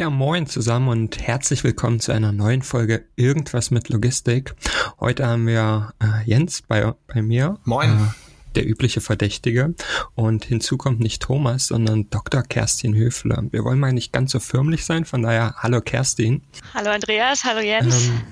Ja, 0.00 0.08
moin 0.08 0.46
zusammen 0.46 0.88
und 0.88 1.20
herzlich 1.20 1.62
willkommen 1.62 2.00
zu 2.00 2.10
einer 2.10 2.32
neuen 2.32 2.62
Folge 2.62 3.04
Irgendwas 3.16 3.70
mit 3.70 3.90
Logistik. 3.90 4.54
Heute 4.98 5.26
haben 5.26 5.46
wir 5.46 5.92
äh, 6.02 6.24
Jens 6.24 6.62
bei, 6.62 6.94
bei 7.06 7.20
mir. 7.20 7.58
Moin. 7.64 7.90
Äh, 7.90 8.54
der 8.54 8.66
übliche 8.66 9.02
Verdächtige. 9.02 9.74
Und 10.14 10.46
hinzu 10.46 10.78
kommt 10.78 11.00
nicht 11.00 11.20
Thomas, 11.20 11.66
sondern 11.66 12.08
Dr. 12.08 12.42
Kerstin 12.42 12.94
Höfler. 12.94 13.44
Wir 13.50 13.62
wollen 13.62 13.78
mal 13.78 13.92
nicht 13.92 14.10
ganz 14.10 14.32
so 14.32 14.40
förmlich 14.40 14.86
sein, 14.86 15.04
von 15.04 15.20
daher 15.20 15.56
hallo 15.58 15.82
Kerstin. 15.82 16.40
Hallo 16.72 16.88
Andreas, 16.88 17.44
hallo 17.44 17.60
Jens. 17.60 18.06
Ähm, 18.06 18.22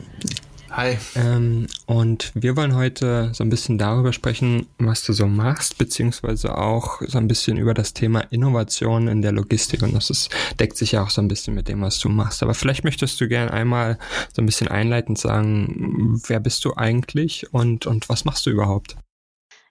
Hi. 0.70 0.98
Ähm, 1.16 1.66
und 1.86 2.30
wir 2.34 2.56
wollen 2.56 2.74
heute 2.74 3.30
so 3.32 3.42
ein 3.42 3.50
bisschen 3.50 3.78
darüber 3.78 4.12
sprechen, 4.12 4.66
was 4.78 5.02
du 5.02 5.12
so 5.12 5.26
machst, 5.26 5.78
beziehungsweise 5.78 6.56
auch 6.56 7.00
so 7.06 7.18
ein 7.18 7.26
bisschen 7.26 7.56
über 7.56 7.74
das 7.74 7.94
Thema 7.94 8.20
Innovation 8.30 9.08
in 9.08 9.22
der 9.22 9.32
Logistik. 9.32 9.82
Und 9.82 9.94
das 9.94 10.10
ist, 10.10 10.30
deckt 10.60 10.76
sich 10.76 10.92
ja 10.92 11.02
auch 11.02 11.10
so 11.10 11.22
ein 11.22 11.28
bisschen 11.28 11.54
mit 11.54 11.68
dem, 11.68 11.80
was 11.80 11.98
du 11.98 12.08
machst. 12.08 12.42
Aber 12.42 12.54
vielleicht 12.54 12.84
möchtest 12.84 13.20
du 13.20 13.28
gerne 13.28 13.52
einmal 13.52 13.98
so 14.32 14.42
ein 14.42 14.46
bisschen 14.46 14.68
einleitend 14.68 15.18
sagen, 15.18 16.20
wer 16.26 16.40
bist 16.40 16.64
du 16.64 16.74
eigentlich 16.76 17.52
und, 17.52 17.86
und 17.86 18.08
was 18.08 18.24
machst 18.24 18.44
du 18.46 18.50
überhaupt? 18.50 18.96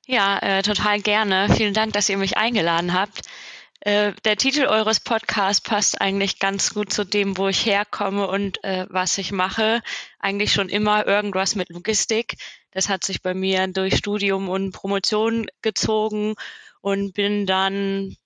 Ja, 0.07 0.39
äh, 0.39 0.61
total 0.61 1.01
gerne. 1.01 1.49
Vielen 1.53 1.73
Dank, 1.73 1.93
dass 1.93 2.09
ihr 2.09 2.17
mich 2.17 2.37
eingeladen 2.37 2.93
habt. 2.93 3.21
Äh, 3.79 4.13
der 4.25 4.37
Titel 4.37 4.65
eures 4.65 4.99
Podcasts 4.99 5.61
passt 5.61 6.01
eigentlich 6.01 6.39
ganz 6.39 6.73
gut 6.73 6.91
zu 6.91 7.03
dem, 7.03 7.37
wo 7.37 7.47
ich 7.47 7.65
herkomme 7.65 8.27
und 8.27 8.63
äh, 8.63 8.87
was 8.89 9.17
ich 9.17 9.31
mache. 9.31 9.81
Eigentlich 10.19 10.51
schon 10.51 10.69
immer 10.69 11.05
irgendwas 11.05 11.55
mit 11.55 11.69
Logistik. 11.69 12.35
Das 12.71 12.89
hat 12.89 13.03
sich 13.03 13.21
bei 13.21 13.33
mir 13.33 13.67
durch 13.67 13.97
Studium 13.97 14.49
und 14.49 14.71
Promotion 14.71 15.47
gezogen 15.61 16.35
und 16.81 17.13
bin 17.13 17.45
dann 17.45 18.17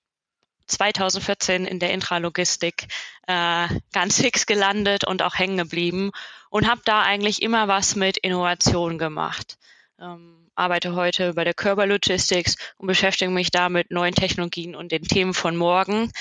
2014 0.67 1.65
in 1.65 1.79
der 1.79 1.91
Intralogistik 1.91 2.87
äh, 3.27 3.67
ganz 3.91 4.17
fix 4.21 4.45
gelandet 4.45 5.05
und 5.05 5.21
auch 5.21 5.37
hängen 5.37 5.57
geblieben 5.57 6.11
und 6.49 6.69
habe 6.69 6.81
da 6.85 7.01
eigentlich 7.01 7.41
immer 7.41 7.67
was 7.67 7.95
mit 7.95 8.17
Innovation 8.17 8.97
gemacht. 8.97 9.57
Ähm, 10.01 10.49
arbeite 10.55 10.95
heute 10.95 11.35
bei 11.35 11.43
der 11.43 11.53
Körper 11.53 11.85
Logistics 11.85 12.57
und 12.77 12.87
beschäftige 12.87 13.29
mich 13.29 13.51
da 13.51 13.69
mit 13.69 13.91
neuen 13.91 14.15
Technologien 14.15 14.75
und 14.75 14.91
den 14.91 15.03
Themen 15.03 15.35
von 15.35 15.55
morgen. 15.55 16.11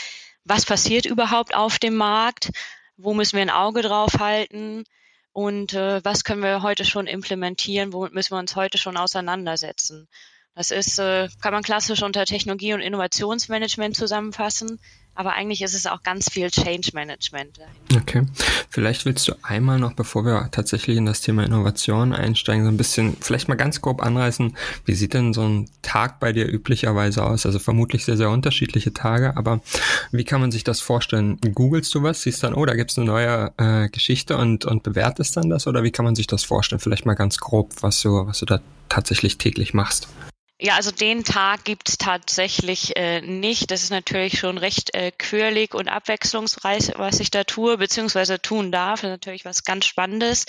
Was 0.44 0.66
passiert 0.66 1.06
überhaupt 1.06 1.54
auf 1.54 1.78
dem 1.78 1.96
Markt? 1.96 2.50
Wo 2.98 3.14
müssen 3.14 3.36
wir 3.36 3.42
ein 3.42 3.50
Auge 3.50 3.80
drauf 3.80 4.18
halten? 4.18 4.84
Und 5.32 5.72
äh, 5.72 6.04
was 6.04 6.24
können 6.24 6.42
wir 6.42 6.62
heute 6.62 6.84
schon 6.84 7.06
implementieren? 7.06 7.94
Womit 7.94 8.12
müssen 8.12 8.32
wir 8.34 8.38
uns 8.38 8.54
heute 8.54 8.76
schon 8.76 8.98
auseinandersetzen? 8.98 10.08
Das 10.54 10.70
ist, 10.70 10.98
äh, 10.98 11.28
kann 11.40 11.54
man 11.54 11.62
klassisch 11.62 12.02
unter 12.02 12.26
Technologie- 12.26 12.74
und 12.74 12.80
Innovationsmanagement 12.80 13.96
zusammenfassen 13.96 14.78
aber 15.14 15.32
eigentlich 15.32 15.62
ist 15.62 15.74
es 15.74 15.86
auch 15.86 16.02
ganz 16.02 16.30
viel 16.30 16.50
Change 16.50 16.90
Management. 16.94 17.58
Okay. 17.94 18.26
Vielleicht 18.70 19.04
willst 19.04 19.28
du 19.28 19.34
einmal 19.42 19.78
noch, 19.78 19.92
bevor 19.92 20.24
wir 20.24 20.48
tatsächlich 20.50 20.96
in 20.96 21.06
das 21.06 21.20
Thema 21.20 21.44
Innovation 21.44 22.12
einsteigen, 22.12 22.64
so 22.64 22.70
ein 22.70 22.76
bisschen, 22.76 23.16
vielleicht 23.20 23.48
mal 23.48 23.56
ganz 23.56 23.80
grob 23.80 24.02
anreißen, 24.02 24.56
wie 24.84 24.94
sieht 24.94 25.14
denn 25.14 25.32
so 25.32 25.42
ein 25.42 25.68
Tag 25.82 26.20
bei 26.20 26.32
dir 26.32 26.46
üblicherweise 26.46 27.24
aus? 27.24 27.44
Also 27.44 27.58
vermutlich 27.58 28.04
sehr, 28.04 28.16
sehr 28.16 28.30
unterschiedliche 28.30 28.94
Tage, 28.94 29.36
aber 29.36 29.60
wie 30.12 30.24
kann 30.24 30.40
man 30.40 30.52
sich 30.52 30.64
das 30.64 30.80
vorstellen? 30.80 31.38
Googlest 31.54 31.94
du 31.94 32.02
was, 32.02 32.22
siehst 32.22 32.42
dann, 32.42 32.54
oh, 32.54 32.64
da 32.64 32.74
gibt's 32.74 32.96
eine 32.96 33.06
neue 33.06 33.52
äh, 33.58 33.88
Geschichte 33.88 34.36
und, 34.36 34.64
und 34.64 34.82
bewertest 34.82 35.36
dann 35.36 35.50
das 35.50 35.66
oder 35.66 35.82
wie 35.82 35.90
kann 35.90 36.04
man 36.04 36.14
sich 36.14 36.28
das 36.28 36.44
vorstellen? 36.44 36.80
Vielleicht 36.80 37.06
mal 37.06 37.14
ganz 37.14 37.38
grob, 37.38 37.74
was 37.80 38.00
du, 38.00 38.26
was 38.26 38.38
du 38.38 38.46
da 38.46 38.60
tatsächlich 38.88 39.38
täglich 39.38 39.74
machst. 39.74 40.08
Ja, 40.62 40.74
also 40.76 40.90
den 40.90 41.24
Tag 41.24 41.64
gibt's 41.64 41.96
tatsächlich 41.96 42.94
äh, 42.94 43.22
nicht. 43.22 43.70
Das 43.70 43.82
ist 43.82 43.88
natürlich 43.88 44.38
schon 44.38 44.58
recht 44.58 44.94
äh, 44.94 45.10
quirlig 45.10 45.72
und 45.74 45.88
abwechslungsreich, 45.88 46.92
was 46.96 47.18
ich 47.18 47.30
da 47.30 47.44
tue, 47.44 47.78
beziehungsweise 47.78 48.42
tun 48.42 48.70
darf. 48.70 49.00
Das 49.00 49.08
ist 49.08 49.14
natürlich 49.14 49.46
was 49.46 49.64
ganz 49.64 49.86
Spannendes. 49.86 50.44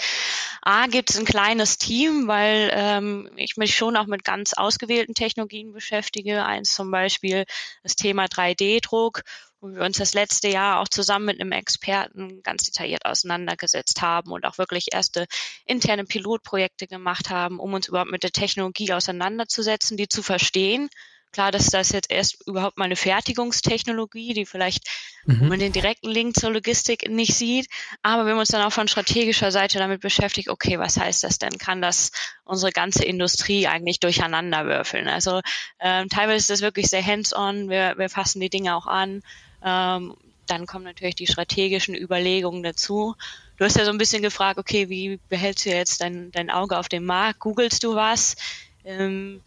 A, 0.61 0.87
gibt's 0.87 1.17
ein 1.17 1.23
kleines 1.23 1.77
Team, 1.77 2.27
weil 2.27 2.71
ähm, 2.73 3.29
ich 3.37 3.55
mich 3.55 3.73
schon 3.73 3.95
auch 3.95 4.05
mit 4.05 4.25
ganz 4.25 4.51
ausgewählten 4.51 5.13
Technologien 5.13 5.71
beschäftige. 5.71 6.43
Eins 6.43 6.73
zum 6.75 6.91
Beispiel 6.91 7.45
das 7.81 7.95
Thema 7.95 8.25
3D-Druck 8.25 9.21
wo 9.61 9.69
wir 9.69 9.83
uns 9.83 9.97
das 9.97 10.13
letzte 10.13 10.49
Jahr 10.49 10.79
auch 10.79 10.87
zusammen 10.87 11.25
mit 11.25 11.39
einem 11.39 11.51
Experten 11.51 12.41
ganz 12.41 12.63
detailliert 12.63 13.05
auseinandergesetzt 13.05 14.01
haben 14.01 14.31
und 14.31 14.45
auch 14.45 14.57
wirklich 14.57 14.87
erste 14.91 15.27
interne 15.65 16.03
Pilotprojekte 16.03 16.87
gemacht 16.87 17.29
haben, 17.29 17.59
um 17.59 17.73
uns 17.73 17.87
überhaupt 17.87 18.11
mit 18.11 18.23
der 18.23 18.31
Technologie 18.31 18.91
auseinanderzusetzen, 18.91 19.97
die 19.97 20.07
zu 20.07 20.23
verstehen. 20.23 20.89
Klar, 21.31 21.51
dass 21.51 21.67
das 21.67 21.91
jetzt 21.91 22.11
erst 22.11 22.45
überhaupt 22.45 22.77
mal 22.77 22.85
eine 22.85 22.97
Fertigungstechnologie, 22.97 24.33
die 24.33 24.45
vielleicht, 24.45 24.89
mhm. 25.25 25.47
man 25.47 25.59
den 25.59 25.71
direkten 25.71 26.09
Link 26.09 26.35
zur 26.35 26.51
Logistik 26.51 27.09
nicht 27.09 27.33
sieht. 27.35 27.67
Aber 28.01 28.25
wir 28.25 28.33
haben 28.33 28.39
uns 28.39 28.49
dann 28.49 28.63
auch 28.63 28.73
von 28.73 28.89
strategischer 28.89 29.51
Seite 29.51 29.77
damit 29.77 30.01
beschäftigt, 30.01 30.49
okay, 30.49 30.77
was 30.77 30.97
heißt 30.97 31.23
das 31.23 31.39
denn? 31.39 31.57
Kann 31.57 31.81
das 31.81 32.11
unsere 32.43 32.73
ganze 32.73 33.05
Industrie 33.05 33.67
eigentlich 33.67 34.01
durcheinander 34.01 34.65
würfeln? 34.65 35.07
Also 35.07 35.39
ähm, 35.79 36.09
teilweise 36.09 36.37
ist 36.37 36.49
das 36.49 36.61
wirklich 36.61 36.87
sehr 36.87 37.05
hands-on. 37.05 37.69
Wir, 37.69 37.93
wir 37.97 38.09
fassen 38.09 38.41
die 38.41 38.49
Dinge 38.49 38.75
auch 38.75 38.87
an. 38.87 39.21
Ähm, 39.63 40.15
dann 40.47 40.65
kommen 40.65 40.83
natürlich 40.83 41.15
die 41.15 41.27
strategischen 41.27 41.95
Überlegungen 41.95 42.63
dazu. 42.63 43.15
Du 43.57 43.65
hast 43.65 43.77
ja 43.77 43.85
so 43.85 43.91
ein 43.91 43.97
bisschen 43.97 44.21
gefragt, 44.21 44.59
okay, 44.59 44.89
wie 44.89 45.19
behältst 45.29 45.65
du 45.65 45.69
jetzt 45.69 46.01
dein, 46.01 46.31
dein 46.31 46.49
Auge 46.49 46.77
auf 46.77 46.89
dem 46.89 47.05
Markt? 47.05 47.39
Googlest 47.39 47.83
du 47.83 47.95
was? 47.95 48.35
Ähm, 48.83 49.41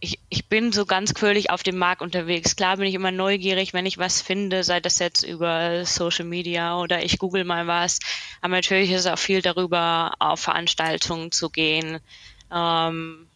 ich, 0.00 0.20
ich 0.28 0.48
bin 0.48 0.72
so 0.72 0.86
ganz 0.86 1.12
quirlig 1.14 1.50
auf 1.50 1.62
dem 1.62 1.76
Markt 1.76 2.02
unterwegs. 2.02 2.56
Klar 2.56 2.76
bin 2.76 2.86
ich 2.86 2.94
immer 2.94 3.10
neugierig, 3.10 3.74
wenn 3.74 3.86
ich 3.86 3.98
was 3.98 4.22
finde, 4.22 4.62
sei 4.62 4.80
das 4.80 4.98
jetzt 4.98 5.24
über 5.24 5.84
Social 5.84 6.24
Media 6.24 6.78
oder 6.78 7.02
ich 7.02 7.18
google 7.18 7.44
mal 7.44 7.66
was. 7.66 7.98
Aber 8.40 8.54
natürlich 8.54 8.90
ist 8.90 9.00
es 9.00 9.06
auch 9.06 9.18
viel 9.18 9.42
darüber, 9.42 10.12
auf 10.20 10.40
Veranstaltungen 10.40 11.32
zu 11.32 11.50
gehen. 11.50 11.98
Ähm, 12.52 13.27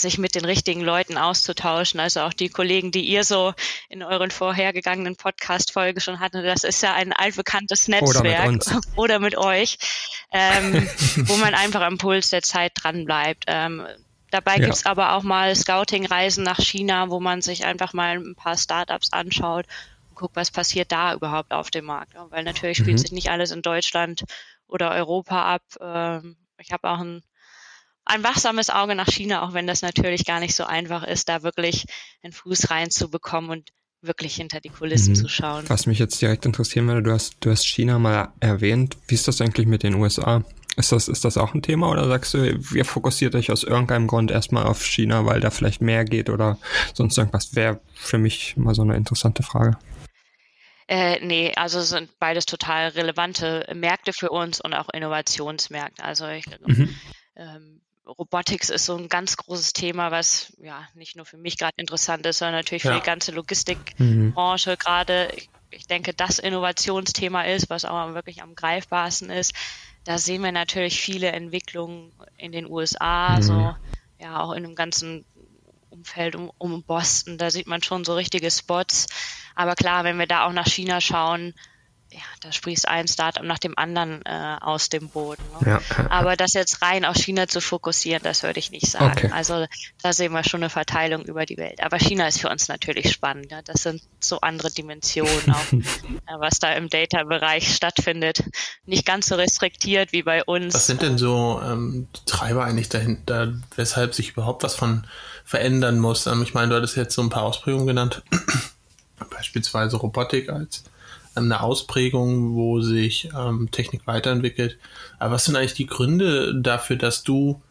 sich 0.00 0.18
mit 0.18 0.34
den 0.34 0.44
richtigen 0.44 0.80
Leuten 0.80 1.18
auszutauschen. 1.18 2.00
Also 2.00 2.20
auch 2.20 2.32
die 2.32 2.48
Kollegen, 2.48 2.90
die 2.90 3.02
ihr 3.02 3.24
so 3.24 3.54
in 3.88 4.02
euren 4.02 4.30
vorhergegangenen 4.30 5.16
Podcast-Folge 5.16 6.00
schon 6.00 6.20
hattet, 6.20 6.44
das 6.44 6.64
ist 6.64 6.82
ja 6.82 6.94
ein 6.94 7.12
altbekanntes 7.12 7.88
Netzwerk 7.88 8.24
oder 8.24 8.50
mit, 8.50 8.66
oder 8.96 9.18
mit 9.18 9.36
euch, 9.36 9.78
ähm, 10.32 10.88
wo 11.26 11.36
man 11.36 11.54
einfach 11.54 11.82
am 11.82 11.98
Puls 11.98 12.30
der 12.30 12.42
Zeit 12.42 12.72
dran 12.74 13.04
bleibt. 13.04 13.44
Ähm, 13.46 13.86
dabei 14.30 14.56
ja. 14.56 14.66
gibt's 14.66 14.86
aber 14.86 15.12
auch 15.12 15.22
mal 15.22 15.54
Scouting-Reisen 15.54 16.44
nach 16.44 16.60
China, 16.60 17.10
wo 17.10 17.20
man 17.20 17.42
sich 17.42 17.64
einfach 17.64 17.92
mal 17.92 18.18
ein 18.18 18.34
paar 18.34 18.56
Startups 18.56 19.12
anschaut 19.12 19.66
und 20.10 20.16
guckt, 20.16 20.36
was 20.36 20.50
passiert 20.50 20.92
da 20.92 21.14
überhaupt 21.14 21.52
auf 21.52 21.70
dem 21.70 21.86
Markt. 21.86 22.14
Weil 22.30 22.44
natürlich 22.44 22.78
spielt 22.78 22.98
mhm. 22.98 23.02
sich 23.02 23.12
nicht 23.12 23.30
alles 23.30 23.50
in 23.50 23.62
Deutschland 23.62 24.24
oder 24.66 24.90
Europa 24.90 25.54
ab. 25.54 25.62
Ähm, 25.80 26.36
ich 26.58 26.72
habe 26.72 26.88
auch 26.88 26.98
ein 26.98 27.22
ein 28.08 28.24
wachsames 28.24 28.70
Auge 28.70 28.94
nach 28.94 29.08
China, 29.08 29.42
auch 29.42 29.52
wenn 29.52 29.66
das 29.66 29.82
natürlich 29.82 30.24
gar 30.24 30.40
nicht 30.40 30.54
so 30.54 30.64
einfach 30.64 31.04
ist, 31.04 31.28
da 31.28 31.42
wirklich 31.42 31.84
einen 32.22 32.32
Fuß 32.32 32.70
reinzubekommen 32.70 33.50
und 33.50 33.70
wirklich 34.00 34.36
hinter 34.36 34.60
die 34.60 34.68
Kulissen 34.68 35.10
mhm. 35.10 35.16
zu 35.16 35.28
schauen. 35.28 35.64
Was 35.68 35.86
mich 35.86 35.98
jetzt 35.98 36.20
direkt 36.22 36.46
interessieren 36.46 36.86
würde, 36.86 37.02
du 37.02 37.12
hast, 37.12 37.36
du 37.40 37.50
hast 37.50 37.66
China 37.66 37.98
mal 37.98 38.32
erwähnt. 38.40 38.96
Wie 39.08 39.14
ist 39.14 39.28
das 39.28 39.40
eigentlich 39.40 39.66
mit 39.66 39.82
den 39.82 39.94
USA? 39.94 40.44
Ist 40.76 40.92
das, 40.92 41.08
ist 41.08 41.24
das 41.24 41.36
auch 41.36 41.54
ein 41.54 41.62
Thema 41.62 41.90
oder 41.90 42.06
sagst 42.06 42.34
du, 42.34 42.60
ihr 42.72 42.84
fokussiert 42.84 43.34
euch 43.34 43.50
aus 43.50 43.64
irgendeinem 43.64 44.06
Grund 44.06 44.30
erstmal 44.30 44.64
auf 44.64 44.84
China, 44.84 45.26
weil 45.26 45.40
da 45.40 45.50
vielleicht 45.50 45.80
mehr 45.80 46.04
geht 46.04 46.30
oder 46.30 46.56
sonst 46.94 47.18
irgendwas? 47.18 47.56
Wäre 47.56 47.80
für 47.94 48.18
mich 48.18 48.56
mal 48.56 48.74
so 48.74 48.82
eine 48.82 48.96
interessante 48.96 49.42
Frage. 49.42 49.76
Äh, 50.86 51.18
nee, 51.26 51.52
also 51.56 51.80
sind 51.80 52.18
beides 52.20 52.46
total 52.46 52.88
relevante 52.88 53.66
Märkte 53.74 54.12
für 54.12 54.30
uns 54.30 54.60
und 54.60 54.72
auch 54.72 54.88
Innovationsmärkte. 54.88 56.02
Also 56.04 56.28
ich, 56.28 56.46
mhm. 56.64 56.94
ähm, 57.36 57.80
Robotics 58.08 58.70
ist 58.70 58.86
so 58.86 58.96
ein 58.96 59.08
ganz 59.08 59.36
großes 59.36 59.72
Thema, 59.72 60.10
was 60.10 60.52
ja 60.62 60.86
nicht 60.94 61.16
nur 61.16 61.26
für 61.26 61.36
mich 61.36 61.58
gerade 61.58 61.74
interessant 61.76 62.24
ist, 62.26 62.38
sondern 62.38 62.56
natürlich 62.56 62.82
für 62.82 62.90
ja. 62.90 62.98
die 62.98 63.04
ganze 63.06 63.32
Logistikbranche 63.32 64.70
mhm. 64.70 64.78
gerade. 64.78 65.30
Ich, 65.36 65.50
ich 65.70 65.86
denke, 65.86 66.14
das 66.14 66.38
Innovationsthema 66.38 67.42
ist, 67.42 67.68
was 67.68 67.84
auch 67.84 68.14
wirklich 68.14 68.42
am 68.42 68.54
greifbarsten 68.54 69.30
ist. 69.30 69.52
Da 70.04 70.18
sehen 70.18 70.42
wir 70.42 70.52
natürlich 70.52 71.00
viele 71.00 71.32
Entwicklungen 71.32 72.12
in 72.38 72.52
den 72.52 72.70
USA, 72.70 73.36
mhm. 73.36 73.42
so 73.42 73.76
ja 74.18 74.40
auch 74.40 74.52
in 74.52 74.62
dem 74.62 74.74
ganzen 74.74 75.24
Umfeld 75.90 76.36
um, 76.36 76.50
um 76.58 76.82
Boston, 76.82 77.38
da 77.38 77.50
sieht 77.50 77.66
man 77.66 77.82
schon 77.82 78.04
so 78.04 78.14
richtige 78.14 78.50
Spots. 78.50 79.06
Aber 79.54 79.74
klar, 79.74 80.04
wenn 80.04 80.18
wir 80.18 80.26
da 80.26 80.46
auch 80.46 80.52
nach 80.52 80.66
China 80.66 81.00
schauen, 81.00 81.54
ja, 82.10 82.20
da 82.40 82.52
sprießt 82.52 82.88
ein 82.88 83.06
Startup 83.06 83.44
nach 83.44 83.58
dem 83.58 83.76
anderen 83.76 84.24
äh, 84.24 84.56
aus 84.60 84.88
dem 84.88 85.10
Boden. 85.10 85.42
Ne? 85.60 85.80
Ja, 85.96 86.08
Aber 86.08 86.36
das 86.36 86.54
jetzt 86.54 86.80
rein 86.80 87.04
auf 87.04 87.16
China 87.16 87.48
zu 87.48 87.60
fokussieren, 87.60 88.22
das 88.22 88.42
würde 88.42 88.58
ich 88.58 88.70
nicht 88.70 88.86
sagen. 88.86 89.12
Okay. 89.12 89.30
Also 89.30 89.66
da 90.02 90.12
sehen 90.14 90.32
wir 90.32 90.42
schon 90.42 90.62
eine 90.62 90.70
Verteilung 90.70 91.24
über 91.24 91.44
die 91.44 91.58
Welt. 91.58 91.82
Aber 91.82 91.98
China 91.98 92.26
ist 92.26 92.40
für 92.40 92.48
uns 92.48 92.68
natürlich 92.68 93.12
spannend. 93.12 93.50
Ja? 93.50 93.60
Das 93.60 93.82
sind 93.82 94.00
so 94.20 94.40
andere 94.40 94.70
Dimensionen, 94.70 95.50
auch, 95.50 95.72
äh, 95.72 96.38
was 96.38 96.58
da 96.60 96.72
im 96.72 96.88
Data-Bereich 96.88 97.74
stattfindet. 97.74 98.42
Nicht 98.86 99.04
ganz 99.04 99.26
so 99.26 99.34
restriktiert 99.34 100.12
wie 100.12 100.22
bei 100.22 100.42
uns. 100.44 100.74
Was 100.74 100.86
sind 100.86 101.02
denn 101.02 101.18
so 101.18 101.60
ähm, 101.62 102.08
Treiber 102.24 102.64
eigentlich 102.64 102.88
dahinter, 102.88 103.52
weshalb 103.76 104.14
sich 104.14 104.30
überhaupt 104.30 104.62
was 104.62 104.74
von 104.74 105.06
verändern 105.44 105.98
muss? 105.98 106.26
Ähm, 106.26 106.42
ich 106.42 106.54
meine, 106.54 106.70
du 106.70 106.76
hattest 106.76 106.96
jetzt 106.96 107.14
so 107.14 107.20
ein 107.20 107.28
paar 107.28 107.42
Ausprägungen 107.42 107.86
genannt. 107.86 108.22
Beispielsweise 109.30 109.98
Robotik 109.98 110.48
als 110.48 110.84
eine 111.44 111.62
Ausprägung, 111.62 112.54
wo 112.54 112.80
sich 112.80 113.30
ähm, 113.36 113.70
Technik 113.70 114.06
weiterentwickelt. 114.06 114.78
Aber 115.18 115.34
was 115.34 115.44
sind 115.44 115.56
eigentlich 115.56 115.74
die 115.74 115.86
Gründe 115.86 116.60
dafür, 116.60 116.96
dass 116.96 117.22
du 117.22 117.62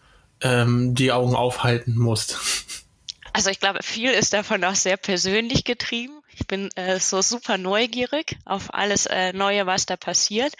ähm, 0.41 0.95
die 0.95 1.11
Augen 1.11 1.35
aufhalten 1.35 1.97
musst? 1.97 2.37
Also 3.33 3.51
ich 3.51 3.59
glaube, 3.59 3.83
viel 3.83 4.09
ist 4.09 4.33
davon 4.33 4.63
auch 4.63 4.73
sehr 4.73 4.97
persönlich 4.97 5.63
getrieben. 5.63 6.21
Ich 6.33 6.47
bin 6.47 6.71
äh, 6.75 6.99
so 6.99 7.21
super 7.21 7.59
neugierig 7.59 8.35
auf 8.45 8.73
alles 8.73 9.05
äh, 9.05 9.31
Neue, 9.31 9.67
was 9.67 9.85
da 9.85 9.95
passiert. 9.95 10.55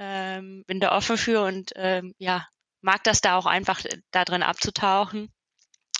Ähm, 0.00 0.64
bin 0.66 0.80
da 0.80 0.96
offen 0.96 1.16
für 1.16 1.42
und 1.42 1.70
ähm, 1.76 2.16
ja, 2.18 2.48
mag 2.80 3.04
das 3.04 3.20
da 3.20 3.36
auch 3.36 3.46
einfach 3.46 3.84
äh, 3.84 3.98
da 4.10 4.24
drin 4.24 4.42
abzutauchen 4.42 5.30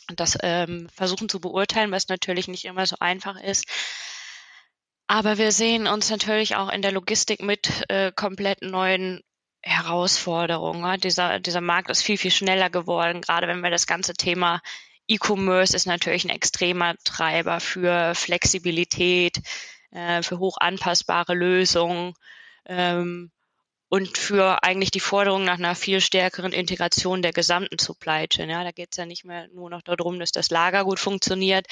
und 0.09 0.21
das 0.21 0.39
ähm, 0.43 0.89
versuchen 0.95 1.29
zu 1.29 1.41
beurteilen, 1.41 1.91
was 1.91 2.09
natürlich 2.09 2.49
nicht 2.49 2.65
immer 2.65 2.87
so 2.87 2.97
einfach 3.01 3.41
ist. 3.41 3.67
Aber 5.09 5.39
wir 5.39 5.53
sehen 5.53 5.87
uns 5.87 6.11
natürlich 6.11 6.55
auch 6.57 6.71
in 6.71 6.83
der 6.83 6.93
Logistik 6.93 7.43
mit 7.43 7.85
äh, 7.89 8.13
komplett 8.15 8.61
neuen 8.61 9.23
Herausforderungen. 9.63 11.01
Dieser, 11.01 11.41
dieser 11.41 11.63
Markt 11.63 11.91
ist 11.91 12.03
viel, 12.03 12.19
viel 12.19 12.31
schneller 12.31 12.69
geworden, 12.69 13.23
gerade 13.23 13.49
wenn 13.49 13.61
wir 13.61 13.71
das 13.71 13.87
ganze 13.87 14.13
Thema 14.13 14.61
E-Commerce 15.09 15.75
ist 15.75 15.87
natürlich 15.87 16.25
ein 16.25 16.31
extremer 16.31 16.95
Treiber 17.03 17.61
für 17.61 18.15
Flexibilität, 18.15 19.41
äh, 19.91 20.23
für 20.23 20.39
hoch 20.39 20.59
anpassbare 20.61 21.35
Lösungen. 21.35 22.13
Ähm, 22.67 23.31
und 23.89 24.19
für 24.19 24.63
eigentlich 24.63 24.91
die 24.91 25.01
Forderung 25.01 25.45
nach 25.45 25.59
einer 25.59 25.75
viel 25.75 26.01
stärkeren 26.01 26.53
Integration 26.53 27.23
der 27.23 27.33
gesamten 27.33 27.79
Supply 27.79 28.29
Chain. 28.29 28.51
Ja, 28.51 28.63
da 28.63 28.71
geht 28.71 28.89
es 28.93 28.97
ja 28.97 29.07
nicht 29.07 29.25
mehr 29.25 29.49
nur 29.49 29.71
noch 29.71 29.83
darum, 29.83 30.19
dass 30.19 30.33
das 30.33 30.51
Lager 30.51 30.85
gut 30.85 31.01
funktioniert, 31.01 31.67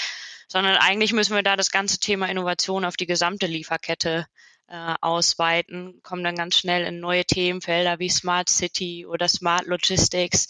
sondern 0.48 0.76
eigentlich 0.76 1.12
müssen 1.12 1.34
wir 1.34 1.42
da 1.42 1.56
das 1.56 1.70
ganze 1.70 1.98
Thema 1.98 2.28
Innovation 2.30 2.84
auf 2.84 2.96
die 2.96 3.06
gesamte 3.06 3.46
Lieferkette 3.46 4.26
äh, 4.68 4.94
ausweiten, 5.00 6.00
kommen 6.02 6.24
dann 6.24 6.36
ganz 6.36 6.56
schnell 6.56 6.84
in 6.84 7.00
neue 7.00 7.24
Themenfelder 7.24 7.98
wie 7.98 8.08
Smart 8.08 8.48
City 8.48 9.06
oder 9.06 9.28
Smart 9.28 9.66
Logistics. 9.66 10.48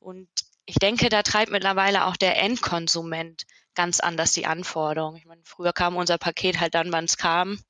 Und 0.00 0.28
ich 0.64 0.76
denke, 0.76 1.08
da 1.08 1.22
treibt 1.22 1.50
mittlerweile 1.50 2.06
auch 2.06 2.16
der 2.16 2.40
Endkonsument 2.40 3.44
ganz 3.74 4.00
anders 4.00 4.32
die 4.32 4.46
Anforderungen. 4.46 5.16
Ich 5.16 5.26
meine, 5.26 5.42
früher 5.44 5.72
kam 5.72 5.96
unser 5.96 6.18
Paket 6.18 6.60
halt 6.60 6.74
dann, 6.74 6.92
wann 6.92 7.04
es 7.04 7.16
kam. 7.16 7.60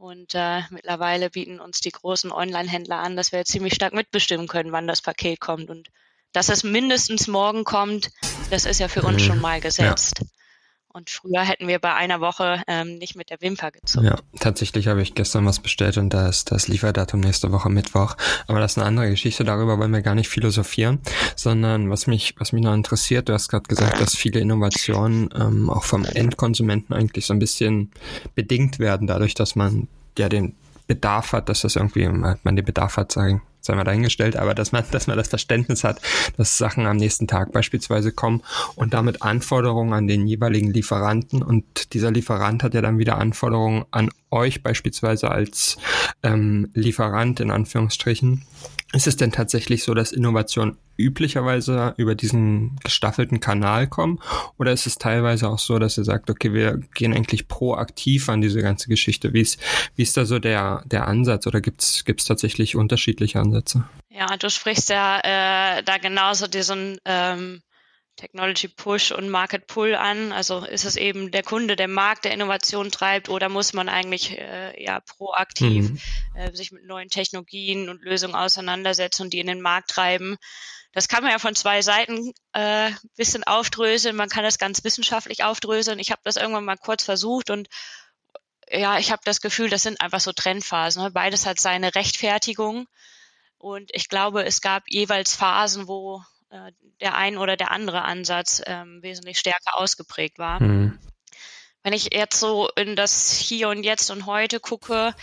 Und 0.00 0.34
äh, 0.34 0.62
mittlerweile 0.70 1.28
bieten 1.28 1.60
uns 1.60 1.82
die 1.82 1.90
großen 1.90 2.32
Online-Händler 2.32 2.96
an, 2.96 3.16
dass 3.16 3.32
wir 3.32 3.44
ziemlich 3.44 3.74
stark 3.74 3.92
mitbestimmen 3.92 4.48
können, 4.48 4.72
wann 4.72 4.86
das 4.86 5.02
Paket 5.02 5.40
kommt. 5.40 5.68
Und 5.68 5.90
dass 6.32 6.48
es 6.48 6.64
mindestens 6.64 7.28
morgen 7.28 7.64
kommt, 7.64 8.10
das 8.48 8.64
ist 8.64 8.80
ja 8.80 8.88
für 8.88 9.02
uns 9.02 9.22
mhm. 9.22 9.26
schon 9.26 9.40
mal 9.42 9.60
gesetzt. 9.60 10.20
Ja. 10.20 10.26
Und 10.92 11.08
früher 11.08 11.42
hätten 11.42 11.68
wir 11.68 11.78
bei 11.78 11.94
einer 11.94 12.20
Woche 12.20 12.62
ähm, 12.66 12.98
nicht 12.98 13.14
mit 13.14 13.30
der 13.30 13.40
Wimper 13.40 13.70
gezogen. 13.70 14.06
Ja, 14.06 14.16
tatsächlich 14.40 14.88
habe 14.88 15.02
ich 15.02 15.14
gestern 15.14 15.46
was 15.46 15.60
bestellt 15.60 15.96
und 15.98 16.12
da 16.12 16.28
ist 16.28 16.50
das 16.50 16.66
Lieferdatum 16.66 17.20
nächste 17.20 17.52
Woche 17.52 17.70
Mittwoch. 17.70 18.16
Aber 18.48 18.58
das 18.58 18.72
ist 18.72 18.78
eine 18.78 18.88
andere 18.88 19.08
Geschichte, 19.10 19.44
darüber 19.44 19.78
wollen 19.78 19.92
wir 19.92 20.02
gar 20.02 20.16
nicht 20.16 20.28
philosophieren, 20.28 20.98
sondern 21.36 21.90
was 21.90 22.08
mich, 22.08 22.34
was 22.38 22.52
mich 22.52 22.62
noch 22.62 22.74
interessiert, 22.74 23.28
du 23.28 23.34
hast 23.34 23.48
gerade 23.48 23.68
gesagt, 23.68 24.00
dass 24.00 24.16
viele 24.16 24.40
Innovationen 24.40 25.30
ähm, 25.38 25.70
auch 25.70 25.84
vom 25.84 26.04
Endkonsumenten 26.04 26.94
eigentlich 26.94 27.26
so 27.26 27.34
ein 27.34 27.38
bisschen 27.38 27.92
bedingt 28.34 28.80
werden, 28.80 29.06
dadurch, 29.06 29.34
dass 29.34 29.54
man 29.54 29.86
ja 30.18 30.28
den 30.28 30.56
Bedarf 30.88 31.32
hat, 31.32 31.48
dass 31.48 31.60
das 31.60 31.76
irgendwie, 31.76 32.08
man 32.08 32.56
den 32.56 32.64
Bedarf 32.64 32.96
hat, 32.96 33.12
sagen, 33.12 33.42
sei 33.60 33.74
mal 33.74 33.84
dahingestellt, 33.84 34.36
aber 34.36 34.54
dass 34.54 34.72
man, 34.72 34.84
dass 34.90 35.06
man 35.06 35.16
das 35.16 35.28
Verständnis 35.28 35.84
hat, 35.84 36.00
dass 36.36 36.58
Sachen 36.58 36.86
am 36.86 36.96
nächsten 36.96 37.26
Tag 37.26 37.52
beispielsweise 37.52 38.12
kommen 38.12 38.42
und 38.76 38.94
damit 38.94 39.22
Anforderungen 39.22 39.92
an 39.92 40.06
den 40.06 40.26
jeweiligen 40.26 40.72
Lieferanten 40.72 41.42
und 41.42 41.94
dieser 41.94 42.10
Lieferant 42.10 42.62
hat 42.62 42.74
ja 42.74 42.82
dann 42.82 42.98
wieder 42.98 43.18
Anforderungen 43.18 43.84
an 43.90 44.10
euch 44.30 44.62
beispielsweise 44.62 45.30
als 45.30 45.76
ähm, 46.22 46.70
Lieferant 46.74 47.40
in 47.40 47.50
Anführungsstrichen. 47.50 48.42
Ist 48.92 49.06
es 49.06 49.16
denn 49.16 49.30
tatsächlich 49.30 49.84
so, 49.84 49.94
dass 49.94 50.12
Innovationen 50.12 50.76
üblicherweise 51.00 51.94
über 51.96 52.14
diesen 52.14 52.76
gestaffelten 52.84 53.40
Kanal 53.40 53.86
kommen? 53.86 54.20
Oder 54.58 54.72
ist 54.72 54.86
es 54.86 54.96
teilweise 54.96 55.48
auch 55.48 55.58
so, 55.58 55.78
dass 55.78 55.98
ihr 55.98 56.04
sagt, 56.04 56.30
okay, 56.30 56.52
wir 56.52 56.78
gehen 56.94 57.14
eigentlich 57.14 57.48
proaktiv 57.48 58.28
an 58.28 58.40
diese 58.40 58.62
ganze 58.62 58.88
Geschichte? 58.88 59.32
Wie 59.32 59.40
ist, 59.40 59.58
wie 59.96 60.02
ist 60.02 60.16
da 60.16 60.24
so 60.24 60.38
der, 60.38 60.82
der 60.86 61.08
Ansatz 61.08 61.46
oder 61.46 61.60
gibt 61.60 61.82
es 61.82 62.24
tatsächlich 62.24 62.76
unterschiedliche 62.76 63.40
Ansätze? 63.40 63.84
Ja, 64.10 64.36
du 64.36 64.50
sprichst 64.50 64.90
ja 64.90 65.18
äh, 65.20 65.82
da 65.82 65.98
genauso 65.98 66.46
diesen 66.46 66.98
ähm, 67.04 67.62
Technology 68.16 68.68
Push 68.68 69.12
und 69.12 69.30
Market 69.30 69.66
Pull 69.66 69.94
an? 69.94 70.32
Also 70.32 70.64
ist 70.64 70.84
es 70.84 70.96
eben 70.96 71.30
der 71.30 71.42
Kunde, 71.42 71.76
der 71.76 71.88
Markt, 71.88 72.24
der 72.24 72.32
Innovation 72.32 72.90
treibt 72.90 73.28
oder 73.28 73.48
muss 73.48 73.72
man 73.72 73.88
eigentlich 73.88 74.38
äh, 74.38 74.82
ja 74.82 75.00
proaktiv 75.00 75.90
mhm. 75.90 76.00
äh, 76.34 76.54
sich 76.54 76.72
mit 76.72 76.84
neuen 76.84 77.08
Technologien 77.08 77.88
und 77.88 78.02
Lösungen 78.02 78.34
auseinandersetzen 78.34 79.22
und 79.22 79.32
die 79.32 79.40
in 79.40 79.46
den 79.46 79.60
Markt 79.60 79.90
treiben? 79.90 80.36
Das 80.92 81.08
kann 81.08 81.22
man 81.22 81.32
ja 81.32 81.38
von 81.38 81.54
zwei 81.54 81.82
Seiten 81.82 82.32
äh, 82.52 82.90
bisschen 83.16 83.44
aufdröseln. 83.44 84.16
Man 84.16 84.28
kann 84.28 84.42
das 84.42 84.58
ganz 84.58 84.82
wissenschaftlich 84.82 85.44
aufdröseln. 85.44 86.00
Ich 86.00 86.10
habe 86.10 86.20
das 86.24 86.36
irgendwann 86.36 86.64
mal 86.64 86.76
kurz 86.76 87.04
versucht 87.04 87.50
und 87.50 87.68
ja, 88.70 88.98
ich 88.98 89.10
habe 89.10 89.22
das 89.24 89.40
Gefühl, 89.40 89.68
das 89.68 89.82
sind 89.82 90.00
einfach 90.00 90.20
so 90.20 90.32
Trendphasen. 90.32 91.02
Ne? 91.02 91.10
Beides 91.10 91.46
hat 91.46 91.58
seine 91.58 91.94
Rechtfertigung. 91.94 92.86
Und 93.58 93.90
ich 93.92 94.08
glaube, 94.08 94.44
es 94.44 94.60
gab 94.60 94.84
jeweils 94.88 95.34
Phasen, 95.34 95.86
wo 95.88 96.22
äh, 96.50 96.72
der 97.00 97.14
ein 97.14 97.38
oder 97.38 97.56
der 97.56 97.70
andere 97.70 98.02
Ansatz 98.02 98.62
ähm, 98.66 99.02
wesentlich 99.02 99.38
stärker 99.38 99.78
ausgeprägt 99.78 100.38
war. 100.38 100.62
Mhm. 100.62 100.98
Wenn 101.82 101.92
ich 101.92 102.12
jetzt 102.12 102.38
so 102.38 102.68
in 102.76 102.94
das 102.94 103.32
Hier 103.32 103.68
und 103.68 103.84
Jetzt 103.84 104.10
und 104.10 104.26
Heute 104.26 104.60
gucke, 104.60 105.14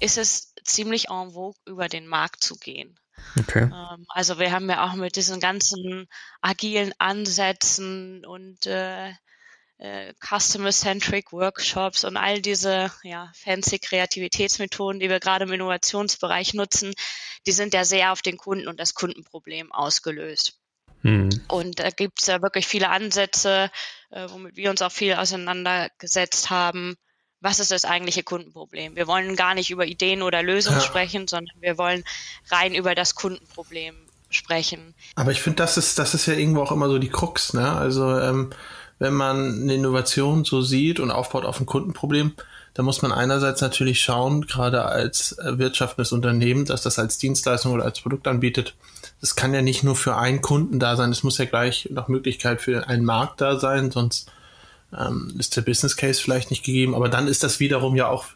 ist 0.00 0.18
es 0.18 0.54
ziemlich 0.62 1.08
en 1.08 1.32
vogue, 1.32 1.60
über 1.64 1.88
den 1.88 2.06
Markt 2.06 2.44
zu 2.44 2.56
gehen. 2.56 2.98
Okay. 3.38 3.70
Ähm, 3.72 4.06
also 4.08 4.38
wir 4.38 4.52
haben 4.52 4.68
ja 4.68 4.84
auch 4.84 4.94
mit 4.94 5.16
diesen 5.16 5.40
ganzen 5.40 6.08
agilen 6.42 6.92
Ansätzen 6.98 8.26
und 8.26 8.66
äh, 8.66 9.12
äh, 9.78 10.14
Customer-Centric 10.20 11.32
Workshops 11.32 12.04
und 12.04 12.16
all 12.16 12.40
diese 12.40 12.90
ja, 13.02 13.30
fancy 13.34 13.78
Kreativitätsmethoden, 13.78 15.00
die 15.00 15.10
wir 15.10 15.20
gerade 15.20 15.44
im 15.44 15.52
Innovationsbereich 15.52 16.54
nutzen, 16.54 16.94
die 17.46 17.52
sind 17.52 17.74
ja 17.74 17.84
sehr 17.84 18.12
auf 18.12 18.22
den 18.22 18.36
Kunden 18.36 18.68
und 18.68 18.80
das 18.80 18.94
Kundenproblem 18.94 19.72
ausgelöst. 19.72 20.58
Mhm. 21.06 21.40
Und 21.48 21.78
da 21.78 21.90
gibt 21.90 22.20
es 22.20 22.26
ja 22.26 22.42
wirklich 22.42 22.66
viele 22.66 22.88
Ansätze, 22.90 23.70
äh, 24.10 24.26
womit 24.28 24.56
wir 24.56 24.70
uns 24.70 24.82
auch 24.82 24.90
viel 24.90 25.14
auseinandergesetzt 25.14 26.50
haben. 26.50 26.96
Was 27.40 27.60
ist 27.60 27.70
das 27.70 27.84
eigentliche 27.84 28.24
Kundenproblem? 28.24 28.96
Wir 28.96 29.06
wollen 29.06 29.36
gar 29.36 29.54
nicht 29.54 29.70
über 29.70 29.86
Ideen 29.86 30.22
oder 30.22 30.42
Lösungen 30.42 30.78
ja. 30.78 30.84
sprechen, 30.84 31.28
sondern 31.28 31.54
wir 31.60 31.78
wollen 31.78 32.02
rein 32.50 32.74
über 32.74 32.96
das 32.96 33.14
Kundenproblem 33.14 33.94
sprechen. 34.30 34.94
Aber 35.14 35.30
ich 35.30 35.40
finde, 35.40 35.58
das 35.58 35.76
ist, 35.76 35.98
das 36.00 36.14
ist 36.14 36.26
ja 36.26 36.34
irgendwo 36.34 36.62
auch 36.62 36.72
immer 36.72 36.88
so 36.88 36.98
die 36.98 37.10
Krux, 37.10 37.52
ne? 37.52 37.70
Also 37.70 38.18
ähm, 38.18 38.50
wenn 38.98 39.14
man 39.14 39.62
eine 39.62 39.74
Innovation 39.74 40.44
so 40.44 40.62
sieht 40.62 40.98
und 40.98 41.12
aufbaut 41.12 41.44
auf 41.44 41.60
ein 41.60 41.66
Kundenproblem, 41.66 42.34
da 42.76 42.82
muss 42.82 43.00
man 43.00 43.10
einerseits 43.10 43.62
natürlich 43.62 44.02
schauen, 44.02 44.42
gerade 44.42 44.84
als 44.84 45.38
wirtschaftendes 45.42 46.12
Unternehmen, 46.12 46.66
dass 46.66 46.82
das 46.82 46.98
als 46.98 47.16
Dienstleistung 47.16 47.72
oder 47.72 47.84
als 47.84 48.02
Produkt 48.02 48.28
anbietet. 48.28 48.74
Das 49.22 49.34
kann 49.34 49.54
ja 49.54 49.62
nicht 49.62 49.82
nur 49.82 49.96
für 49.96 50.18
einen 50.18 50.42
Kunden 50.42 50.78
da 50.78 50.94
sein, 50.94 51.10
es 51.10 51.22
muss 51.22 51.38
ja 51.38 51.46
gleich 51.46 51.88
nach 51.90 52.08
Möglichkeit 52.08 52.60
für 52.60 52.86
einen 52.86 53.06
Markt 53.06 53.40
da 53.40 53.58
sein, 53.58 53.90
sonst 53.90 54.30
ähm, 54.94 55.34
ist 55.38 55.56
der 55.56 55.62
Business 55.62 55.96
Case 55.96 56.20
vielleicht 56.20 56.50
nicht 56.50 56.66
gegeben. 56.66 56.94
Aber 56.94 57.08
dann 57.08 57.28
ist 57.28 57.42
das 57.42 57.60
wiederum 57.60 57.96
ja 57.96 58.08
auch 58.08 58.26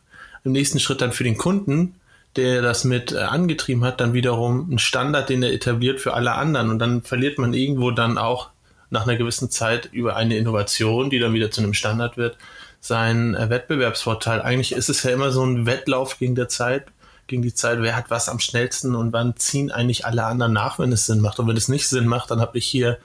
im 0.42 0.52
nächsten 0.52 0.80
Schritt 0.80 1.02
dann 1.02 1.12
für 1.12 1.24
den 1.24 1.36
Kunden, 1.36 1.96
der 2.36 2.62
das 2.62 2.84
mit 2.84 3.12
äh, 3.12 3.18
angetrieben 3.18 3.84
hat, 3.84 4.00
dann 4.00 4.14
wiederum 4.14 4.72
ein 4.72 4.78
Standard, 4.78 5.28
den 5.28 5.42
er 5.42 5.52
etabliert 5.52 6.00
für 6.00 6.14
alle 6.14 6.32
anderen. 6.32 6.70
Und 6.70 6.78
dann 6.78 7.02
verliert 7.02 7.36
man 7.36 7.52
irgendwo 7.52 7.90
dann 7.90 8.16
auch 8.16 8.48
nach 8.88 9.06
einer 9.06 9.16
gewissen 9.16 9.50
Zeit 9.50 9.90
über 9.92 10.16
eine 10.16 10.38
Innovation, 10.38 11.10
die 11.10 11.18
dann 11.18 11.34
wieder 11.34 11.50
zu 11.50 11.60
einem 11.60 11.74
Standard 11.74 12.16
wird, 12.16 12.38
seinen 12.80 13.34
äh, 13.34 13.50
Wettbewerbsvorteil. 13.50 14.40
Eigentlich 14.40 14.72
ist 14.72 14.88
es 14.88 15.02
ja 15.02 15.10
immer 15.10 15.30
so 15.30 15.44
ein 15.44 15.66
Wettlauf 15.66 16.18
gegen 16.18 16.34
der 16.34 16.48
Zeit, 16.48 16.86
gegen 17.26 17.42
die 17.42 17.54
Zeit, 17.54 17.80
wer 17.82 17.94
hat 17.94 18.10
was 18.10 18.28
am 18.28 18.40
schnellsten 18.40 18.94
und 18.94 19.12
wann 19.12 19.36
ziehen 19.36 19.70
eigentlich 19.70 20.06
alle 20.06 20.24
anderen 20.24 20.52
nach, 20.52 20.78
wenn 20.78 20.90
es 20.90 21.06
Sinn 21.06 21.20
macht. 21.20 21.38
Und 21.38 21.46
wenn 21.46 21.56
es 21.56 21.68
nicht 21.68 21.88
Sinn 21.88 22.06
macht, 22.06 22.30
dann 22.30 22.40
habe 22.40 22.58
ich 22.58 22.66
hier 22.66 22.98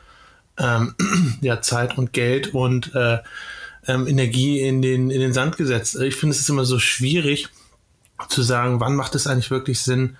ähm, 0.58 0.96
ja, 1.41 1.62
Zeit 1.62 1.98
und 1.98 2.13
Geld 2.13 2.53
und 2.53 2.96
äh, 2.96 3.20
ähm, 3.88 4.08
Energie 4.08 4.62
in 4.62 4.82
den, 4.82 5.12
in 5.12 5.20
den 5.20 5.34
Sand 5.34 5.58
gesetzt. 5.58 5.96
Ich 6.00 6.15
finde, 6.15 6.34
es 6.34 6.41
ist 6.41 6.50
immer 6.50 6.65
so 6.65 6.79
schwierig 6.79 7.50
zu 8.29 8.41
sagen, 8.41 8.79
wann 8.79 8.96
macht 8.96 9.13
es 9.15 9.27
eigentlich 9.27 9.51
wirklich 9.51 9.82
Sinn, 9.82 10.17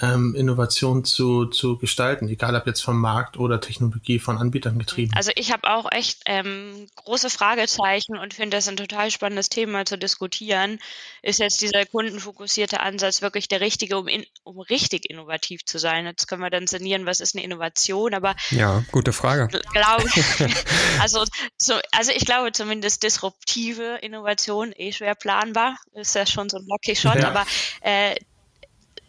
ähm, 0.00 0.34
Innovation 0.34 1.04
zu, 1.04 1.46
zu 1.46 1.76
gestalten, 1.76 2.28
egal 2.28 2.56
ob 2.56 2.66
jetzt 2.66 2.82
vom 2.82 2.98
Markt 3.00 3.36
oder 3.36 3.60
Technologie 3.60 4.18
von 4.18 4.38
Anbietern 4.38 4.78
getrieben. 4.78 5.12
Also 5.14 5.32
ich 5.36 5.52
habe 5.52 5.70
auch 5.70 5.90
echt 5.92 6.22
ähm, 6.26 6.86
große 6.96 7.28
Fragezeichen 7.28 8.16
und 8.16 8.32
finde 8.32 8.56
das 8.56 8.68
ein 8.68 8.76
total 8.76 9.10
spannendes 9.10 9.48
Thema 9.48 9.84
zu 9.84 9.98
diskutieren. 9.98 10.78
Ist 11.20 11.40
jetzt 11.40 11.60
dieser 11.60 11.84
kundenfokussierte 11.84 12.80
Ansatz 12.80 13.20
wirklich 13.20 13.48
der 13.48 13.60
richtige, 13.60 13.98
um, 13.98 14.08
in, 14.08 14.24
um 14.44 14.60
richtig 14.60 15.10
innovativ 15.10 15.64
zu 15.64 15.78
sein? 15.78 16.06
Jetzt 16.06 16.26
können 16.26 16.42
wir 16.42 16.50
dann 16.50 16.66
sinnieren, 16.66 17.04
was 17.04 17.20
ist 17.20 17.34
eine 17.34 17.44
Innovation, 17.44 18.14
aber 18.14 18.34
ja, 18.50 18.82
gute 18.92 19.12
Frage. 19.12 19.48
Glaube, 19.48 20.08
also, 21.00 21.24
so, 21.58 21.74
also 21.92 22.12
ich 22.12 22.24
glaube 22.24 22.52
zumindest 22.52 23.02
disruptive 23.02 23.98
Innovation 24.00 24.72
eh 24.76 24.92
schwer 24.92 25.14
planbar, 25.14 25.76
ist 25.92 26.14
ja 26.14 26.24
schon 26.26 26.48
so 26.48 26.56
ein 26.56 26.66
Locky 26.66 26.96
schon, 26.96 27.18
ja. 27.18 27.28
aber 27.28 27.46
äh, 27.82 28.16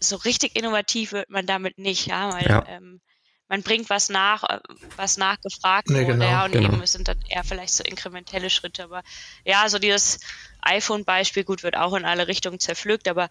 so 0.03 0.17
richtig 0.17 0.55
innovativ 0.55 1.11
wird 1.11 1.29
man 1.29 1.45
damit 1.45 1.77
nicht, 1.77 2.07
ja, 2.07 2.33
weil 2.33 2.47
ja. 2.47 2.65
Ähm, 2.67 3.01
man 3.49 3.61
bringt 3.61 3.89
was 3.89 4.09
nach, 4.09 4.43
äh, 4.43 4.59
was 4.95 5.17
nachgefragt 5.17 5.89
nee, 5.89 5.95
wurde, 5.95 6.13
genau, 6.13 6.25
ja, 6.25 6.45
und 6.45 6.53
genau. 6.53 6.69
eben 6.69 6.81
es 6.81 6.93
sind 6.93 7.07
dann 7.07 7.19
eher 7.29 7.43
vielleicht 7.43 7.73
so 7.73 7.83
inkrementelle 7.83 8.49
Schritte, 8.49 8.83
aber 8.83 9.03
ja, 9.45 9.67
so 9.69 9.79
dieses 9.79 10.19
iPhone-Beispiel, 10.61 11.43
gut, 11.43 11.63
wird 11.63 11.77
auch 11.77 11.93
in 11.93 12.05
alle 12.05 12.27
Richtungen 12.27 12.59
zerpflückt, 12.59 13.07
aber 13.07 13.29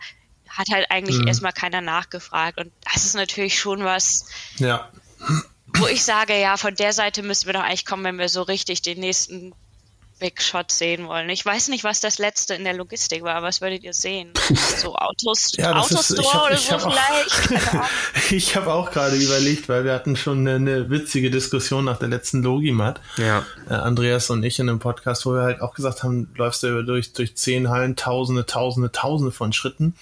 hat 0.49 0.69
halt 0.71 0.91
eigentlich 0.91 1.19
mhm. 1.19 1.29
erstmal 1.29 1.53
keiner 1.53 1.81
nachgefragt 1.81 2.59
und 2.59 2.73
das 2.93 3.05
ist 3.05 3.15
natürlich 3.15 3.59
schon 3.59 3.85
was, 3.85 4.27
ja. 4.57 4.91
wo 5.79 5.87
ich 5.87 6.05
sage, 6.05 6.39
ja, 6.39 6.57
von 6.57 6.75
der 6.75 6.93
Seite 6.93 7.23
müssen 7.23 7.47
wir 7.47 7.55
doch 7.55 7.63
eigentlich 7.63 7.87
kommen, 7.87 8.05
wenn 8.05 8.19
wir 8.19 8.29
so 8.29 8.43
richtig 8.43 8.83
den 8.83 9.01
nächsten 9.01 9.55
Big 10.23 10.41
Shot 10.41 10.71
sehen 10.71 11.09
wollen. 11.09 11.29
Ich 11.31 11.45
weiß 11.45 11.67
nicht, 11.67 11.83
was 11.83 11.99
das 11.99 12.19
letzte 12.19 12.55
in 12.55 12.63
der 12.63 12.75
Logistik 12.75 13.25
war. 13.25 13.43
Was 13.43 13.61
würdet 13.61 13.83
ihr 13.83 13.93
sehen? 13.93 14.31
So 14.77 14.95
Autos, 14.95 15.53
ja, 15.57 15.75
Autostore 15.75 16.53
ist, 16.55 16.65
ich 16.65 16.73
hab, 16.73 16.87
oder 16.87 16.89
so 16.89 16.91
vielleicht? 16.91 18.33
ich 18.33 18.57
habe 18.57 18.73
auch 18.73 18.91
gerade 18.91 19.17
überlegt, 19.17 19.69
weil 19.69 19.85
wir 19.85 19.93
hatten 19.93 20.17
schon 20.17 20.47
eine, 20.47 20.55
eine, 20.57 20.91
witzige 20.91 21.31
Diskussion 21.31 21.85
nach 21.85 21.99
der 21.99 22.09
letzten 22.09 22.43
Logimat. 22.43 23.01
Ja. 23.17 23.45
Äh, 23.69 23.75
Andreas 23.75 24.31
und 24.31 24.43
ich 24.45 24.59
in 24.59 24.69
einem 24.69 24.79
Podcast, 24.79 25.27
wo 25.27 25.35
wir 25.35 25.43
halt 25.43 25.61
auch 25.61 25.75
gesagt 25.75 26.03
haben, 26.03 26.33
läufst 26.37 26.63
du 26.63 26.83
durch, 26.85 27.13
durch 27.13 27.37
zehn 27.37 27.69
Hallen, 27.69 27.97
tausende, 27.97 28.47
tausende, 28.47 28.93
tausende 28.93 29.33
von 29.33 29.53
Schritten. 29.53 29.95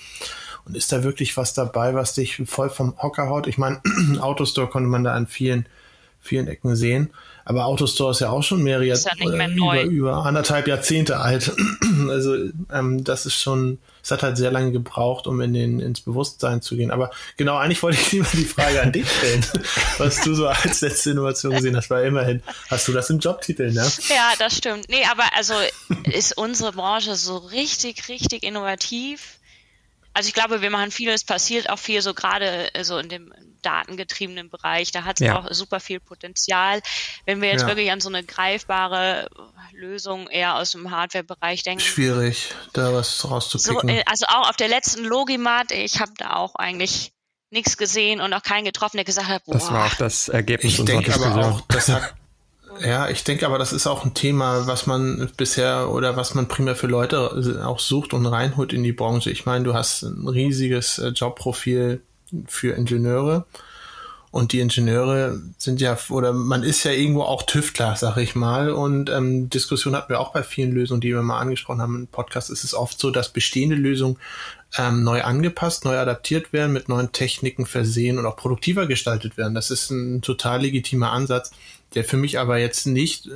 Und 0.64 0.76
ist 0.76 0.92
da 0.92 1.02
wirklich 1.02 1.36
was 1.36 1.54
dabei, 1.54 1.94
was 1.94 2.14
dich 2.14 2.42
voll 2.46 2.70
vom 2.70 2.94
Hocker 3.02 3.28
haut? 3.28 3.46
Ich 3.46 3.58
meine, 3.58 3.80
Autostore 4.20 4.68
konnte 4.68 4.88
man 4.88 5.04
da 5.04 5.14
an 5.14 5.26
vielen, 5.26 5.66
vielen 6.20 6.48
Ecken 6.48 6.76
sehen. 6.76 7.10
Aber 7.44 7.64
Autostore 7.64 8.12
ist 8.12 8.20
ja 8.20 8.30
auch 8.30 8.42
schon 8.42 8.62
mehrere 8.62 8.84
Jahr, 8.84 8.98
ja 8.98 9.26
über, 9.26 9.82
über 9.82 10.24
anderthalb 10.24 10.68
Jahrzehnte 10.68 11.18
alt. 11.18 11.50
also 12.08 12.36
ähm, 12.72 13.02
das 13.02 13.26
ist 13.26 13.34
schon, 13.34 13.78
es 14.04 14.10
hat 14.10 14.22
halt 14.22 14.36
sehr 14.36 14.52
lange 14.52 14.70
gebraucht, 14.70 15.26
um 15.26 15.40
in 15.40 15.54
den, 15.54 15.80
ins 15.80 16.00
Bewusstsein 16.02 16.62
zu 16.62 16.76
gehen. 16.76 16.90
Aber 16.90 17.10
genau, 17.36 17.56
eigentlich 17.56 17.82
wollte 17.82 17.98
ich 18.00 18.12
lieber 18.12 18.28
die 18.34 18.44
Frage 18.44 18.80
an 18.82 18.92
dich 18.92 19.10
stellen, 19.10 19.44
was 19.98 20.20
du 20.20 20.34
so 20.34 20.46
als 20.46 20.80
letzte 20.82 21.10
Innovation 21.10 21.52
gesehen 21.52 21.76
hast, 21.76 21.90
weil 21.90 22.06
immerhin 22.06 22.42
hast 22.68 22.86
du 22.86 22.92
das 22.92 23.10
im 23.10 23.18
Jobtitel, 23.18 23.72
ne? 23.72 23.90
Ja, 24.08 24.32
das 24.38 24.56
stimmt. 24.56 24.88
Nee, 24.88 25.04
aber 25.10 25.24
also 25.36 25.54
ist 26.04 26.36
unsere 26.36 26.72
Branche 26.72 27.16
so 27.16 27.38
richtig, 27.38 28.08
richtig 28.08 28.44
innovativ? 28.44 29.38
Also 30.12 30.28
ich 30.28 30.34
glaube, 30.34 30.60
wir 30.62 30.70
machen 30.70 30.90
vieles, 30.90 31.24
passiert 31.24 31.70
auch 31.70 31.78
viel 31.78 32.02
so 32.02 32.14
gerade 32.14 32.74
äh, 32.74 32.84
so 32.84 32.98
in 32.98 33.08
dem 33.08 33.32
datengetriebenen 33.60 34.50
Bereich. 34.50 34.92
Da 34.92 35.04
hat 35.04 35.20
es 35.20 35.26
ja. 35.26 35.38
auch 35.38 35.46
super 35.50 35.80
viel 35.80 36.00
Potenzial. 36.00 36.80
Wenn 37.26 37.40
wir 37.40 37.50
jetzt 37.50 37.62
ja. 37.62 37.68
wirklich 37.68 37.90
an 37.90 38.00
so 38.00 38.08
eine 38.08 38.24
greifbare 38.24 39.28
Lösung 39.72 40.28
eher 40.28 40.56
aus 40.56 40.72
dem 40.72 40.90
Hardware-Bereich 40.90 41.62
denken. 41.62 41.80
Schwierig, 41.80 42.52
da 42.72 42.92
was 42.92 43.28
rauszupicken. 43.28 43.88
So, 43.88 43.94
äh, 43.94 44.02
also 44.06 44.26
auch 44.26 44.48
auf 44.48 44.56
der 44.56 44.68
letzten 44.68 45.04
Logimat, 45.04 45.72
ich 45.72 46.00
habe 46.00 46.12
da 46.16 46.34
auch 46.34 46.54
eigentlich 46.56 47.12
nichts 47.50 47.76
gesehen 47.76 48.20
und 48.20 48.32
auch 48.32 48.42
keinen 48.42 48.64
getroffen, 48.64 48.96
der 48.96 49.04
gesagt 49.04 49.28
hat, 49.28 49.44
boah. 49.44 49.54
Das 49.54 49.70
war 49.72 49.86
auch 49.86 49.94
das 49.94 50.28
Ergebnis 50.28 50.74
ich 50.74 50.80
unserer 50.80 51.02
Diskussion. 51.02 51.32
Aber 51.32 51.46
auch, 51.48 51.60
das 51.68 51.88
hat 51.88 52.14
ja, 52.84 53.08
ich 53.08 53.24
denke 53.24 53.46
aber, 53.46 53.58
das 53.58 53.72
ist 53.72 53.86
auch 53.86 54.04
ein 54.04 54.14
Thema, 54.14 54.66
was 54.66 54.86
man 54.86 55.30
bisher 55.36 55.90
oder 55.90 56.16
was 56.16 56.34
man 56.34 56.48
primär 56.48 56.76
für 56.76 56.86
Leute 56.86 57.62
auch 57.64 57.78
sucht 57.78 58.14
und 58.14 58.26
reinholt 58.26 58.72
in 58.72 58.82
die 58.82 58.92
Branche. 58.92 59.30
Ich 59.30 59.46
meine, 59.46 59.64
du 59.64 59.74
hast 59.74 60.02
ein 60.02 60.28
riesiges 60.28 60.98
äh, 60.98 61.08
Jobprofil 61.08 62.02
für 62.46 62.75
Ingenieure 62.75 63.46
und 64.30 64.52
die 64.52 64.60
Ingenieure 64.60 65.40
sind 65.58 65.80
ja, 65.80 65.99
oder 66.08 66.32
man 66.32 66.62
ist 66.62 66.84
ja 66.84 66.92
irgendwo 66.92 67.22
auch 67.22 67.42
Tüftler, 67.42 67.96
sag 67.96 68.16
ich 68.16 68.37
mal. 68.37 68.70
Und 68.70 69.10
ähm, 69.10 69.50
Diskussion 69.50 69.96
hatten 69.96 70.10
wir 70.10 70.20
auch 70.20 70.32
bei 70.32 70.44
vielen 70.44 70.70
Lösungen, 70.70 71.00
die 71.00 71.12
wir 71.12 71.22
mal 71.22 71.40
angesprochen 71.40 71.82
haben 71.82 71.96
im 71.96 72.06
Podcast. 72.06 72.49
Ist 72.49 72.62
es 72.62 72.72
oft 72.72 73.00
so, 73.00 73.10
dass 73.10 73.32
bestehende 73.32 73.75
Lösungen 73.75 74.18
ähm, 74.78 75.02
neu 75.02 75.22
angepasst, 75.22 75.84
neu 75.84 75.99
adaptiert 75.99 76.52
werden, 76.52 76.72
mit 76.72 76.88
neuen 76.88 77.10
Techniken 77.10 77.66
versehen 77.66 78.18
und 78.18 78.26
auch 78.26 78.37
produktiver 78.37 78.87
gestaltet 78.87 79.37
werden. 79.37 79.56
Das 79.56 79.72
ist 79.72 79.90
ein 79.90 80.22
total 80.22 80.60
legitimer 80.60 81.10
Ansatz 81.10 81.50
der 81.94 82.04
für 82.04 82.16
mich 82.16 82.38
aber 82.38 82.58
jetzt 82.58 82.87
nicht 82.87 83.26
äh, 83.26 83.30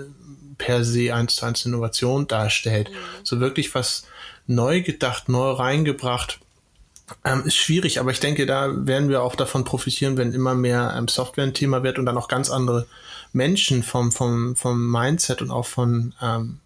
per 0.58 0.84
se 0.84 1.14
eins 1.14 1.36
zu 1.36 1.46
eins 1.46 1.66
Innovation 1.66 2.26
darstellt. 2.26 2.90
Mhm. 2.90 3.24
So 3.24 3.40
wirklich 3.40 3.74
was 3.74 4.06
neu 4.46 4.82
gedacht, 4.82 5.28
neu 5.28 5.50
reingebracht, 5.50 6.38
ähm, 7.24 7.44
ist 7.44 7.56
schwierig, 7.56 8.00
aber 8.00 8.10
ich 8.10 8.20
denke, 8.20 8.46
da 8.46 8.86
werden 8.86 9.08
wir 9.08 9.22
auch 9.22 9.34
davon 9.34 9.64
profitieren, 9.64 10.16
wenn 10.16 10.32
immer 10.32 10.54
mehr 10.54 10.94
ähm, 10.96 11.08
Software 11.08 11.44
ein 11.44 11.54
Thema 11.54 11.82
wird 11.82 11.98
und 11.98 12.06
dann 12.06 12.18
auch 12.18 12.28
ganz 12.28 12.50
andere 12.50 12.86
Menschen 13.32 13.82
vom, 13.82 14.12
vom, 14.12 14.56
vom 14.56 14.90
Mindset 14.90 15.42
und 15.42 15.50
auch 15.50 15.66
von, 15.66 16.14
ähm, 16.22 16.60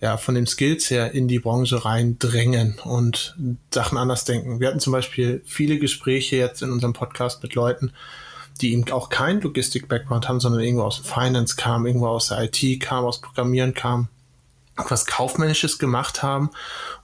ja, 0.00 0.16
von 0.16 0.34
den 0.34 0.46
Skills 0.46 0.90
her 0.90 1.12
in 1.12 1.28
die 1.28 1.38
Branche 1.38 1.84
reindrängen 1.84 2.78
und 2.84 3.36
Sachen 3.72 3.96
anders 3.98 4.24
denken. 4.24 4.60
Wir 4.60 4.68
hatten 4.68 4.80
zum 4.80 4.92
Beispiel 4.92 5.42
viele 5.46 5.78
Gespräche 5.78 6.36
jetzt 6.36 6.62
in 6.62 6.70
unserem 6.72 6.92
Podcast 6.92 7.42
mit 7.42 7.54
Leuten, 7.54 7.92
die 8.60 8.72
eben 8.72 8.90
auch 8.92 9.08
keinen 9.08 9.40
Logistik-Background 9.40 10.28
haben, 10.28 10.40
sondern 10.40 10.60
irgendwo 10.60 10.84
aus 10.84 11.02
dem 11.02 11.06
Finance 11.06 11.56
kamen, 11.56 11.86
irgendwo 11.86 12.08
aus 12.08 12.28
der 12.28 12.42
IT 12.42 12.80
kamen, 12.80 13.06
aus 13.06 13.20
Programmieren 13.20 13.74
kamen, 13.74 14.08
was 14.76 15.06
Kaufmännisches 15.06 15.78
gemacht 15.78 16.22
haben 16.22 16.50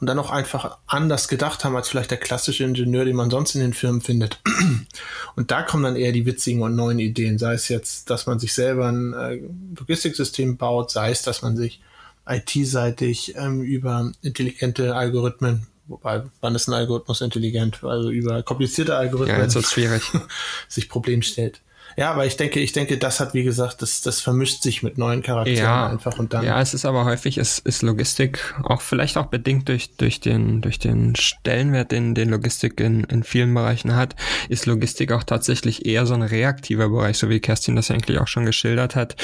und 0.01 0.07
dann 0.07 0.19
auch 0.19 0.31
einfach 0.31 0.79
anders 0.87 1.29
gedacht 1.29 1.65
haben 1.65 1.77
als 1.77 1.89
vielleicht 1.89 2.11
der 2.11 2.19
klassische 2.19 2.65
Ingenieur, 2.65 3.05
den 3.05 3.17
man 3.17 3.31
sonst 3.31 3.55
in 3.55 3.61
den 3.61 3.75
Firmen 3.75 4.01
findet. 4.01 4.41
Und 5.37 5.51
da 5.51 5.63
kommen 5.63 5.85
dann 5.85 5.97
eher 5.97 6.13
die 6.13 6.27
witzigen 6.27 6.63
und 6.63 6.75
neuen 6.75 6.99
Ideen, 6.99 7.39
sei 7.39 7.55
es 7.55 7.69
jetzt, 7.69 8.11
dass 8.11 8.27
man 8.27 8.41
sich 8.41 8.53
selber 8.53 8.89
ein 8.89 9.13
äh, 9.15 9.41
Logistiksystem 9.79 10.57
baut, 10.57 10.91
sei 10.91 11.13
es, 11.13 11.23
dass 11.23 11.43
man 11.43 11.57
sich 11.57 11.81
IT-seitig 12.27 13.37
ähm, 13.37 13.63
über 13.63 14.11
intelligente 14.23 14.95
Algorithmen 14.95 15.69
Wobei, 15.91 16.23
wann 16.41 16.55
ist 16.55 16.69
ein 16.69 16.75
Algorithmus 16.75 17.21
intelligent? 17.21 17.83
Also 17.83 18.11
über 18.11 18.45
komplizierte 18.45 18.97
Algorithmen 18.97 19.39
ja, 19.39 19.43
jetzt 19.43 19.73
schwierig. 19.73 20.03
sich 20.69 20.89
Problem 20.89 21.21
stellt. 21.21 21.61
Ja, 21.97 22.11
aber 22.13 22.27
ich 22.27 22.37
denke, 22.37 22.61
ich 22.61 22.73
denke, 22.73 22.99
das 22.99 23.21
hat, 23.21 23.35
wie 23.35 23.43
gesagt, 23.43 23.83
das, 23.83 24.01
das 24.01 24.21
vermischt 24.21 24.63
sich 24.63 24.83
mit 24.83 24.99
neuen 24.99 25.23
Charakteren 25.23 25.59
ja, 25.59 25.87
einfach 25.89 26.19
und 26.19 26.33
dann. 26.33 26.45
Ja, 26.45 26.61
es 26.61 26.75
ist 26.75 26.85
aber 26.85 27.05
häufig, 27.05 27.39
es 27.39 27.59
ist 27.59 27.83
Logistik 27.83 28.55
auch 28.63 28.81
vielleicht 28.81 29.17
auch 29.17 29.27
bedingt 29.27 29.69
durch, 29.69 29.97
durch 29.97 30.21
den, 30.21 30.61
durch 30.61 30.79
den 30.79 31.17
Stellenwert, 31.17 31.93
den, 31.93 32.15
den 32.15 32.31
Logistik 32.31 32.81
in, 32.81 33.05
in 33.05 33.25
vielen 33.25 33.53
Bereichen 33.53 33.97
hat, 33.97 34.17
ist 34.49 34.67
Logistik 34.67 35.13
auch 35.13 35.25
tatsächlich 35.25 35.87
eher 35.87 36.07
so 36.07 36.15
ein 36.15 36.23
reaktiver 36.23 36.89
Bereich, 36.89 37.19
so 37.19 37.29
wie 37.29 37.41
Kerstin 37.41 37.77
das 37.77 37.91
eigentlich 37.91 38.19
auch 38.19 38.29
schon 38.29 38.47
geschildert 38.47 38.97
hat. 38.97 39.17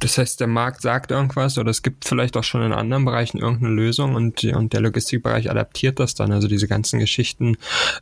Das 0.00 0.18
heißt, 0.18 0.40
der 0.40 0.46
Markt 0.46 0.82
sagt 0.82 1.10
irgendwas 1.10 1.58
oder 1.58 1.70
es 1.70 1.82
gibt 1.82 2.04
vielleicht 2.04 2.36
auch 2.36 2.44
schon 2.44 2.62
in 2.62 2.72
anderen 2.72 3.04
Bereichen 3.04 3.38
irgendeine 3.38 3.74
Lösung 3.74 4.14
und, 4.14 4.44
und 4.44 4.72
der 4.72 4.80
Logistikbereich 4.80 5.50
adaptiert 5.50 5.98
das 5.98 6.14
dann. 6.14 6.32
Also 6.32 6.48
diese 6.48 6.68
ganzen 6.68 7.00
Geschichten, 7.00 7.56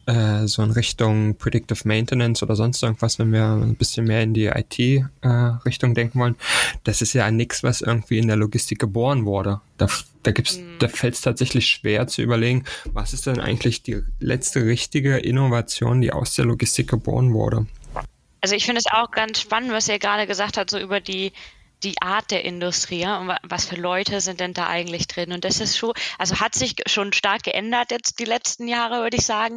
äh, 0.07 0.47
so 0.47 0.63
in 0.63 0.71
Richtung 0.71 1.37
Predictive 1.37 1.81
Maintenance 1.85 2.43
oder 2.43 2.57
sonst 2.57 2.83
irgendwas, 2.83 3.19
wenn 3.19 3.33
wir 3.33 3.45
ein 3.45 3.75
bisschen 3.75 3.86
mehr 3.97 4.23
in 4.23 4.35
die 4.35 4.47
IT-Richtung 4.47 5.91
äh, 5.93 5.95
denken 5.95 6.19
wollen, 6.19 6.37
das 6.85 7.03
ist 7.03 7.13
ja 7.13 7.31
nichts, 7.31 7.63
was 7.63 7.81
irgendwie 7.81 8.19
in 8.19 8.27
der 8.27 8.37
Logistik 8.37 8.79
geboren 8.79 9.25
wurde. 9.25 9.61
Da, 9.79 9.89
da 10.23 10.33
gibt's, 10.33 10.59
mhm. 10.59 10.79
da 10.79 10.89
fällt 10.89 11.15
es 11.15 11.21
tatsächlich 11.21 11.69
schwer 11.69 12.07
zu 12.07 12.23
überlegen, 12.23 12.65
was 12.85 13.13
ist 13.13 13.27
denn 13.27 13.41
eigentlich 13.41 13.83
die 13.83 14.03
letzte 14.21 14.65
richtige 14.65 15.19
Innovation, 15.19 16.01
die 16.01 16.13
aus 16.13 16.35
der 16.35 16.45
Logistik 16.45 16.89
geboren 16.89 17.33
wurde. 17.33 17.67
Also 18.41 18.55
ich 18.55 18.67
finde 18.67 18.81
es 18.85 18.93
auch 18.93 19.11
ganz 19.11 19.41
spannend, 19.41 19.73
was 19.73 19.89
ihr 19.89 19.99
gerade 19.99 20.27
gesagt 20.27 20.57
habt, 20.57 20.71
so 20.71 20.79
über 20.79 21.01
die 21.01 21.33
die 21.83 22.01
Art 22.01 22.31
der 22.31 22.45
Industrie 22.45 23.01
ja, 23.01 23.19
und 23.19 23.37
was 23.43 23.67
für 23.67 23.77
Leute 23.77 24.21
sind 24.21 24.41
denn 24.41 24.55
da 24.55 24.67
eigentlich 24.67 25.09
drin. 25.09 25.33
Und 25.33 25.45
das 25.45 25.61
ist 25.61 25.77
schon, 25.77 25.93
also 26.19 26.41
hat 26.41 26.55
sich 26.55 26.75
schon 26.87 27.13
stark 27.13 27.43
geändert 27.43 27.91
jetzt 27.91 28.19
die 28.19 28.25
letzten 28.25 28.67
Jahre, 28.67 29.03
würde 29.03 29.19
ich 29.19 29.27
sagen 29.27 29.57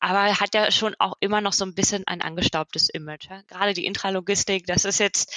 aber 0.00 0.38
hat 0.40 0.54
ja 0.54 0.70
schon 0.70 0.94
auch 0.98 1.14
immer 1.20 1.40
noch 1.40 1.52
so 1.52 1.64
ein 1.64 1.74
bisschen 1.74 2.04
ein 2.06 2.22
angestaubtes 2.22 2.88
Image. 2.88 3.28
Ja? 3.30 3.42
Gerade 3.48 3.74
die 3.74 3.86
Intralogistik, 3.86 4.66
das 4.66 4.84
ist 4.84 4.98
jetzt 4.98 5.34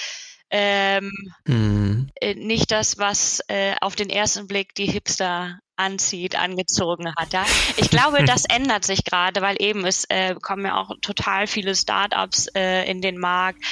ähm, 0.52 1.12
mhm. 1.46 2.10
Äh, 2.20 2.34
nicht 2.34 2.72
das, 2.72 2.98
was 2.98 3.40
äh, 3.46 3.74
auf 3.80 3.94
den 3.94 4.10
ersten 4.10 4.48
Blick 4.48 4.74
die 4.74 4.90
Hipster 4.90 5.60
anzieht, 5.76 6.36
angezogen 6.36 7.14
hat. 7.16 7.32
Ja? 7.32 7.46
Ich 7.76 7.88
glaube, 7.88 8.24
das 8.24 8.44
ändert 8.46 8.84
sich 8.84 9.04
gerade, 9.04 9.42
weil 9.42 9.56
eben 9.60 9.86
es 9.86 10.04
äh, 10.08 10.34
kommen 10.34 10.66
ja 10.66 10.76
auch 10.76 10.90
total 11.00 11.46
viele 11.46 11.74
Startups 11.76 12.48
äh, 12.54 12.90
in 12.90 13.00
den 13.00 13.18
Markt 13.18 13.64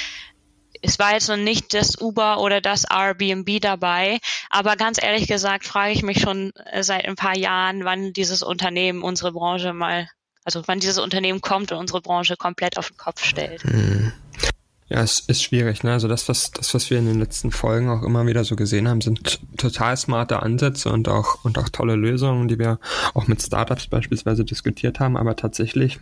es 0.81 0.99
war 0.99 1.13
jetzt 1.13 1.29
noch 1.29 1.37
nicht 1.37 1.73
das 1.73 1.99
Uber 1.99 2.39
oder 2.39 2.61
das 2.61 2.85
Airbnb 2.89 3.61
dabei, 3.61 4.19
aber 4.49 4.75
ganz 4.75 5.01
ehrlich 5.01 5.27
gesagt 5.27 5.65
frage 5.65 5.91
ich 5.91 6.03
mich 6.03 6.21
schon 6.21 6.51
äh, 6.65 6.83
seit 6.83 7.05
ein 7.05 7.15
paar 7.15 7.37
Jahren, 7.37 7.85
wann 7.85 8.13
dieses 8.13 8.43
Unternehmen 8.43 9.03
unsere 9.03 9.31
Branche 9.31 9.73
mal, 9.73 10.07
also 10.45 10.63
wann 10.65 10.79
dieses 10.79 10.97
Unternehmen 10.97 11.41
kommt 11.41 11.71
und 11.71 11.77
unsere 11.77 12.01
Branche 12.01 12.35
komplett 12.37 12.77
auf 12.77 12.89
den 12.89 12.97
Kopf 12.97 13.23
stellt. 13.23 13.63
Hm. 13.63 14.11
Ja, 14.89 15.03
es 15.03 15.19
ist 15.19 15.43
schwierig, 15.43 15.83
ne? 15.83 15.91
Also 15.91 16.07
das, 16.07 16.27
was, 16.27 16.49
das, 16.49 16.73
was 16.73 16.89
wir 16.89 16.97
in 16.97 17.05
den 17.05 17.19
letzten 17.19 17.51
Folgen 17.51 17.89
auch 17.89 18.01
immer 18.01 18.25
wieder 18.25 18.43
so 18.43 18.55
gesehen 18.55 18.87
haben, 18.87 19.01
sind 19.01 19.39
total 19.55 19.95
smarte 19.95 20.41
Ansätze 20.41 20.91
und 20.91 21.07
auch, 21.07 21.45
und 21.45 21.59
auch 21.59 21.69
tolle 21.69 21.95
Lösungen, 21.95 22.47
die 22.47 22.57
wir 22.57 22.79
auch 23.13 23.27
mit 23.27 23.39
Startups 23.39 23.85
beispielsweise 23.85 24.43
diskutiert 24.43 24.99
haben, 24.99 25.15
aber 25.15 25.35
tatsächlich 25.35 25.99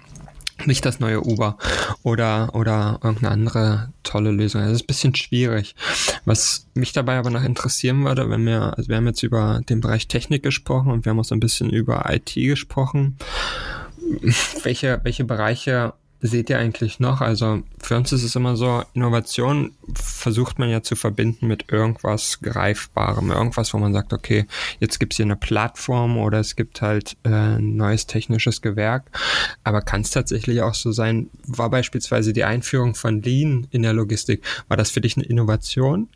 nicht 0.66 0.86
das 0.86 1.00
neue 1.00 1.22
Uber 1.22 1.58
oder, 2.02 2.56
oder 2.56 3.00
irgendeine 3.04 3.32
andere 3.32 3.94
tolle 4.04 4.32
Lösung. 4.32 4.62
Es 4.62 4.72
ist 4.72 4.84
ein 4.84 4.88
bisschen 4.88 5.16
schwierig. 5.16 5.76
Was 6.26 6.68
mich 6.74 6.94
dabei 6.94 7.18
aber 7.18 7.30
noch 7.30 7.44
interessieren 7.44 8.04
würde, 8.06 8.30
wenn 8.30 8.46
wir, 8.46 8.78
also 8.78 8.90
wir 8.90 8.96
haben 8.96 9.08
jetzt 9.08 9.22
über 9.22 9.62
den 9.70 9.82
Bereich 9.82 10.08
Technik 10.08 10.44
gesprochen 10.44 10.92
und 10.92 11.06
wir 11.06 11.12
haben 11.12 11.20
auch 11.20 11.26
so 11.26 11.36
ein 11.36 11.42
bisschen 11.42 11.70
über 11.70 12.06
IT 12.10 12.34
gesprochen. 12.34 13.18
Welche, 14.64 15.00
welche 15.04 15.24
Bereiche 15.24 15.94
seht 16.20 16.50
ihr 16.50 16.58
eigentlich 16.58 17.00
noch? 17.00 17.22
Also 17.22 17.62
für 17.80 17.96
uns 17.96 18.12
ist 18.12 18.24
es 18.24 18.36
immer 18.36 18.56
so, 18.56 18.84
Innovation 18.94 19.74
versucht 19.94 20.58
man 20.58 20.70
ja 20.70 20.82
zu 20.82 20.96
verbinden 20.96 21.48
mit 21.48 21.72
irgendwas 21.72 22.40
Greifbarem, 22.42 23.32
irgendwas, 23.32 23.74
wo 23.74 23.78
man 23.78 23.94
sagt, 23.94 24.14
okay, 24.14 24.48
jetzt 24.80 25.00
gibt's 25.00 25.18
hier 25.18 25.26
eine 25.26 25.36
Plattform 25.36 26.18
oder 26.18 26.40
es 26.40 26.56
gibt 26.56 26.82
halt 26.82 27.18
äh, 27.24 27.30
ein 27.30 27.76
neues 27.76 28.08
technisches 28.08 28.62
Gewerk. 28.62 29.04
Aber 29.64 29.82
kann 29.82 30.02
es 30.02 30.10
tatsächlich 30.10 30.62
auch 30.62 30.74
so 30.74 30.92
sein, 30.92 31.30
war 31.46 31.70
beispielsweise 31.70 32.34
die 32.34 32.44
Einführung 32.44 32.96
von 32.96 33.22
Lean 33.22 33.68
in 33.70 33.84
der 33.84 33.94
Logistik, 33.94 34.44
war 34.68 34.78
das 34.78 34.90
für 34.90 35.02
dich 35.02 35.18
eine 35.18 35.26
Innovation? 35.26 36.10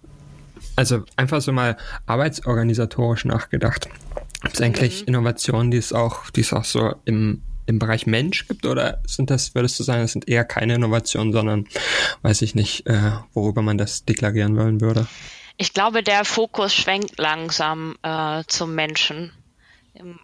Also 0.75 1.03
einfach 1.15 1.41
so 1.41 1.51
mal 1.51 1.77
arbeitsorganisatorisch 2.07 3.25
nachgedacht. 3.25 3.88
Gibt 4.41 4.55
es 4.55 4.62
eigentlich 4.62 5.01
mhm. 5.01 5.10
Innovationen, 5.10 5.69
die 5.69 5.77
es 5.77 5.93
auch, 5.93 6.29
die 6.31 6.41
es 6.41 6.53
auch 6.53 6.63
so 6.63 6.95
im 7.05 7.43
im 7.71 7.79
Bereich 7.79 8.05
Mensch 8.05 8.47
gibt 8.47 8.65
oder 8.65 9.01
sind 9.07 9.29
das, 9.29 9.55
würdest 9.55 9.79
du 9.79 9.83
sagen, 9.83 10.01
das 10.01 10.11
sind 10.11 10.27
eher 10.27 10.43
keine 10.43 10.75
Innovationen, 10.75 11.33
sondern 11.33 11.67
weiß 12.21 12.41
ich 12.43 12.53
nicht, 12.53 12.85
äh, 12.85 13.13
worüber 13.33 13.61
man 13.61 13.77
das 13.77 14.05
deklarieren 14.05 14.57
wollen 14.57 14.81
würde? 14.81 15.07
Ich 15.57 15.73
glaube, 15.73 16.03
der 16.03 16.25
Fokus 16.25 16.73
schwenkt 16.73 17.17
langsam 17.17 17.95
äh, 18.03 18.43
zum 18.47 18.75
Menschen. 18.75 19.31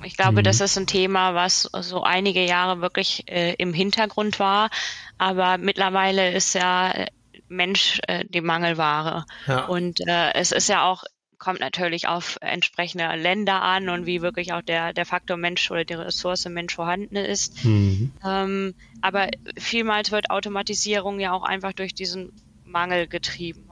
Ich 0.03 0.17
glaube, 0.17 0.39
mhm. 0.39 0.43
das 0.43 0.61
ist 0.61 0.77
ein 0.77 0.87
Thema, 0.87 1.35
was 1.35 1.63
so 1.63 2.03
einige 2.03 2.45
Jahre 2.45 2.81
wirklich 2.81 3.23
äh, 3.27 3.53
im 3.53 3.73
Hintergrund 3.73 4.39
war, 4.39 4.69
aber 5.17 5.57
mittlerweile 5.57 6.33
ist 6.33 6.53
ja 6.53 6.91
äh, 6.91 7.07
Mensch 7.47 7.99
äh, 8.07 8.25
die 8.27 8.41
Mangelware. 8.41 9.25
Ja. 9.47 9.65
Und 9.65 9.99
äh, 10.05 10.33
es 10.33 10.51
ist 10.51 10.67
ja 10.67 10.85
auch 10.85 11.03
kommt 11.37 11.59
natürlich 11.59 12.07
auf 12.07 12.37
entsprechende 12.41 13.07
Länder 13.15 13.61
an 13.61 13.89
und 13.89 14.05
wie 14.05 14.21
wirklich 14.21 14.53
auch 14.53 14.61
der, 14.61 14.93
der 14.93 15.05
Faktor 15.05 15.37
Mensch 15.37 15.69
oder 15.71 15.85
die 15.85 15.93
Ressource 15.93 16.45
Mensch 16.45 16.75
vorhanden 16.75 17.15
ist. 17.15 17.63
Mhm. 17.63 18.11
Ähm, 18.25 18.75
aber 19.01 19.29
vielmals 19.57 20.11
wird 20.11 20.29
Automatisierung 20.29 21.19
ja 21.19 21.33
auch 21.33 21.43
einfach 21.43 21.73
durch 21.73 21.93
diesen 21.93 22.31
Mangel 22.63 23.07
getrieben. 23.07 23.69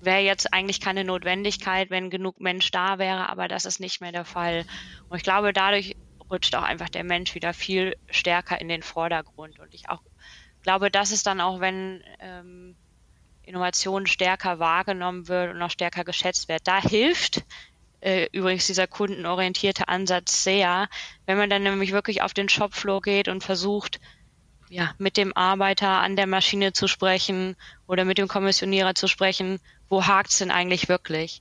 Wäre 0.00 0.20
jetzt 0.20 0.52
eigentlich 0.52 0.80
keine 0.80 1.04
Notwendigkeit, 1.04 1.90
wenn 1.90 2.10
genug 2.10 2.40
Mensch 2.40 2.70
da 2.70 2.98
wäre, 2.98 3.28
aber 3.28 3.48
das 3.48 3.64
ist 3.64 3.80
nicht 3.80 4.00
mehr 4.00 4.12
der 4.12 4.24
Fall. 4.24 4.64
Und 5.08 5.16
ich 5.16 5.22
glaube, 5.22 5.52
dadurch 5.52 5.96
rutscht 6.30 6.54
auch 6.54 6.62
einfach 6.62 6.88
der 6.88 7.04
Mensch 7.04 7.34
wieder 7.34 7.52
viel 7.52 7.96
stärker 8.10 8.60
in 8.60 8.68
den 8.68 8.82
Vordergrund. 8.82 9.58
Und 9.58 9.72
ich 9.74 9.88
auch 9.88 10.02
glaube, 10.62 10.90
das 10.90 11.12
ist 11.12 11.26
dann 11.26 11.40
auch, 11.40 11.60
wenn 11.60 12.02
ähm, 12.20 12.76
Innovation 13.46 14.06
stärker 14.06 14.58
wahrgenommen 14.58 15.28
wird 15.28 15.54
und 15.54 15.62
auch 15.62 15.70
stärker 15.70 16.04
geschätzt 16.04 16.48
wird. 16.48 16.66
Da 16.66 16.82
hilft 16.82 17.44
äh, 18.00 18.28
übrigens 18.32 18.66
dieser 18.66 18.86
kundenorientierte 18.86 19.88
Ansatz 19.88 20.44
sehr, 20.44 20.88
wenn 21.24 21.38
man 21.38 21.48
dann 21.48 21.62
nämlich 21.62 21.92
wirklich 21.92 22.22
auf 22.22 22.34
den 22.34 22.48
Shopfloor 22.48 23.00
geht 23.00 23.28
und 23.28 23.42
versucht, 23.42 24.00
ja, 24.68 24.94
mit 24.98 25.16
dem 25.16 25.36
Arbeiter 25.36 25.88
an 25.88 26.16
der 26.16 26.26
Maschine 26.26 26.72
zu 26.72 26.88
sprechen 26.88 27.56
oder 27.86 28.04
mit 28.04 28.18
dem 28.18 28.28
Kommissionierer 28.28 28.94
zu 28.94 29.06
sprechen, 29.06 29.60
wo 29.88 30.06
hakt's 30.06 30.38
denn 30.38 30.50
eigentlich 30.50 30.88
wirklich? 30.88 31.40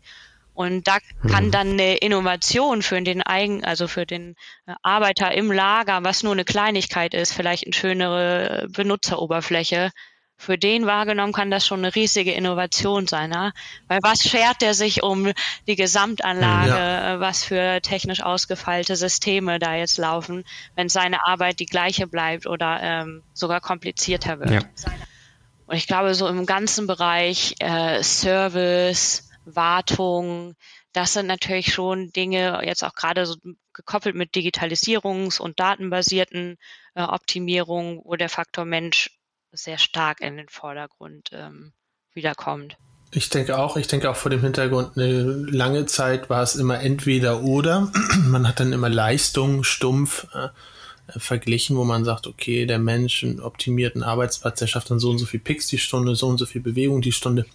Und 0.53 0.87
da 0.87 0.99
kann 1.27 1.47
mhm. 1.47 1.51
dann 1.51 1.69
eine 1.71 1.97
Innovation 1.97 2.81
für 2.81 3.01
den 3.01 3.21
eigen, 3.21 3.65
also 3.65 3.87
für 3.89 4.05
den 4.05 4.35
äh, 4.67 4.73
Arbeiter 4.81 5.33
im 5.33 5.51
Lager, 5.51 6.03
was 6.03 6.23
nur 6.23 6.31
eine 6.31 6.45
Kleinigkeit 6.45 7.13
ist, 7.13 7.33
vielleicht 7.33 7.65
eine 7.65 7.73
schönere 7.73 8.67
Benutzeroberfläche, 8.69 9.91
für 10.37 10.57
den 10.57 10.85
wahrgenommen 10.85 11.33
kann 11.33 11.49
das 11.49 11.65
schon 11.65 11.79
eine 11.79 11.95
riesige 11.95 12.33
Innovation 12.33 13.07
sein. 13.07 13.31
Ja? 13.31 13.51
Weil 13.87 13.99
was 14.03 14.21
schert 14.21 14.61
der 14.61 14.73
sich 14.73 15.01
um 15.01 15.31
die 15.67 15.75
Gesamtanlage, 15.75 16.69
ja. 16.69 17.13
Äh, 17.15 17.19
was 17.19 17.43
für 17.43 17.81
technisch 17.81 18.21
ausgefeilte 18.21 18.95
Systeme 18.95 19.59
da 19.59 19.75
jetzt 19.75 19.97
laufen, 19.97 20.43
wenn 20.75 20.89
seine 20.89 21.25
Arbeit 21.25 21.59
die 21.59 21.65
gleiche 21.65 22.07
bleibt 22.07 22.47
oder 22.47 22.79
ähm, 22.81 23.23
sogar 23.33 23.61
komplizierter 23.61 24.39
wird. 24.39 24.51
Ja. 24.51 24.61
Und 25.67 25.77
ich 25.77 25.87
glaube, 25.87 26.13
so 26.13 26.27
im 26.27 26.45
ganzen 26.45 26.85
Bereich 26.85 27.55
äh, 27.59 28.03
Service, 28.03 29.29
Wartung, 29.45 30.55
das 30.93 31.13
sind 31.13 31.27
natürlich 31.27 31.73
schon 31.73 32.11
Dinge, 32.11 32.61
jetzt 32.63 32.83
auch 32.83 32.93
gerade 32.93 33.25
so 33.25 33.35
gekoppelt 33.73 34.15
mit 34.15 34.33
Digitalisierungs- 34.33 35.39
und 35.39 35.59
datenbasierten 35.59 36.57
äh, 36.93 37.03
Optimierung, 37.03 38.01
wo 38.05 38.15
der 38.15 38.29
Faktor 38.29 38.65
Mensch 38.65 39.14
sehr 39.55 39.77
stark 39.77 40.21
in 40.21 40.37
den 40.37 40.49
Vordergrund 40.49 41.29
ähm, 41.33 41.73
wiederkommt. 42.13 42.77
Ich 43.11 43.29
denke 43.29 43.57
auch, 43.57 43.77
ich 43.77 43.87
denke 43.87 44.09
auch 44.09 44.15
vor 44.15 44.31
dem 44.31 44.41
Hintergrund, 44.41 44.97
eine 44.97 45.23
lange 45.23 45.85
Zeit 45.85 46.29
war 46.29 46.43
es 46.43 46.55
immer 46.55 46.81
entweder 46.81 47.43
oder. 47.43 47.91
Man 48.25 48.47
hat 48.47 48.59
dann 48.59 48.73
immer 48.73 48.89
Leistung 48.89 49.63
stumpf 49.63 50.27
äh, 50.33 50.49
verglichen, 51.17 51.77
wo 51.77 51.83
man 51.83 52.03
sagt, 52.03 52.27
okay, 52.27 52.65
der 52.65 52.79
Mensch 52.79 53.23
einen 53.23 53.39
optimierten 53.39 54.03
Arbeitsplatz, 54.03 54.59
der 54.59 54.67
schafft 54.67 54.89
dann 54.89 54.99
so 54.99 55.11
und 55.11 55.19
so 55.19 55.25
viel 55.25 55.39
Picks 55.39 55.67
die 55.67 55.77
Stunde, 55.77 56.15
so 56.15 56.27
und 56.27 56.39
so 56.39 56.45
viel 56.45 56.61
Bewegung 56.61 57.01
die 57.01 57.11
Stunde. 57.11 57.45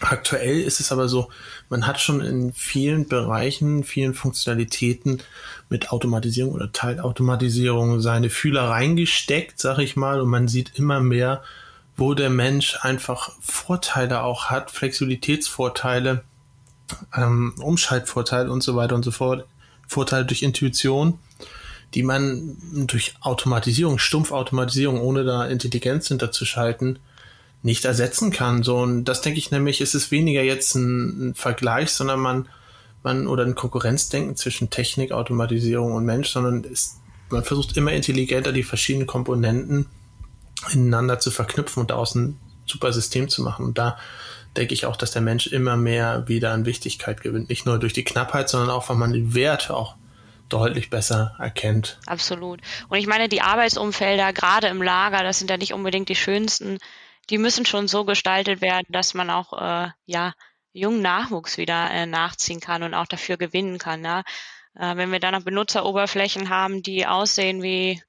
Aktuell 0.00 0.60
ist 0.60 0.80
es 0.80 0.92
aber 0.92 1.08
so, 1.08 1.30
man 1.68 1.86
hat 1.86 2.00
schon 2.00 2.20
in 2.20 2.52
vielen 2.52 3.06
Bereichen, 3.06 3.84
vielen 3.84 4.14
Funktionalitäten 4.14 5.22
mit 5.70 5.90
Automatisierung 5.92 6.52
oder 6.52 6.72
Teilautomatisierung 6.72 8.00
seine 8.00 8.28
Fühler 8.28 8.68
reingesteckt, 8.68 9.58
sag 9.58 9.78
ich 9.78 9.96
mal, 9.96 10.20
und 10.20 10.28
man 10.28 10.48
sieht 10.48 10.78
immer 10.78 11.00
mehr, 11.00 11.42
wo 11.96 12.12
der 12.14 12.30
Mensch 12.30 12.78
einfach 12.82 13.30
Vorteile 13.40 14.22
auch 14.22 14.46
hat, 14.46 14.70
Flexibilitätsvorteile, 14.70 16.24
ähm, 17.16 17.54
Umschaltvorteile 17.58 18.50
und 18.50 18.62
so 18.62 18.74
weiter 18.74 18.96
und 18.96 19.04
so 19.04 19.12
fort, 19.12 19.46
Vorteile 19.86 20.24
durch 20.24 20.42
Intuition, 20.42 21.18
die 21.94 22.02
man 22.02 22.56
durch 22.86 23.14
Automatisierung, 23.20 23.98
Stumpfautomatisierung, 23.98 25.00
ohne 25.00 25.24
da 25.24 25.46
Intelligenz 25.46 26.08
hinterzuschalten, 26.08 26.98
nicht 27.62 27.84
ersetzen 27.84 28.32
kann. 28.32 28.62
So, 28.62 28.78
und 28.78 29.04
das 29.04 29.20
denke 29.20 29.38
ich 29.38 29.50
nämlich, 29.50 29.80
ist 29.80 29.94
es 29.94 30.10
weniger 30.10 30.42
jetzt 30.42 30.74
ein, 30.74 31.30
ein 31.30 31.34
Vergleich, 31.34 31.92
sondern 31.92 32.20
man, 32.20 32.48
man, 33.02 33.26
oder 33.26 33.44
ein 33.44 33.54
Konkurrenzdenken 33.54 34.36
zwischen 34.36 34.70
Technik, 34.70 35.12
Automatisierung 35.12 35.92
und 35.92 36.04
Mensch, 36.04 36.28
sondern 36.28 36.64
ist, 36.64 37.00
man 37.30 37.44
versucht 37.44 37.76
immer 37.76 37.92
intelligenter 37.92 38.52
die 38.52 38.62
verschiedenen 38.62 39.06
Komponenten 39.06 39.86
ineinander 40.72 41.18
zu 41.18 41.30
verknüpfen 41.30 41.80
und 41.80 41.90
daraus 41.90 42.14
ein 42.14 42.38
super 42.66 42.92
System 42.92 43.28
zu 43.28 43.42
machen. 43.42 43.64
Und 43.64 43.78
da 43.78 43.98
denke 44.56 44.74
ich 44.74 44.84
auch, 44.84 44.96
dass 44.96 45.12
der 45.12 45.22
Mensch 45.22 45.46
immer 45.46 45.76
mehr 45.76 46.28
wieder 46.28 46.52
an 46.52 46.66
Wichtigkeit 46.66 47.22
gewinnt. 47.22 47.48
Nicht 47.48 47.66
nur 47.66 47.78
durch 47.78 47.92
die 47.92 48.04
Knappheit, 48.04 48.48
sondern 48.48 48.70
auch, 48.70 48.88
weil 48.88 48.96
man 48.96 49.12
den 49.12 49.34
Wert 49.34 49.70
auch 49.70 49.94
deutlich 50.48 50.90
besser 50.90 51.36
erkennt. 51.38 52.00
Absolut. 52.06 52.60
Und 52.88 52.98
ich 52.98 53.06
meine, 53.06 53.28
die 53.28 53.40
Arbeitsumfelder, 53.40 54.32
gerade 54.32 54.66
im 54.66 54.82
Lager, 54.82 55.22
das 55.22 55.38
sind 55.38 55.48
ja 55.48 55.56
nicht 55.56 55.72
unbedingt 55.72 56.08
die 56.08 56.16
schönsten 56.16 56.78
die 57.30 57.38
müssen 57.38 57.64
schon 57.64 57.88
so 57.88 58.04
gestaltet 58.04 58.60
werden, 58.60 58.86
dass 58.88 59.14
man 59.14 59.30
auch 59.30 59.52
äh, 59.52 59.88
ja 60.06 60.34
jungen 60.72 61.02
Nachwuchs 61.02 61.58
wieder 61.58 61.90
äh, 61.90 62.06
nachziehen 62.06 62.60
kann 62.60 62.82
und 62.82 62.94
auch 62.94 63.06
dafür 63.06 63.36
gewinnen 63.36 63.78
kann. 63.78 64.04
Ja? 64.04 64.20
Äh, 64.76 64.96
wenn 64.96 65.12
wir 65.12 65.20
dann 65.20 65.34
noch 65.34 65.42
Benutzeroberflächen 65.42 66.48
haben, 66.48 66.82
die 66.82 67.06
aussehen 67.06 67.62
wie 67.62 68.02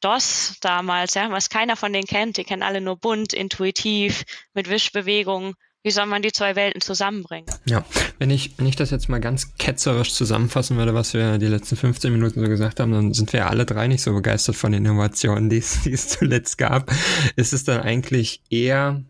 DOS 0.00 0.56
damals, 0.60 1.14
ja, 1.14 1.30
was 1.30 1.50
keiner 1.50 1.76
von 1.76 1.92
denen 1.92 2.06
kennt, 2.06 2.36
die 2.36 2.44
kennen 2.44 2.62
alle 2.62 2.80
nur 2.80 2.96
bunt, 2.96 3.32
intuitiv, 3.32 4.24
mit 4.54 4.70
Wischbewegungen 4.70 5.54
wie 5.82 5.90
soll 5.90 6.04
man 6.04 6.20
die 6.20 6.32
zwei 6.32 6.56
Welten 6.56 6.82
zusammenbringen? 6.82 7.46
Ja, 7.64 7.84
wenn 8.18 8.30
ich, 8.30 8.58
wenn 8.58 8.66
ich 8.66 8.76
das 8.76 8.90
jetzt 8.90 9.08
mal 9.08 9.20
ganz 9.20 9.56
ketzerisch 9.56 10.12
zusammenfassen 10.12 10.76
würde, 10.76 10.92
was 10.92 11.14
wir 11.14 11.38
die 11.38 11.46
letzten 11.46 11.76
15 11.76 12.12
Minuten 12.12 12.40
so 12.40 12.46
gesagt 12.46 12.80
haben, 12.80 12.92
dann 12.92 13.14
sind 13.14 13.32
wir 13.32 13.48
alle 13.48 13.64
drei 13.64 13.88
nicht 13.88 14.02
so 14.02 14.12
begeistert 14.12 14.56
von 14.56 14.72
den 14.72 14.84
Innovationen, 14.84 15.48
die 15.48 15.56
es, 15.56 15.82
die 15.82 15.92
es 15.92 16.08
zuletzt 16.08 16.58
gab. 16.58 16.92
Ist 17.36 17.54
es 17.54 17.64
dann 17.64 17.80
eigentlich 17.80 18.42
eher 18.50 19.02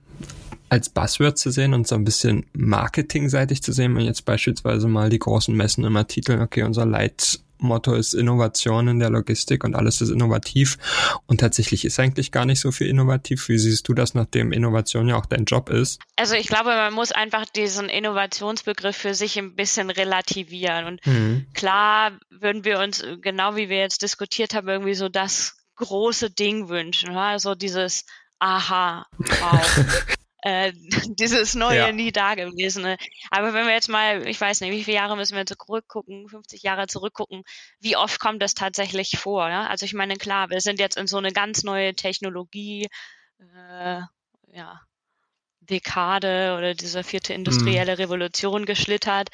als 0.71 0.89
Buzzword 0.89 1.37
zu 1.37 1.51
sehen 1.51 1.75
und 1.75 1.87
so 1.87 1.97
ein 1.97 2.05
bisschen 2.05 2.47
marketingseitig 2.53 3.63
zu 3.63 3.73
sehen, 3.73 3.95
wenn 3.97 4.05
jetzt 4.05 4.25
beispielsweise 4.25 4.89
mal 4.89 5.11
die 5.11 5.19
großen 5.19 5.55
Messen 5.55 5.85
immer 5.85 6.07
titeln, 6.07 6.41
okay, 6.41 6.63
unser 6.63 6.87
Leit 6.87 7.41
Motto 7.63 7.95
ist 7.95 8.15
Innovation 8.15 8.89
in 8.89 8.99
der 8.99 9.11
Logistik 9.11 9.65
und 9.65 9.75
alles 9.75 10.01
ist 10.01 10.11
innovativ. 10.11 10.79
Und 11.27 11.41
tatsächlich 11.41 11.85
ist 11.85 12.01
eigentlich 12.01 12.33
gar 12.33 12.47
nicht 12.47 12.61
so 12.61 12.73
viel 12.73 12.87
innovativ. 12.87 13.49
Wie 13.49 13.59
siehst 13.59 13.87
du 13.89 13.95
das, 13.95 14.15
nachdem 14.15 14.53
Innovation 14.53 15.09
ja 15.09 15.17
auch 15.17 15.27
dein 15.27 15.45
Job 15.45 15.69
ist? 15.69 16.01
Also 16.17 16.37
ich 16.37 16.47
glaube, 16.47 16.71
man 16.71 16.95
muss 16.95 17.13
einfach 17.13 17.45
diesen 17.45 17.89
Innovationsbegriff 17.89 18.97
für 18.97 19.15
sich 19.15 19.39
ein 19.39 19.55
bisschen 19.55 19.91
relativieren. 19.91 20.87
Und 20.87 21.07
mhm. 21.07 21.47
klar 21.53 22.13
würden 22.31 22.65
wir 22.65 22.79
uns, 22.79 23.05
genau 23.21 23.57
wie 23.57 23.69
wir 23.69 23.79
jetzt 23.79 24.03
diskutiert 24.03 24.55
haben, 24.55 24.69
irgendwie 24.69 24.95
so 24.95 25.09
das 25.09 25.57
große 25.77 26.31
Ding 26.31 26.69
wünschen. 26.69 27.17
Also 27.17 27.55
dieses 27.55 28.05
Aha, 28.39 29.07
wow. 29.19 30.05
äh, 30.43 30.73
dieses 31.19 31.55
neue, 31.55 31.79
ja. 31.79 31.93
nie 31.93 32.13
dagewesene. 32.13 32.97
Aber 33.31 33.53
wenn 33.53 33.67
wir 33.67 33.75
jetzt 33.75 33.89
mal, 33.89 34.27
ich 34.27 34.41
weiß 34.41 34.61
nicht, 34.61 34.73
wie 34.73 34.85
viele 34.85 34.97
Jahre 34.97 35.17
müssen 35.17 35.37
wir 35.37 35.47
zurückgucken, 35.47 36.29
50 36.29 36.63
Jahre 36.63 36.87
zurückgucken, 36.87 37.43
wie 37.81 37.97
oft 37.97 38.21
kommt 38.21 38.43
das 38.43 38.55
tatsächlich 38.55 39.19
vor? 39.19 39.49
Ja? 39.49 39.67
Also 39.67 39.85
ich 39.87 39.95
meine, 39.95 40.17
klar, 40.17 40.51
wir 40.51 40.61
sind 40.61 40.81
jetzt 40.81 40.97
in 40.97 41.07
so 41.07 41.19
eine 41.19 41.33
ganz 41.33 41.63
neue 41.63 41.95
Technologie, 41.95 42.89
äh, 43.39 44.01
ja, 44.53 44.81
Dekade 45.61 46.57
oder 46.59 46.75
diese 46.75 47.05
vierte 47.05 47.33
industrielle 47.33 47.93
mhm. 47.93 47.99
Revolution 48.01 48.67
geschlittert. 48.67 49.29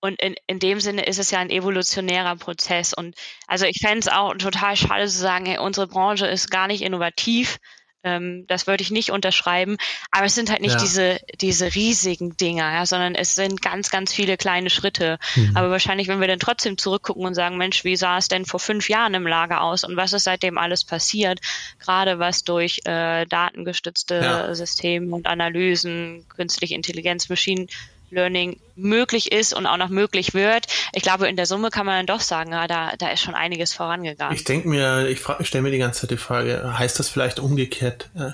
Und 0.00 0.20
in, 0.20 0.34
in 0.48 0.58
dem 0.58 0.80
Sinne 0.80 1.06
ist 1.06 1.20
es 1.20 1.30
ja 1.30 1.38
ein 1.38 1.50
evolutionärer 1.50 2.34
Prozess. 2.36 2.92
Und 2.92 3.14
also 3.46 3.66
ich 3.66 3.78
fände 3.80 4.00
es 4.00 4.08
auch 4.08 4.34
total 4.34 4.76
schade 4.76 5.06
zu 5.06 5.16
sagen, 5.16 5.46
hey, 5.46 5.58
unsere 5.58 5.86
Branche 5.86 6.26
ist 6.26 6.50
gar 6.50 6.66
nicht 6.66 6.82
innovativ, 6.82 7.58
ähm, 8.04 8.44
das 8.48 8.66
würde 8.66 8.82
ich 8.82 8.90
nicht 8.90 9.10
unterschreiben. 9.10 9.76
Aber 10.10 10.26
es 10.26 10.34
sind 10.34 10.50
halt 10.50 10.60
nicht 10.60 10.74
ja. 10.74 10.80
diese, 10.80 11.20
diese 11.40 11.74
riesigen 11.74 12.36
Dinger, 12.36 12.72
ja, 12.72 12.86
sondern 12.86 13.14
es 13.14 13.34
sind 13.34 13.62
ganz, 13.62 13.90
ganz 13.90 14.12
viele 14.12 14.36
kleine 14.36 14.70
Schritte. 14.70 15.18
Mhm. 15.36 15.56
Aber 15.56 15.70
wahrscheinlich, 15.70 16.08
wenn 16.08 16.20
wir 16.20 16.28
dann 16.28 16.38
trotzdem 16.38 16.78
zurückgucken 16.78 17.24
und 17.24 17.34
sagen, 17.34 17.56
Mensch, 17.56 17.84
wie 17.84 17.96
sah 17.96 18.18
es 18.18 18.28
denn 18.28 18.44
vor 18.44 18.60
fünf 18.60 18.88
Jahren 18.88 19.14
im 19.14 19.26
Lager 19.26 19.62
aus 19.62 19.84
und 19.84 19.96
was 19.96 20.12
ist 20.12 20.24
seitdem 20.24 20.58
alles 20.58 20.84
passiert? 20.84 21.40
Gerade 21.78 22.18
was 22.18 22.44
durch 22.44 22.80
äh, 22.84 23.26
datengestützte 23.26 24.14
ja. 24.14 24.54
Systeme 24.54 25.14
und 25.14 25.26
Analysen, 25.26 26.24
künstliche 26.28 26.74
Intelligenz, 26.74 27.28
Maschinen 27.28 27.68
Learning 28.12 28.60
möglich 28.76 29.32
ist 29.32 29.54
und 29.54 29.66
auch 29.66 29.76
noch 29.76 29.88
möglich 29.88 30.34
wird. 30.34 30.66
Ich 30.92 31.02
glaube, 31.02 31.28
in 31.28 31.36
der 31.36 31.46
Summe 31.46 31.70
kann 31.70 31.86
man 31.86 31.98
dann 31.98 32.06
doch 32.06 32.20
sagen, 32.20 32.52
ja, 32.52 32.66
da, 32.66 32.92
da 32.96 33.10
ist 33.10 33.22
schon 33.22 33.34
einiges 33.34 33.72
vorangegangen. 33.72 34.36
Ich 34.36 34.44
denke 34.44 34.68
mir, 34.68 35.08
ich, 35.08 35.22
ich 35.38 35.48
stelle 35.48 35.62
mir 35.62 35.70
die 35.70 35.78
ganze 35.78 36.02
Zeit 36.02 36.10
die 36.10 36.16
Frage, 36.16 36.78
heißt 36.78 36.98
das 36.98 37.08
vielleicht 37.08 37.40
umgekehrt 37.40 38.10
äh, 38.14 38.32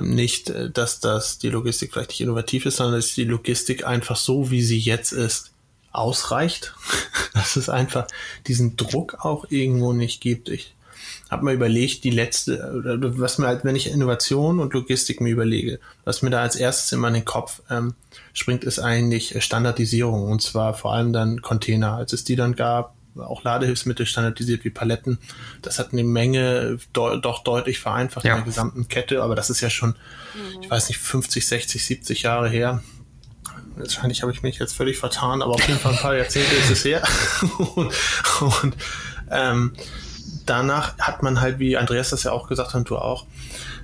nicht, 0.00 0.50
äh, 0.50 0.70
dass 0.70 1.00
das 1.00 1.38
die 1.38 1.50
Logistik 1.50 1.92
vielleicht 1.92 2.10
nicht 2.10 2.20
innovativ 2.20 2.66
ist, 2.66 2.76
sondern 2.76 2.96
dass 2.96 3.14
die 3.14 3.24
Logistik 3.24 3.86
einfach 3.86 4.16
so, 4.16 4.50
wie 4.50 4.62
sie 4.62 4.78
jetzt 4.78 5.12
ist, 5.12 5.52
ausreicht? 5.92 6.74
dass 7.34 7.56
es 7.56 7.68
einfach 7.68 8.06
diesen 8.46 8.76
Druck 8.76 9.24
auch 9.24 9.46
irgendwo 9.50 9.92
nicht 9.92 10.20
gibt. 10.20 10.48
Ich 10.48 10.74
habe 11.30 11.44
mir 11.44 11.52
überlegt, 11.52 12.04
die 12.04 12.10
letzte, 12.10 12.58
was 13.16 13.38
mir 13.38 13.46
halt, 13.46 13.64
wenn 13.64 13.76
ich 13.76 13.90
Innovation 13.90 14.60
und 14.60 14.72
Logistik 14.74 15.20
mir 15.20 15.30
überlege, 15.30 15.80
was 16.04 16.22
mir 16.22 16.30
da 16.30 16.42
als 16.42 16.56
erstes 16.56 16.92
immer 16.92 17.08
in 17.08 17.14
den 17.14 17.24
Kopf 17.24 17.62
ähm, 17.70 17.94
springt, 18.32 18.64
ist 18.64 18.78
eigentlich 18.78 19.42
Standardisierung 19.42 20.30
und 20.30 20.42
zwar 20.42 20.74
vor 20.74 20.94
allem 20.94 21.12
dann 21.12 21.42
Container. 21.42 21.94
Als 21.94 22.12
es 22.12 22.24
die 22.24 22.36
dann 22.36 22.56
gab, 22.56 22.94
auch 23.16 23.44
Ladehilfsmittel 23.44 24.06
standardisiert 24.06 24.64
wie 24.64 24.70
Paletten, 24.70 25.18
das 25.62 25.78
hat 25.78 25.92
eine 25.92 26.04
Menge 26.04 26.78
de 26.96 27.20
doch 27.20 27.44
deutlich 27.44 27.78
vereinfacht 27.78 28.24
ja. 28.24 28.32
in 28.32 28.38
der 28.38 28.46
gesamten 28.46 28.88
Kette, 28.88 29.22
aber 29.22 29.34
das 29.34 29.50
ist 29.50 29.60
ja 29.60 29.70
schon, 29.70 29.90
mhm. 29.90 30.62
ich 30.62 30.70
weiß 30.70 30.88
nicht, 30.88 30.98
50, 30.98 31.46
60, 31.46 31.84
70 31.84 32.22
Jahre 32.22 32.48
her. 32.48 32.82
Wahrscheinlich 33.76 34.22
habe 34.22 34.32
ich 34.32 34.42
mich 34.42 34.58
jetzt 34.58 34.74
völlig 34.74 34.98
vertan, 34.98 35.42
aber 35.42 35.54
auf 35.54 35.66
jeden 35.66 35.80
Fall 35.80 35.92
ein 35.92 35.98
paar 35.98 36.16
Jahrzehnte 36.16 36.54
ist 36.54 36.70
es 36.70 36.84
her. 36.84 37.02
und, 37.74 37.92
und 38.40 38.76
ähm, 39.30 39.72
danach 40.46 40.98
hat 40.98 41.22
man 41.22 41.40
halt, 41.40 41.58
wie 41.58 41.76
Andreas 41.76 42.10
das 42.10 42.24
ja 42.24 42.32
auch 42.32 42.48
gesagt 42.48 42.70
hat 42.70 42.76
und 42.76 42.90
du 42.90 42.98
auch, 42.98 43.26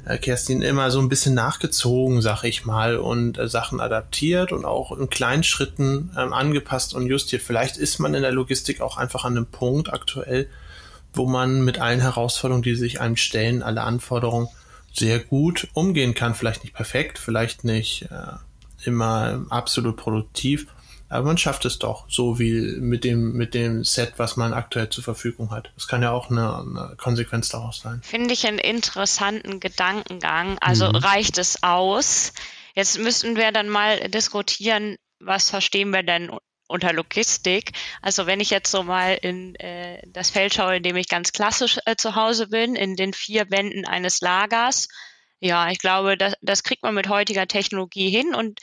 äh, 0.04 0.18
Kerstin, 0.18 0.62
immer 0.62 0.90
so 0.90 1.00
ein 1.00 1.08
bisschen 1.08 1.34
nachgezogen, 1.34 2.22
sag 2.22 2.44
ich 2.44 2.64
mal, 2.64 2.96
und 2.96 3.38
äh, 3.38 3.48
Sachen 3.48 3.80
adaptiert 3.80 4.52
und 4.52 4.64
auch 4.64 4.96
in 4.96 5.10
kleinen 5.10 5.42
Schritten 5.42 6.10
ähm, 6.16 6.32
angepasst 6.32 6.94
und 6.94 7.06
justiert. 7.06 7.42
Vielleicht 7.42 7.76
ist 7.76 7.98
man 7.98 8.14
in 8.14 8.22
der 8.22 8.32
Logistik 8.32 8.80
auch 8.80 8.96
einfach 8.96 9.24
an 9.24 9.36
einem 9.36 9.46
Punkt 9.46 9.92
aktuell, 9.92 10.48
wo 11.12 11.26
man 11.26 11.64
mit 11.64 11.80
allen 11.80 12.00
Herausforderungen, 12.00 12.62
die 12.62 12.74
sich 12.74 13.00
einem 13.00 13.16
stellen, 13.16 13.62
alle 13.62 13.82
Anforderungen 13.82 14.48
sehr 14.92 15.18
gut 15.18 15.68
umgehen 15.74 16.14
kann. 16.14 16.34
Vielleicht 16.34 16.64
nicht 16.64 16.74
perfekt, 16.74 17.18
vielleicht 17.18 17.64
nicht 17.64 18.08
äh, 18.10 18.86
immer 18.88 19.44
absolut 19.50 19.96
produktiv, 19.96 20.66
aber 21.10 21.26
man 21.26 21.38
schafft 21.38 21.64
es 21.64 21.78
doch, 21.80 22.08
so 22.08 22.38
wie 22.38 22.76
mit 22.78 23.02
dem, 23.02 23.32
mit 23.32 23.52
dem 23.52 23.82
Set, 23.84 24.14
was 24.16 24.36
man 24.36 24.52
aktuell 24.52 24.88
zur 24.88 25.02
Verfügung 25.02 25.50
hat. 25.50 25.72
Das 25.74 25.88
kann 25.88 26.02
ja 26.02 26.12
auch 26.12 26.30
eine, 26.30 26.58
eine 26.58 26.96
Konsequenz 26.96 27.48
daraus 27.48 27.80
sein. 27.80 28.00
Finde 28.02 28.32
ich 28.32 28.46
einen 28.46 28.60
interessanten 28.60 29.58
Gedankengang. 29.58 30.56
Also 30.60 30.88
mhm. 30.88 30.94
reicht 30.94 31.36
es 31.38 31.64
aus? 31.64 32.32
Jetzt 32.76 33.00
müssten 33.00 33.36
wir 33.36 33.50
dann 33.50 33.68
mal 33.68 34.08
diskutieren, 34.08 34.96
was 35.18 35.50
verstehen 35.50 35.90
wir 35.90 36.04
denn 36.04 36.30
unter 36.68 36.92
Logistik. 36.92 37.72
Also 38.00 38.26
wenn 38.26 38.38
ich 38.38 38.50
jetzt 38.50 38.70
so 38.70 38.84
mal 38.84 39.18
in 39.20 39.56
äh, 39.56 40.00
das 40.06 40.30
Feld 40.30 40.54
schaue, 40.54 40.76
in 40.76 40.84
dem 40.84 40.94
ich 40.94 41.08
ganz 41.08 41.32
klassisch 41.32 41.78
äh, 41.86 41.96
zu 41.96 42.14
Hause 42.14 42.46
bin, 42.46 42.76
in 42.76 42.94
den 42.94 43.12
vier 43.12 43.50
Wänden 43.50 43.84
eines 43.84 44.20
Lagers, 44.20 44.86
ja, 45.40 45.70
ich 45.70 45.78
glaube, 45.78 46.16
das, 46.16 46.34
das 46.40 46.62
kriegt 46.62 46.84
man 46.84 46.94
mit 46.94 47.08
heutiger 47.08 47.48
Technologie 47.48 48.10
hin 48.10 48.34
und 48.34 48.60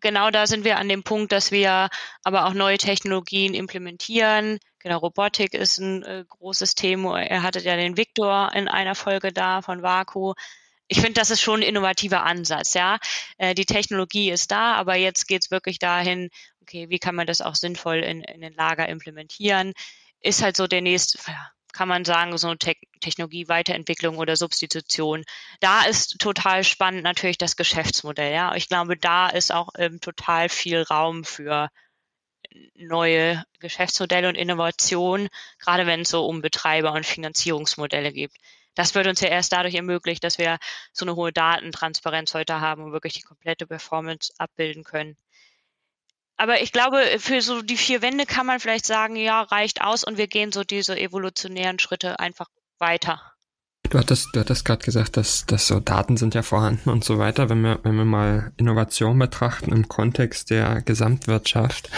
genau 0.00 0.30
da 0.30 0.46
sind 0.46 0.64
wir 0.64 0.78
an 0.78 0.88
dem 0.88 1.02
Punkt, 1.02 1.32
dass 1.32 1.50
wir 1.50 1.88
aber 2.22 2.46
auch 2.46 2.54
neue 2.54 2.78
Technologien 2.78 3.54
implementieren. 3.54 4.58
Genau, 4.80 4.98
Robotik 4.98 5.54
ist 5.54 5.78
ein 5.78 6.02
äh, 6.04 6.24
großes 6.28 6.74
Thema. 6.74 7.20
Er 7.22 7.42
hatte 7.42 7.60
ja 7.60 7.76
den 7.76 7.96
Victor 7.96 8.52
in 8.54 8.68
einer 8.68 8.94
Folge 8.94 9.32
da 9.32 9.62
von 9.62 9.82
Vaku. 9.82 10.34
Ich 10.86 11.00
finde, 11.00 11.14
das 11.14 11.30
ist 11.30 11.42
schon 11.42 11.60
ein 11.60 11.68
innovativer 11.68 12.24
Ansatz, 12.24 12.74
ja. 12.74 12.98
Äh, 13.36 13.54
die 13.54 13.66
Technologie 13.66 14.30
ist 14.30 14.50
da, 14.50 14.74
aber 14.74 14.96
jetzt 14.96 15.26
geht 15.26 15.44
es 15.44 15.50
wirklich 15.50 15.78
dahin, 15.78 16.30
okay, 16.62 16.88
wie 16.88 16.98
kann 16.98 17.14
man 17.14 17.26
das 17.26 17.40
auch 17.40 17.54
sinnvoll 17.54 17.98
in, 17.98 18.22
in 18.22 18.40
den 18.40 18.54
Lager 18.54 18.88
implementieren? 18.88 19.72
Ist 20.20 20.42
halt 20.42 20.56
so 20.56 20.66
der 20.66 20.82
nächste, 20.82 21.18
kann 21.72 21.88
man 21.88 22.04
sagen, 22.04 22.36
so 22.38 22.48
eine 22.48 22.58
Te 22.58 22.74
Technologie-Weiterentwicklung 23.00 24.18
oder 24.18 24.36
Substitution. 24.36 25.24
Da 25.60 25.84
ist 25.84 26.18
total 26.18 26.64
spannend 26.64 27.04
natürlich 27.04 27.38
das 27.38 27.56
Geschäftsmodell. 27.56 28.32
Ja, 28.32 28.54
ich 28.56 28.68
glaube, 28.68 28.96
da 28.96 29.28
ist 29.28 29.52
auch 29.52 29.68
ähm, 29.78 30.00
total 30.00 30.48
viel 30.48 30.82
Raum 30.82 31.24
für 31.24 31.70
neue 32.74 33.44
Geschäftsmodelle 33.60 34.28
und 34.28 34.34
Innovation, 34.34 35.28
gerade 35.58 35.86
wenn 35.86 36.00
es 36.00 36.10
so 36.10 36.26
um 36.26 36.40
Betreiber 36.42 36.92
und 36.92 37.06
Finanzierungsmodelle 37.06 38.12
geht. 38.12 38.32
Das 38.74 38.94
wird 38.94 39.06
uns 39.08 39.20
ja 39.20 39.28
erst 39.28 39.52
dadurch 39.52 39.74
ermöglicht, 39.74 40.22
dass 40.22 40.38
wir 40.38 40.58
so 40.92 41.04
eine 41.04 41.16
hohe 41.16 41.32
Datentransparenz 41.32 42.34
heute 42.34 42.60
haben 42.60 42.84
und 42.84 42.92
wirklich 42.92 43.14
die 43.14 43.22
komplette 43.22 43.66
Performance 43.66 44.32
abbilden 44.38 44.84
können. 44.84 45.16
Aber 46.38 46.62
ich 46.62 46.70
glaube, 46.72 47.02
für 47.18 47.42
so 47.42 47.62
die 47.62 47.76
vier 47.76 48.00
Wände 48.00 48.24
kann 48.24 48.46
man 48.46 48.60
vielleicht 48.60 48.86
sagen, 48.86 49.16
ja, 49.16 49.42
reicht 49.42 49.82
aus 49.82 50.04
und 50.04 50.16
wir 50.16 50.28
gehen 50.28 50.52
so 50.52 50.62
diese 50.62 50.96
evolutionären 50.96 51.80
Schritte 51.80 52.20
einfach 52.20 52.46
weiter. 52.78 53.20
Du 53.90 53.98
hattest, 53.98 54.28
du 54.32 54.40
hattest 54.40 54.64
gerade 54.64 54.84
gesagt, 54.84 55.16
dass, 55.16 55.46
dass 55.46 55.66
so 55.66 55.80
Daten 55.80 56.16
sind 56.16 56.34
ja 56.34 56.42
vorhanden 56.42 56.90
und 56.90 57.04
so 57.04 57.18
weiter. 57.18 57.48
Wenn 57.48 57.62
wir, 57.62 57.80
wenn 57.82 57.96
wir 57.96 58.04
mal 58.04 58.52
Innovation 58.56 59.18
betrachten 59.18 59.72
im 59.72 59.88
Kontext 59.88 60.50
der 60.50 60.82
Gesamtwirtschaft, 60.82 61.90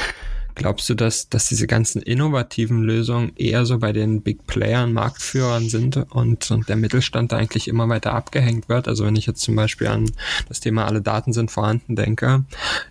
Glaubst 0.54 0.88
du, 0.88 0.94
dass, 0.94 1.28
dass 1.28 1.48
diese 1.48 1.66
ganzen 1.66 2.02
innovativen 2.02 2.82
Lösungen 2.82 3.32
eher 3.36 3.64
so 3.66 3.78
bei 3.78 3.92
den 3.92 4.22
Big 4.22 4.46
Playern, 4.46 4.92
Marktführern 4.92 5.68
sind 5.68 5.96
und, 5.96 6.50
und 6.50 6.68
der 6.68 6.76
Mittelstand 6.76 7.32
da 7.32 7.36
eigentlich 7.36 7.68
immer 7.68 7.88
weiter 7.88 8.12
abgehängt 8.12 8.68
wird? 8.68 8.88
Also 8.88 9.06
wenn 9.06 9.16
ich 9.16 9.26
jetzt 9.26 9.42
zum 9.42 9.56
Beispiel 9.56 9.88
an 9.88 10.10
das 10.48 10.60
Thema 10.60 10.86
alle 10.86 11.02
Daten 11.02 11.32
sind 11.32 11.50
vorhanden 11.50 11.96
denke, 11.96 12.44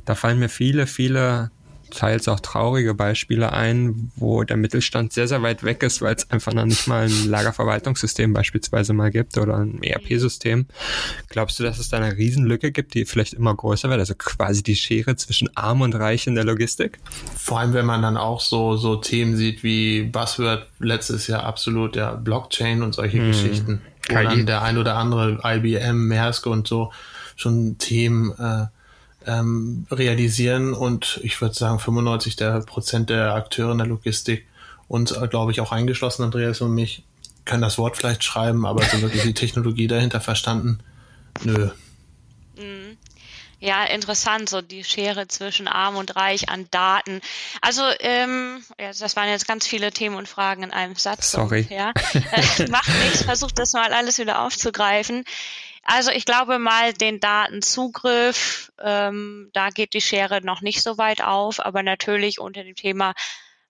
da 0.05 0.15
fallen 0.15 0.39
mir 0.39 0.49
viele, 0.49 0.87
viele 0.87 1.51
teils 1.89 2.27
auch 2.27 2.39
traurige 2.39 2.93
Beispiele 2.93 3.53
ein, 3.53 4.11
wo 4.15 4.43
der 4.43 4.57
Mittelstand 4.57 5.13
sehr, 5.13 5.27
sehr 5.27 5.41
weit 5.41 5.63
weg 5.63 5.83
ist, 5.83 6.01
weil 6.01 6.15
es 6.15 6.29
einfach 6.31 6.53
noch 6.53 6.65
nicht 6.65 6.87
mal 6.87 7.05
ein 7.05 7.29
Lagerverwaltungssystem 7.29 8.33
beispielsweise 8.33 8.93
mal 8.93 9.11
gibt 9.11 9.37
oder 9.37 9.57
ein 9.57 9.81
ERP-System. 9.81 10.67
Glaubst 11.29 11.59
du, 11.59 11.63
dass 11.63 11.79
es 11.79 11.89
da 11.89 11.97
eine 11.97 12.17
Riesenlücke 12.17 12.71
gibt, 12.71 12.93
die 12.93 13.05
vielleicht 13.05 13.33
immer 13.33 13.55
größer 13.55 13.89
wird? 13.89 13.99
Also 13.99 14.15
quasi 14.15 14.63
die 14.63 14.75
Schere 14.75 15.15
zwischen 15.15 15.55
Arm 15.55 15.81
und 15.81 15.95
Reich 15.95 16.27
in 16.27 16.35
der 16.35 16.43
Logistik? 16.43 16.99
Vor 17.35 17.59
allem, 17.59 17.73
wenn 17.73 17.85
man 17.85 18.01
dann 18.01 18.17
auch 18.17 18.41
so, 18.41 18.75
so 18.77 18.95
Themen 18.95 19.35
sieht 19.35 19.63
wie 19.63 20.03
Buzzword 20.03 20.67
letztes 20.79 21.27
Jahr 21.27 21.43
absolut, 21.43 21.95
der 21.95 22.15
Blockchain 22.15 22.83
und 22.83 22.93
solche 22.93 23.17
hm. 23.17 23.27
Geschichten. 23.27 23.81
Wo 24.07 24.15
dann 24.15 24.45
der 24.45 24.63
ein 24.63 24.77
oder 24.77 24.95
andere 24.95 25.39
IBM, 25.43 26.07
Maersk 26.07 26.47
und 26.47 26.67
so 26.67 26.91
schon 27.35 27.77
Themen 27.77 28.31
äh, 28.37 28.65
ähm, 29.25 29.85
realisieren 29.91 30.73
und 30.73 31.19
ich 31.23 31.39
würde 31.41 31.55
sagen 31.55 31.79
95 31.79 32.35
der 32.35 32.61
Prozent 32.61 33.09
der 33.09 33.33
Akteure 33.33 33.71
in 33.71 33.77
der 33.77 33.87
Logistik 33.87 34.47
und 34.87 35.15
äh, 35.15 35.27
glaube 35.27 35.51
ich 35.51 35.61
auch 35.61 35.71
eingeschlossen 35.71 36.23
Andreas 36.23 36.61
und 36.61 36.73
mich 36.73 37.03
können 37.45 37.61
das 37.61 37.77
Wort 37.77 37.97
vielleicht 37.97 38.23
schreiben, 38.23 38.65
aber 38.65 38.83
so 38.83 39.01
wirklich 39.01 39.23
die 39.23 39.33
Technologie 39.33 39.87
dahinter 39.87 40.21
verstanden, 40.21 40.79
nö. 41.43 41.69
Mhm. 42.57 42.97
Ja, 43.61 43.83
interessant, 43.83 44.49
so 44.49 44.61
die 44.61 44.85
Schere 44.85 45.27
zwischen 45.27 45.67
arm 45.67 45.97
und 45.97 46.15
reich 46.15 46.47
an 46.47 46.67
Daten. 46.71 47.19
Also, 47.61 47.83
ähm, 47.99 48.63
ja, 48.79 48.91
das 48.97 49.17
waren 49.17 49.27
jetzt 49.27 49.49
ganz 49.49 49.67
viele 49.67 49.91
Themen 49.91 50.15
und 50.15 50.29
Fragen 50.29 50.63
in 50.63 50.71
einem 50.71 50.95
Satz. 50.95 51.31
Sorry. 51.31 51.67
Ja, 51.69 51.91
äh, 52.13 52.69
macht 52.69 52.89
nichts, 53.03 53.23
versucht 53.23 53.59
das 53.59 53.73
mal 53.73 53.91
alles 53.91 54.17
wieder 54.17 54.43
aufzugreifen. 54.43 55.25
Also 55.83 56.11
ich 56.11 56.25
glaube 56.25 56.59
mal 56.59 56.93
den 56.93 57.19
Datenzugriff, 57.19 58.71
ähm, 58.79 59.49
da 59.53 59.69
geht 59.69 59.93
die 59.93 60.01
Schere 60.01 60.41
noch 60.41 60.61
nicht 60.61 60.83
so 60.83 60.97
weit 60.97 61.21
auf, 61.21 61.59
aber 61.59 61.83
natürlich 61.83 62.39
unter 62.39 62.63
dem 62.63 62.75
Thema, 62.75 63.13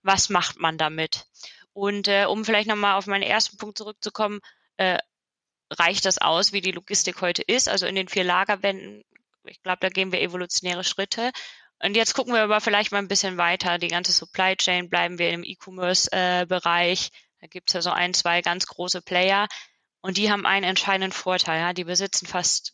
was 0.02 0.30
macht 0.30 0.60
man 0.60 0.78
damit? 0.78 1.28
Und 1.74 2.08
äh, 2.08 2.26
um 2.26 2.46
vielleicht 2.46 2.68
nochmal 2.68 2.96
auf 2.96 3.08
meinen 3.08 3.24
ersten 3.24 3.58
Punkt 3.58 3.78
zurückzukommen, 3.78 4.40
äh, 4.78 4.98
reicht 5.72 6.06
das 6.06 6.18
aus, 6.18 6.52
wie 6.52 6.62
die 6.62 6.72
Logistik 6.72 7.22
heute 7.22 7.44
ist? 7.44 7.70
Also 7.70 7.86
in 7.86 7.96
den 7.96 8.08
vier 8.08 8.24
Lagerwänden 8.24 9.04
ich 9.50 9.62
glaube, 9.62 9.80
da 9.82 9.90
gehen 9.90 10.12
wir 10.12 10.22
evolutionäre 10.22 10.84
Schritte. 10.84 11.32
Und 11.82 11.96
jetzt 11.96 12.14
gucken 12.14 12.34
wir 12.34 12.42
aber 12.42 12.62
vielleicht 12.62 12.92
mal 12.92 13.00
ein 13.00 13.08
bisschen 13.08 13.38
weiter. 13.38 13.78
Die 13.78 13.88
ganze 13.88 14.12
Supply 14.12 14.56
Chain 14.56 14.90
bleiben 14.90 15.18
wir 15.18 15.30
im 15.32 15.44
E-Commerce-Bereich. 15.44 17.08
Äh, 17.08 17.10
da 17.42 17.48
gibt 17.48 17.70
es 17.70 17.74
ja 17.74 17.82
so 17.82 17.92
ein, 17.92 18.14
zwei 18.14 18.42
ganz 18.42 18.68
große 18.68 19.02
Player. 19.02 19.48
Und 20.02 20.18
die 20.18 20.32
haben 20.32 20.46
einen 20.46 20.66
entscheidenden 20.66 21.12
Vorteil. 21.12 21.60
Ja? 21.60 21.74
Die 21.74 21.84
besitzen 21.84 22.26
fast 22.26 22.74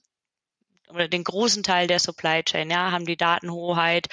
oder 0.90 1.08
den 1.08 1.24
großen 1.24 1.64
Teil 1.64 1.88
der 1.88 2.00
Supply 2.00 2.44
Chain, 2.44 2.70
ja, 2.70 2.92
haben 2.92 3.06
die 3.06 3.18
Datenhoheit 3.18 4.08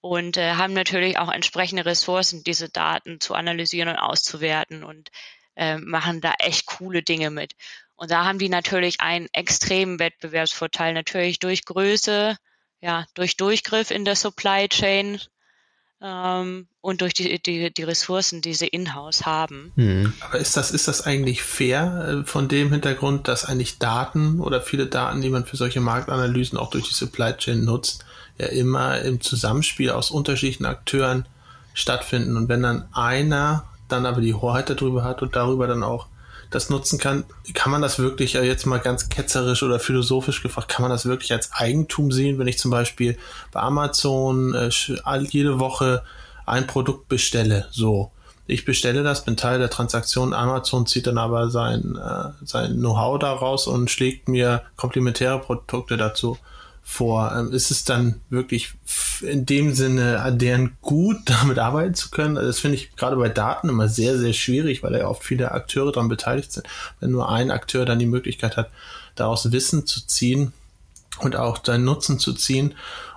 und 0.00 0.36
äh, 0.36 0.52
haben 0.54 0.72
natürlich 0.72 1.18
auch 1.18 1.30
entsprechende 1.30 1.84
Ressourcen, 1.84 2.44
diese 2.44 2.68
Daten 2.68 3.20
zu 3.20 3.34
analysieren 3.34 3.88
und 3.88 3.96
auszuwerten 3.96 4.84
und 4.84 5.10
äh, 5.56 5.78
machen 5.78 6.20
da 6.20 6.34
echt 6.38 6.66
coole 6.66 7.02
Dinge 7.02 7.30
mit. 7.30 7.54
Und 7.96 8.10
da 8.10 8.24
haben 8.24 8.38
die 8.38 8.48
natürlich 8.48 9.00
einen 9.00 9.28
extremen 9.32 9.98
Wettbewerbsvorteil, 9.98 10.92
natürlich 10.94 11.38
durch 11.38 11.64
Größe, 11.64 12.36
ja, 12.80 13.06
durch 13.14 13.36
Durchgriff 13.36 13.90
in 13.90 14.04
der 14.04 14.16
Supply 14.16 14.68
Chain 14.68 15.20
ähm, 16.02 16.68
und 16.84 17.00
durch 17.00 17.14
die, 17.14 17.42
die, 17.42 17.72
die 17.72 17.82
Ressourcen, 17.82 18.42
die 18.42 18.52
sie 18.52 18.66
in-house 18.66 19.24
haben. 19.24 19.72
Mhm. 19.74 20.12
Aber 20.20 20.38
ist 20.38 20.54
das, 20.54 20.70
ist 20.70 20.86
das 20.86 21.00
eigentlich 21.00 21.42
fair 21.42 22.20
äh, 22.22 22.26
von 22.26 22.46
dem 22.46 22.70
Hintergrund, 22.70 23.26
dass 23.26 23.46
eigentlich 23.46 23.78
Daten 23.78 24.38
oder 24.38 24.60
viele 24.60 24.84
Daten, 24.84 25.22
die 25.22 25.30
man 25.30 25.46
für 25.46 25.56
solche 25.56 25.80
Marktanalysen 25.80 26.58
auch 26.58 26.68
durch 26.68 26.86
die 26.86 26.92
Supply 26.92 27.32
Chain 27.38 27.64
nutzt, 27.64 28.04
ja 28.36 28.48
immer 28.48 29.00
im 29.00 29.22
Zusammenspiel 29.22 29.92
aus 29.92 30.10
unterschiedlichen 30.10 30.66
Akteuren 30.66 31.24
stattfinden. 31.72 32.36
Und 32.36 32.50
wenn 32.50 32.62
dann 32.62 32.86
einer 32.92 33.64
dann 33.88 34.04
aber 34.04 34.20
die 34.20 34.34
Hoheit 34.34 34.68
darüber 34.68 35.04
hat 35.04 35.22
und 35.22 35.34
darüber 35.36 35.66
dann 35.66 35.82
auch 35.82 36.08
das 36.50 36.68
nutzen 36.68 36.98
kann, 36.98 37.24
kann 37.54 37.72
man 37.72 37.80
das 37.80 37.98
wirklich 37.98 38.34
äh, 38.34 38.42
jetzt 38.42 38.66
mal 38.66 38.78
ganz 38.78 39.08
ketzerisch 39.08 39.62
oder 39.62 39.80
philosophisch 39.80 40.42
gefragt, 40.42 40.68
kann 40.68 40.82
man 40.82 40.90
das 40.90 41.06
wirklich 41.06 41.32
als 41.32 41.50
Eigentum 41.52 42.12
sehen, 42.12 42.38
wenn 42.38 42.46
ich 42.46 42.58
zum 42.58 42.70
Beispiel 42.70 43.16
bei 43.52 43.60
Amazon 43.60 44.54
äh, 44.54 44.68
jede 45.30 45.58
Woche 45.58 46.02
ein 46.46 46.66
Produkt 46.66 47.08
bestelle, 47.08 47.66
so. 47.70 48.10
Ich 48.46 48.66
bestelle 48.66 49.02
das, 49.02 49.24
bin 49.24 49.38
Teil 49.38 49.58
der 49.58 49.70
Transaktion. 49.70 50.34
Amazon 50.34 50.86
zieht 50.86 51.06
dann 51.06 51.16
aber 51.16 51.48
sein, 51.48 51.96
äh, 51.96 52.44
sein 52.44 52.74
Know-how 52.74 53.18
daraus 53.18 53.66
und 53.66 53.90
schlägt 53.90 54.28
mir 54.28 54.62
komplementäre 54.76 55.38
Produkte 55.38 55.96
dazu 55.96 56.36
vor. 56.82 57.34
Ähm, 57.34 57.52
ist 57.52 57.70
es 57.70 57.84
dann 57.84 58.20
wirklich 58.28 58.74
in 59.22 59.46
dem 59.46 59.72
Sinne 59.74 60.36
deren 60.38 60.76
gut, 60.82 61.16
damit 61.24 61.58
arbeiten 61.58 61.94
zu 61.94 62.10
können? 62.10 62.36
Also 62.36 62.48
das 62.48 62.60
finde 62.60 62.76
ich 62.76 62.94
gerade 62.96 63.16
bei 63.16 63.30
Daten 63.30 63.70
immer 63.70 63.88
sehr, 63.88 64.18
sehr 64.18 64.34
schwierig, 64.34 64.82
weil 64.82 64.94
ja 64.94 65.08
oft 65.08 65.24
viele 65.24 65.52
Akteure 65.52 65.92
daran 65.92 66.08
beteiligt 66.08 66.52
sind. 66.52 66.66
Wenn 67.00 67.12
nur 67.12 67.30
ein 67.30 67.50
Akteur 67.50 67.86
dann 67.86 67.98
die 67.98 68.06
Möglichkeit 68.06 68.58
hat, 68.58 68.70
daraus 69.14 69.50
Wissen 69.52 69.86
zu 69.86 70.06
ziehen 70.06 70.52
und 71.20 71.34
auch 71.34 71.64
seinen 71.64 71.84
Nutzen 71.84 72.18
zu 72.18 72.34
ziehen 72.34 72.74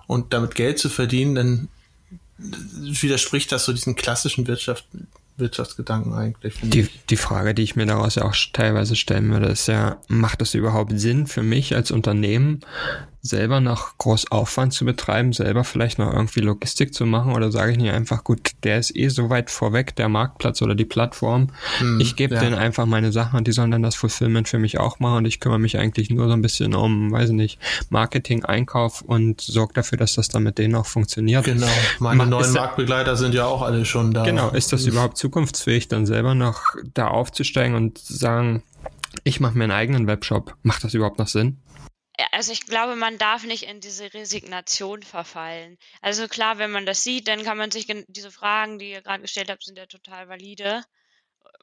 und 0.07 0.31
damit 0.31 0.55
Geld 0.55 0.79
zu 0.79 0.87
verdienen, 0.87 1.35
dann 1.35 1.67
widerspricht 2.37 3.51
das 3.51 3.65
so 3.65 3.73
diesen 3.73 3.95
klassischen 3.95 4.47
Wirtschaft, 4.47 4.85
Wirtschaftsgedanken 5.37 6.13
eigentlich. 6.13 6.55
Die, 6.61 6.87
die 7.09 7.17
Frage, 7.17 7.53
die 7.53 7.63
ich 7.63 7.75
mir 7.75 7.85
daraus 7.85 8.15
ja 8.15 8.23
auch 8.23 8.35
teilweise 8.53 8.95
stellen 8.95 9.31
würde, 9.31 9.47
ist 9.47 9.67
ja, 9.67 9.97
macht 10.07 10.41
das 10.41 10.53
überhaupt 10.53 10.99
Sinn 10.99 11.27
für 11.27 11.43
mich 11.43 11.75
als 11.75 11.91
Unternehmen, 11.91 12.61
selber 13.27 13.59
noch 13.59 13.97
groß 13.97 14.31
Aufwand 14.31 14.73
zu 14.73 14.85
betreiben, 14.85 15.33
selber 15.33 15.63
vielleicht 15.63 15.99
noch 15.99 16.11
irgendwie 16.11 16.39
Logistik 16.39 16.93
zu 16.93 17.05
machen 17.05 17.33
oder 17.33 17.51
sage 17.51 17.71
ich 17.71 17.77
nicht 17.77 17.91
einfach, 17.91 18.23
gut, 18.23 18.51
der 18.63 18.79
ist 18.79 18.95
eh 18.95 19.09
so 19.09 19.29
weit 19.29 19.49
vorweg, 19.51 19.95
der 19.95 20.09
Marktplatz 20.09 20.61
oder 20.61 20.75
die 20.75 20.85
Plattform. 20.85 21.49
Hm, 21.79 21.99
ich 21.99 22.15
gebe 22.15 22.35
ja. 22.35 22.41
denen 22.41 22.55
einfach 22.55 22.85
meine 22.85 23.11
Sachen 23.11 23.37
und 23.37 23.47
die 23.47 23.51
sollen 23.51 23.71
dann 23.71 23.83
das 23.83 23.95
Fulfillment 23.95 24.47
für 24.47 24.59
mich 24.59 24.79
auch 24.79 24.99
machen 24.99 25.17
und 25.17 25.25
ich 25.25 25.39
kümmere 25.39 25.59
mich 25.59 25.77
eigentlich 25.77 26.09
nur 26.09 26.27
so 26.27 26.33
ein 26.33 26.41
bisschen 26.41 26.73
um, 26.73 27.11
weiß 27.11 27.29
ich 27.29 27.35
nicht, 27.35 27.59
Marketing, 27.89 28.43
Einkauf 28.45 29.01
und 29.01 29.41
sorge 29.41 29.73
dafür, 29.73 29.97
dass 29.97 30.15
das 30.15 30.27
dann 30.29 30.43
mit 30.43 30.57
denen 30.57 30.75
auch 30.75 30.85
funktioniert. 30.85 31.45
Genau, 31.45 31.67
meine 31.99 32.17
Mach, 32.17 32.27
neuen 32.27 32.53
Marktbegleiter 32.53 33.15
sind 33.15 33.33
ja 33.33 33.45
auch 33.45 33.61
alle 33.61 33.85
schon 33.85 34.13
da. 34.13 34.23
Genau, 34.23 34.49
ist 34.49 34.73
das 34.73 34.85
überhaupt 34.85 35.17
zukunftsfähig, 35.17 35.87
dann 35.87 36.05
selber 36.05 36.35
noch 36.35 36.61
da 36.93 37.07
aufzusteigen 37.07 37.75
und 37.75 37.97
sagen, 37.97 38.63
ich 39.23 39.39
mache 39.39 39.57
mir 39.57 39.65
einen 39.65 39.73
eigenen 39.73 40.07
Webshop. 40.07 40.55
Macht 40.63 40.83
das 40.83 40.93
überhaupt 40.93 41.19
noch 41.19 41.27
Sinn? 41.27 41.57
Also 42.31 42.51
ich 42.51 42.65
glaube, 42.65 42.95
man 42.95 43.17
darf 43.17 43.43
nicht 43.43 43.63
in 43.63 43.79
diese 43.79 44.13
Resignation 44.13 45.03
verfallen. 45.03 45.77
Also 46.01 46.27
klar, 46.27 46.57
wenn 46.57 46.71
man 46.71 46.85
das 46.85 47.03
sieht, 47.03 47.27
dann 47.27 47.43
kann 47.43 47.57
man 47.57 47.71
sich 47.71 47.87
diese 48.07 48.31
Fragen, 48.31 48.79
die 48.79 48.91
ihr 48.91 49.01
gerade 49.01 49.21
gestellt 49.21 49.49
habt, 49.49 49.63
sind 49.63 49.77
ja 49.77 49.85
total 49.85 50.27
valide. 50.27 50.83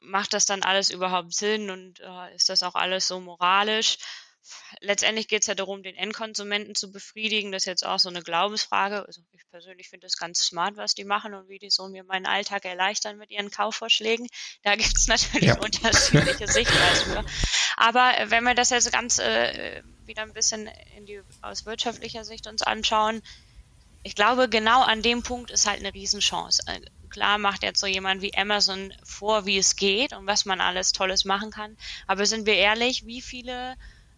Macht 0.01 0.33
das 0.33 0.45
dann 0.45 0.63
alles 0.63 0.89
überhaupt 0.89 1.33
Sinn 1.33 1.69
und 1.69 1.99
äh, 1.99 2.35
ist 2.35 2.49
das 2.49 2.63
auch 2.63 2.75
alles 2.75 3.07
so 3.07 3.19
moralisch? 3.19 3.97
Letztendlich 4.79 5.27
geht 5.27 5.41
es 5.41 5.47
ja 5.47 5.55
darum, 5.55 5.83
den 5.83 5.95
Endkonsumenten 5.95 6.75
zu 6.75 6.91
befriedigen. 6.91 7.51
Das 7.51 7.63
ist 7.63 7.67
jetzt 7.67 7.85
auch 7.85 7.99
so 7.99 8.09
eine 8.09 8.21
Glaubensfrage. 8.21 9.05
Also 9.05 9.21
ich 9.31 9.49
persönlich 9.49 9.89
finde 9.89 10.07
es 10.07 10.17
ganz 10.17 10.39
smart, 10.39 10.77
was 10.77 10.95
die 10.95 11.03
machen 11.03 11.33
und 11.33 11.49
wie 11.49 11.59
die 11.59 11.69
so 11.69 11.87
mir 11.87 12.03
meinen 12.03 12.25
Alltag 12.25 12.65
erleichtern 12.65 13.17
mit 13.17 13.31
ihren 13.31 13.51
Kaufvorschlägen. 13.51 14.27
Da 14.63 14.75
gibt 14.75 14.97
es 14.97 15.07
natürlich 15.07 15.49
ja. 15.49 15.59
unterschiedliche 15.59 16.47
Sichtweisen 16.47 17.13
für. 17.13 17.25
Aber 17.77 18.13
wenn 18.27 18.43
wir 18.43 18.55
das 18.55 18.69
jetzt 18.69 18.91
ganz 18.91 19.19
äh, 19.19 19.81
wieder 20.05 20.21
ein 20.21 20.33
bisschen 20.33 20.69
die, 21.01 21.21
aus 21.41 21.65
wirtschaftlicher 21.65 22.23
Sicht 22.23 22.47
uns 22.47 22.61
anschauen, 22.61 23.21
ich 24.03 24.13
glaube, 24.13 24.47
genau 24.49 24.83
an 24.83 25.01
dem 25.01 25.23
Punkt 25.23 25.49
ist 25.49 25.67
halt 25.67 25.79
eine 25.79 25.93
Riesenchance. 25.93 26.61
Äh, 26.67 26.79
klar 27.09 27.39
macht 27.39 27.63
jetzt 27.63 27.79
so 27.79 27.87
jemand 27.87 28.21
wie 28.21 28.37
Amazon 28.37 28.93
vor, 29.03 29.45
wie 29.45 29.57
es 29.57 29.75
geht 29.75 30.13
und 30.13 30.27
was 30.27 30.45
man 30.45 30.61
alles 30.61 30.91
Tolles 30.91 31.25
machen 31.25 31.49
kann. 31.49 31.75
Aber 32.05 32.25
sind 32.25 32.45
wir 32.45 32.55
ehrlich, 32.55 33.07
wie 33.07 33.21
viele 33.21 33.75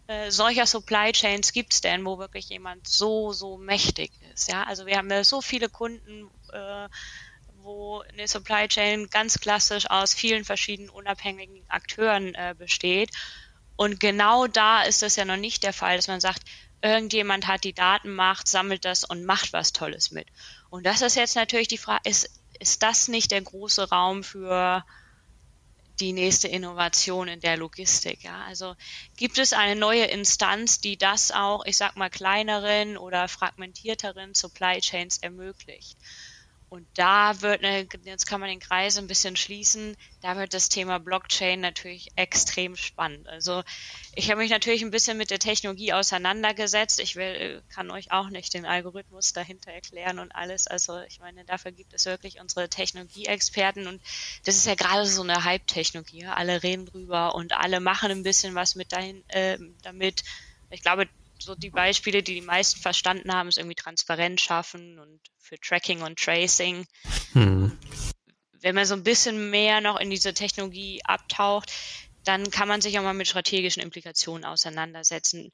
äh, 0.08 0.30
solcher 0.30 0.66
Supply 0.66 1.12
Chains 1.12 1.52
gibt 1.52 1.74
es 1.74 1.80
denn, 1.82 2.04
wo 2.04 2.18
wirklich 2.18 2.48
jemand 2.48 2.88
so, 2.88 3.32
so 3.32 3.58
mächtig 3.58 4.10
ist. 4.32 4.50
Ja, 4.50 4.64
also 4.64 4.86
wir 4.86 4.96
haben 4.96 5.10
ja 5.10 5.22
so 5.22 5.42
viele 5.42 5.68
Kunden, 5.68 6.30
äh, 6.50 6.88
wo 7.62 8.00
eine 8.00 8.26
Supply 8.26 8.66
Chain 8.68 9.08
ganz 9.10 9.38
klassisch 9.38 9.88
aus 9.90 10.14
vielen 10.14 10.44
verschiedenen 10.44 10.88
unabhängigen 10.88 11.62
Akteuren 11.68 12.34
äh, 12.34 12.54
besteht. 12.56 13.10
Und 13.76 14.00
genau 14.00 14.46
da 14.46 14.82
ist 14.82 15.02
das 15.02 15.16
ja 15.16 15.26
noch 15.26 15.36
nicht 15.36 15.62
der 15.62 15.74
Fall, 15.74 15.96
dass 15.96 16.08
man 16.08 16.20
sagt, 16.20 16.42
irgendjemand 16.80 17.46
hat 17.46 17.64
die 17.64 17.74
Datenmacht, 17.74 18.48
sammelt 18.48 18.86
das 18.86 19.04
und 19.04 19.24
macht 19.24 19.52
was 19.52 19.72
Tolles 19.72 20.10
mit. 20.10 20.28
Und 20.70 20.86
das 20.86 21.02
ist 21.02 21.16
jetzt 21.16 21.36
natürlich 21.36 21.68
die 21.68 21.76
Frage, 21.76 22.08
ist, 22.08 22.30
ist 22.58 22.82
das 22.82 23.08
nicht 23.08 23.30
der 23.30 23.42
große 23.42 23.90
Raum 23.90 24.24
für 24.24 24.84
die 26.00 26.12
nächste 26.12 26.48
Innovation 26.48 27.28
in 27.28 27.40
der 27.40 27.56
Logistik. 27.56 28.22
Ja? 28.22 28.44
Also 28.46 28.74
gibt 29.16 29.38
es 29.38 29.52
eine 29.52 29.78
neue 29.78 30.04
Instanz, 30.04 30.80
die 30.80 30.96
das 30.96 31.30
auch, 31.30 31.64
ich 31.66 31.76
sag 31.76 31.96
mal, 31.96 32.10
kleineren 32.10 32.96
oder 32.96 33.28
fragmentierteren 33.28 34.34
Supply 34.34 34.80
Chains 34.80 35.18
ermöglicht. 35.18 35.96
Und 36.70 36.86
da 36.94 37.40
wird, 37.40 37.62
jetzt 38.04 38.26
kann 38.26 38.40
man 38.40 38.50
den 38.50 38.60
Kreis 38.60 38.98
ein 38.98 39.06
bisschen 39.06 39.36
schließen, 39.36 39.96
da 40.20 40.36
wird 40.36 40.52
das 40.52 40.68
Thema 40.68 40.98
Blockchain 40.98 41.60
natürlich 41.60 42.10
extrem 42.14 42.76
spannend. 42.76 43.26
Also 43.26 43.62
ich 44.14 44.30
habe 44.30 44.42
mich 44.42 44.50
natürlich 44.50 44.82
ein 44.82 44.90
bisschen 44.90 45.16
mit 45.16 45.30
der 45.30 45.38
Technologie 45.38 45.94
auseinandergesetzt. 45.94 47.00
Ich 47.00 47.16
will, 47.16 47.62
kann 47.70 47.90
euch 47.90 48.12
auch 48.12 48.28
nicht 48.28 48.52
den 48.52 48.66
Algorithmus 48.66 49.32
dahinter 49.32 49.72
erklären 49.72 50.18
und 50.18 50.32
alles. 50.34 50.66
Also 50.66 51.00
ich 51.00 51.20
meine, 51.20 51.46
dafür 51.46 51.72
gibt 51.72 51.94
es 51.94 52.04
wirklich 52.04 52.38
unsere 52.38 52.68
Technologieexperten 52.68 53.86
und 53.86 54.02
das 54.44 54.56
ist 54.56 54.66
ja 54.66 54.74
gerade 54.74 55.06
so 55.06 55.22
eine 55.22 55.44
Hype-Technologie. 55.44 56.26
Alle 56.26 56.62
reden 56.62 56.84
drüber 56.84 57.34
und 57.34 57.54
alle 57.54 57.80
machen 57.80 58.10
ein 58.10 58.22
bisschen 58.22 58.54
was 58.54 58.74
mit 58.74 58.92
dahin, 58.92 59.24
äh, 59.28 59.58
damit. 59.82 60.22
Ich 60.70 60.82
glaube, 60.82 61.08
so 61.38 61.54
die 61.54 61.70
Beispiele, 61.70 62.22
die 62.22 62.34
die 62.34 62.40
meisten 62.40 62.80
verstanden 62.80 63.32
haben, 63.32 63.48
ist 63.48 63.58
irgendwie 63.58 63.74
Transparenz 63.74 64.40
schaffen 64.40 64.98
und 64.98 65.20
für 65.38 65.58
Tracking 65.58 66.02
und 66.02 66.18
Tracing. 66.18 66.86
Hm. 67.32 67.78
Wenn 68.60 68.74
man 68.74 68.86
so 68.86 68.94
ein 68.94 69.04
bisschen 69.04 69.50
mehr 69.50 69.80
noch 69.80 69.98
in 70.00 70.10
diese 70.10 70.34
Technologie 70.34 71.00
abtaucht, 71.04 71.72
dann 72.24 72.50
kann 72.50 72.68
man 72.68 72.80
sich 72.80 72.98
auch 72.98 73.02
mal 73.02 73.14
mit 73.14 73.28
strategischen 73.28 73.82
Implikationen 73.82 74.44
auseinandersetzen. 74.44 75.50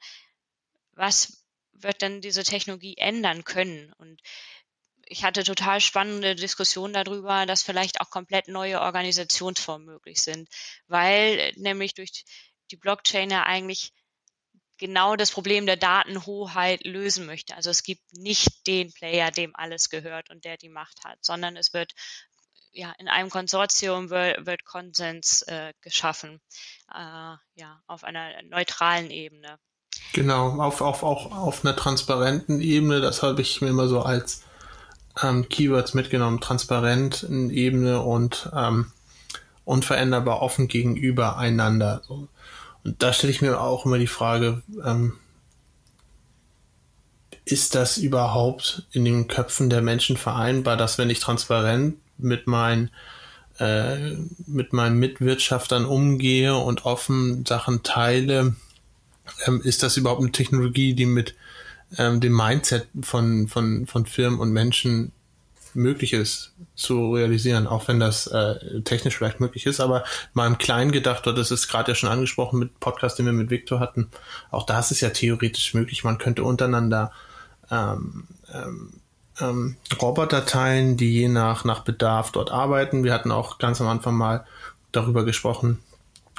Was 0.93 1.45
wird 1.73 2.01
denn 2.01 2.21
diese 2.21 2.43
Technologie 2.43 2.97
ändern 2.97 3.43
können? 3.43 3.93
Und 3.97 4.21
ich 5.05 5.23
hatte 5.23 5.43
total 5.43 5.79
spannende 5.81 6.35
Diskussionen 6.35 6.93
darüber, 6.93 7.45
dass 7.45 7.61
vielleicht 7.61 8.01
auch 8.01 8.09
komplett 8.09 8.47
neue 8.47 8.81
Organisationsformen 8.81 9.85
möglich 9.85 10.21
sind, 10.21 10.49
weil 10.87 11.53
nämlich 11.55 11.93
durch 11.93 12.25
die 12.71 12.77
Blockchain 12.77 13.29
ja 13.29 13.43
eigentlich 13.43 13.93
genau 14.77 15.15
das 15.15 15.31
Problem 15.31 15.65
der 15.65 15.77
Datenhoheit 15.77 16.85
lösen 16.85 17.25
möchte. 17.25 17.55
Also 17.55 17.69
es 17.69 17.83
gibt 17.83 18.01
nicht 18.17 18.67
den 18.67 18.91
Player, 18.91 19.31
dem 19.31 19.55
alles 19.55 19.89
gehört 19.89 20.29
und 20.29 20.45
der 20.45 20.57
die 20.57 20.69
Macht 20.69 21.03
hat, 21.03 21.17
sondern 21.21 21.55
es 21.57 21.73
wird 21.73 21.93
ja 22.71 22.93
in 22.97 23.07
einem 23.07 23.29
Konsortium 23.29 24.09
wird, 24.09 24.45
wird 24.45 24.65
Konsens 24.65 25.43
äh, 25.43 25.73
geschaffen, 25.81 26.41
äh, 26.93 27.35
ja 27.55 27.81
auf 27.87 28.03
einer 28.03 28.41
neutralen 28.43 29.11
Ebene. 29.11 29.57
Genau, 30.13 30.61
auf, 30.61 30.81
auf, 30.81 31.03
auch 31.03 31.31
auf 31.31 31.63
einer 31.63 31.75
transparenten 31.75 32.59
Ebene, 32.59 33.01
das 33.01 33.23
habe 33.23 33.41
ich 33.41 33.61
mir 33.61 33.69
immer 33.69 33.87
so 33.87 34.01
als 34.01 34.43
ähm, 35.21 35.47
Keywords 35.47 35.93
mitgenommen, 35.93 36.41
transparent 36.41 37.23
Ebene 37.23 38.01
und 38.01 38.49
ähm, 38.53 38.91
unveränderbar 39.63 40.41
offen 40.41 40.67
gegenüber 40.67 41.37
einander. 41.37 42.01
So. 42.07 42.27
Und 42.85 43.01
da 43.01 43.11
stelle 43.11 43.31
ich 43.31 43.41
mir 43.41 43.59
auch 43.59 43.85
immer 43.85 43.97
die 43.97 44.07
Frage, 44.07 44.61
ähm, 44.83 45.13
ist 47.43 47.75
das 47.75 47.97
überhaupt 47.97 48.83
in 48.91 49.03
den 49.05 49.27
Köpfen 49.27 49.69
der 49.69 49.81
Menschen 49.81 50.17
vereinbar, 50.17 50.77
dass 50.77 50.97
wenn 50.97 51.09
ich 51.09 51.19
transparent 51.19 51.97
mit 52.17 52.47
meinen 52.47 52.91
äh, 53.59 54.15
mit 54.45 54.73
meinen 54.73 54.99
Mitwirtschaftern 54.99 55.85
umgehe 55.85 56.55
und 56.55 56.85
offen 56.85 57.45
Sachen 57.45 57.83
teile, 57.83 58.55
ähm, 59.45 59.61
ist 59.61 59.81
das 59.81 59.97
überhaupt 59.97 60.21
eine 60.21 60.31
Technologie, 60.31 60.93
die 60.93 61.05
mit 61.05 61.35
ähm, 61.97 62.19
dem 62.19 62.33
Mindset 62.33 62.87
von, 63.01 63.47
von, 63.47 63.87
von 63.87 64.05
Firmen 64.05 64.39
und 64.39 64.51
Menschen 64.51 65.11
möglich 65.75 66.13
ist 66.13 66.53
zu 66.75 67.13
realisieren, 67.13 67.67
auch 67.67 67.87
wenn 67.87 67.99
das 67.99 68.27
äh, 68.27 68.81
technisch 68.81 69.17
vielleicht 69.17 69.39
möglich 69.39 69.65
ist, 69.65 69.79
aber 69.79 70.03
mal 70.33 70.47
im 70.47 70.57
Kleinen 70.57 70.91
gedacht, 70.91 71.27
das 71.27 71.51
ist 71.51 71.67
gerade 71.67 71.91
ja 71.91 71.95
schon 71.95 72.09
angesprochen 72.09 72.59
mit 72.59 72.79
Podcast, 72.79 73.19
den 73.19 73.25
wir 73.25 73.33
mit 73.33 73.49
Victor 73.49 73.79
hatten, 73.79 74.09
auch 74.51 74.65
da 74.65 74.79
ist 74.79 74.99
ja 75.01 75.09
theoretisch 75.09 75.73
möglich, 75.73 76.03
man 76.03 76.17
könnte 76.17 76.43
untereinander 76.43 77.11
ähm, 77.71 78.27
ähm, 78.53 79.01
ähm, 79.39 79.77
Roboter 80.01 80.45
teilen, 80.45 80.97
die 80.97 81.13
je 81.13 81.27
nach, 81.27 81.65
nach 81.65 81.81
Bedarf 81.81 82.31
dort 82.31 82.51
arbeiten. 82.51 83.03
Wir 83.03 83.13
hatten 83.13 83.31
auch 83.31 83.57
ganz 83.57 83.81
am 83.81 83.87
Anfang 83.87 84.15
mal 84.15 84.45
darüber 84.91 85.25
gesprochen, 85.25 85.79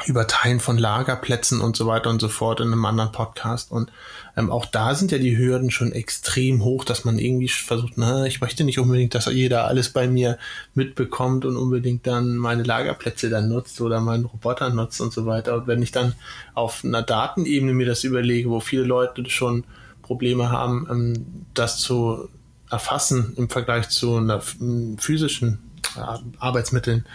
über 0.04 0.26
Teilen 0.26 0.60
von 0.60 0.76
Lagerplätzen 0.76 1.60
und 1.62 1.74
so 1.74 1.86
weiter 1.86 2.10
und 2.10 2.20
so 2.20 2.28
fort 2.28 2.60
in 2.60 2.66
einem 2.66 2.84
anderen 2.84 3.12
Podcast. 3.12 3.72
Und 3.72 3.90
ähm, 4.36 4.50
auch 4.50 4.66
da 4.66 4.94
sind 4.94 5.10
ja 5.10 5.18
die 5.18 5.38
Hürden 5.38 5.70
schon 5.70 5.90
extrem 5.92 6.62
hoch, 6.62 6.84
dass 6.84 7.06
man 7.06 7.18
irgendwie 7.18 7.48
versucht, 7.48 7.94
na, 7.96 8.26
ich 8.26 8.42
möchte 8.42 8.64
nicht 8.64 8.78
unbedingt, 8.78 9.14
dass 9.14 9.24
jeder 9.26 9.66
alles 9.66 9.88
bei 9.88 10.06
mir 10.06 10.38
mitbekommt 10.74 11.46
und 11.46 11.56
unbedingt 11.56 12.06
dann 12.06 12.36
meine 12.36 12.62
Lagerplätze 12.62 13.30
dann 13.30 13.48
nutzt 13.48 13.80
oder 13.80 14.00
meinen 14.00 14.26
Roboter 14.26 14.68
nutzt 14.68 15.00
und 15.00 15.14
so 15.14 15.24
weiter. 15.24 15.54
Und 15.54 15.66
wenn 15.66 15.80
ich 15.80 15.92
dann 15.92 16.14
auf 16.54 16.84
einer 16.84 17.02
Datenebene 17.02 17.72
mir 17.72 17.86
das 17.86 18.04
überlege, 18.04 18.50
wo 18.50 18.60
viele 18.60 18.84
Leute 18.84 19.28
schon 19.30 19.64
Probleme 20.02 20.50
haben, 20.50 20.86
ähm, 20.90 21.46
das 21.54 21.78
zu 21.78 22.28
erfassen 22.70 23.32
im 23.36 23.48
Vergleich 23.48 23.88
zu 23.88 24.16
einer 24.16 24.42
physischen 24.98 25.58
ja, 25.96 26.20
Arbeitsmitteln, 26.38 27.06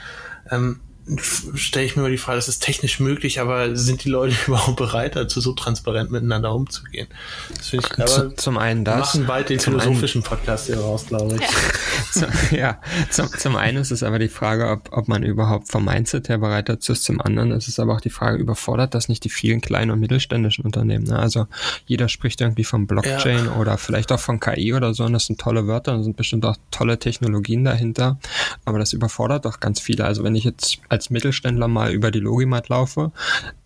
ähm, 0.49 0.79
stelle 1.19 1.85
ich 1.85 1.95
mir 1.95 2.03
mal 2.03 2.11
die 2.11 2.17
Frage, 2.17 2.37
das 2.37 2.47
ist 2.47 2.63
technisch 2.63 2.99
möglich, 2.99 3.39
aber 3.39 3.75
sind 3.75 4.03
die 4.03 4.09
Leute 4.09 4.35
überhaupt 4.47 4.77
bereit 4.77 5.15
dazu, 5.15 5.41
so 5.41 5.53
transparent 5.53 6.11
miteinander 6.11 6.53
umzugehen? 6.53 7.07
Das 7.55 7.69
finde 7.69 7.87
ich, 7.87 7.99
aber 7.99 8.35
zum 8.35 8.57
einen 8.57 8.85
das. 8.85 9.13
Wir 9.15 9.21
machen 9.21 9.27
bald 9.27 9.49
den 9.49 9.59
philosophischen 9.59 10.21
einen, 10.21 10.29
Podcast 10.29 10.67
hier 10.67 10.79
raus, 10.79 11.05
glaube 11.07 11.35
ich. 11.35 12.11
zum, 12.11 12.29
ja, 12.51 12.79
zum, 13.09 13.27
zum 13.27 13.55
einen 13.55 13.77
ist 13.77 13.91
es 13.91 14.03
aber 14.03 14.19
die 14.19 14.29
Frage, 14.29 14.69
ob, 14.69 14.89
ob 14.91 15.07
man 15.07 15.23
überhaupt 15.23 15.69
vom 15.69 15.85
Mindset 15.85 16.29
her 16.29 16.37
bereit 16.37 16.69
dazu 16.69 16.93
ist. 16.93 17.03
Zum 17.03 17.21
anderen 17.21 17.51
ist 17.51 17.67
es 17.67 17.79
aber 17.79 17.93
auch 17.93 18.01
die 18.01 18.09
Frage, 18.09 18.37
überfordert 18.37 18.93
das 18.93 19.09
nicht 19.09 19.23
die 19.23 19.29
vielen 19.29 19.61
kleinen 19.61 19.91
und 19.91 19.99
mittelständischen 19.99 20.65
Unternehmen? 20.65 21.05
Ne? 21.05 21.17
Also 21.17 21.47
jeder 21.85 22.09
spricht 22.09 22.41
irgendwie 22.41 22.63
von 22.63 22.87
Blockchain 22.87 23.45
ja. 23.45 23.55
oder 23.55 23.77
vielleicht 23.77 24.11
auch 24.11 24.19
von 24.19 24.39
KI 24.39 24.73
oder 24.73 24.93
so 24.93 25.03
und 25.03 25.13
das 25.13 25.25
sind 25.25 25.39
tolle 25.39 25.67
Wörter 25.67 25.93
und 25.93 26.03
sind 26.03 26.17
bestimmt 26.17 26.45
auch 26.45 26.57
tolle 26.71 26.99
Technologien 26.99 27.63
dahinter. 27.63 28.19
Aber 28.65 28.79
das 28.79 28.93
überfordert 28.93 29.45
doch 29.45 29.59
ganz 29.59 29.79
viele. 29.79 30.05
Also 30.05 30.23
wenn 30.23 30.35
ich 30.35 30.43
jetzt 30.43 30.79
als 30.89 31.00
Mittelständler 31.09 31.67
mal 31.67 31.91
über 31.91 32.11
die 32.11 32.19
Logimat 32.19 32.69
laufe, 32.69 33.11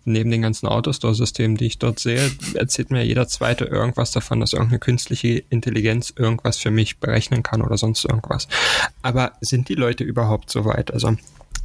neben 0.04 0.30
den 0.30 0.42
ganzen 0.42 0.66
Autostore-Systemen, 0.66 1.56
die 1.56 1.66
ich 1.66 1.78
dort 1.78 1.98
sehe, 1.98 2.30
erzählt 2.54 2.90
mir 2.90 3.04
jeder 3.04 3.28
zweite 3.28 3.64
irgendwas 3.64 4.12
davon, 4.12 4.40
dass 4.40 4.52
irgendeine 4.52 4.78
künstliche 4.78 5.42
Intelligenz 5.50 6.12
irgendwas 6.16 6.58
für 6.58 6.70
mich 6.70 6.98
berechnen 6.98 7.42
kann 7.42 7.62
oder 7.62 7.76
sonst 7.76 8.04
irgendwas. 8.04 8.48
Aber 9.02 9.32
sind 9.40 9.68
die 9.68 9.74
Leute 9.74 10.04
überhaupt 10.04 10.50
so 10.50 10.64
weit? 10.64 10.92
Also 10.92 11.16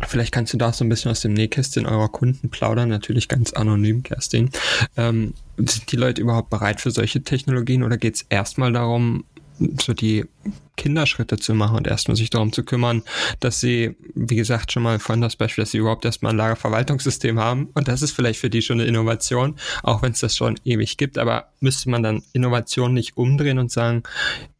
Vielleicht 0.07 0.33
kannst 0.33 0.53
du 0.53 0.57
da 0.57 0.73
so 0.73 0.83
ein 0.83 0.89
bisschen 0.89 1.11
aus 1.11 1.21
dem 1.21 1.33
Nähkästchen 1.33 1.85
eurer 1.85 2.09
Kunden 2.09 2.49
plaudern, 2.49 2.89
natürlich 2.89 3.27
ganz 3.27 3.53
anonym, 3.53 4.03
Kerstin. 4.03 4.49
Ähm, 4.97 5.33
sind 5.57 5.91
die 5.91 5.95
Leute 5.95 6.21
überhaupt 6.21 6.49
bereit 6.49 6.81
für 6.81 6.91
solche 6.91 7.21
Technologien 7.21 7.83
oder 7.83 7.97
geht 7.97 8.15
es 8.15 8.25
erstmal 8.29 8.73
darum, 8.73 9.25
so 9.81 9.93
die 9.93 10.25
Kinderschritte 10.77 11.37
zu 11.37 11.53
machen 11.53 11.77
und 11.77 11.87
erstmal 11.87 12.17
sich 12.17 12.29
darum 12.29 12.51
zu 12.51 12.63
kümmern, 12.63 13.03
dass 13.39 13.59
sie, 13.59 13.95
wie 14.15 14.35
gesagt, 14.35 14.71
schon 14.71 14.83
mal 14.83 14.99
von 14.99 15.21
das 15.21 15.35
Beispiel, 15.35 15.63
dass 15.63 15.71
sie 15.71 15.77
überhaupt 15.77 16.05
erstmal 16.05 16.33
ein 16.33 16.37
Lagerverwaltungssystem 16.37 17.39
haben. 17.39 17.69
Und 17.73 17.87
das 17.87 18.01
ist 18.01 18.11
vielleicht 18.11 18.39
für 18.39 18.49
die 18.49 18.61
schon 18.61 18.79
eine 18.79 18.89
Innovation, 18.89 19.57
auch 19.83 20.01
wenn 20.01 20.13
es 20.13 20.21
das 20.21 20.35
schon 20.35 20.59
ewig 20.63 20.97
gibt. 20.97 21.17
Aber 21.17 21.49
müsste 21.59 21.89
man 21.89 22.03
dann 22.03 22.23
Innovation 22.33 22.93
nicht 22.93 23.17
umdrehen 23.17 23.59
und 23.59 23.71
sagen, 23.71 24.03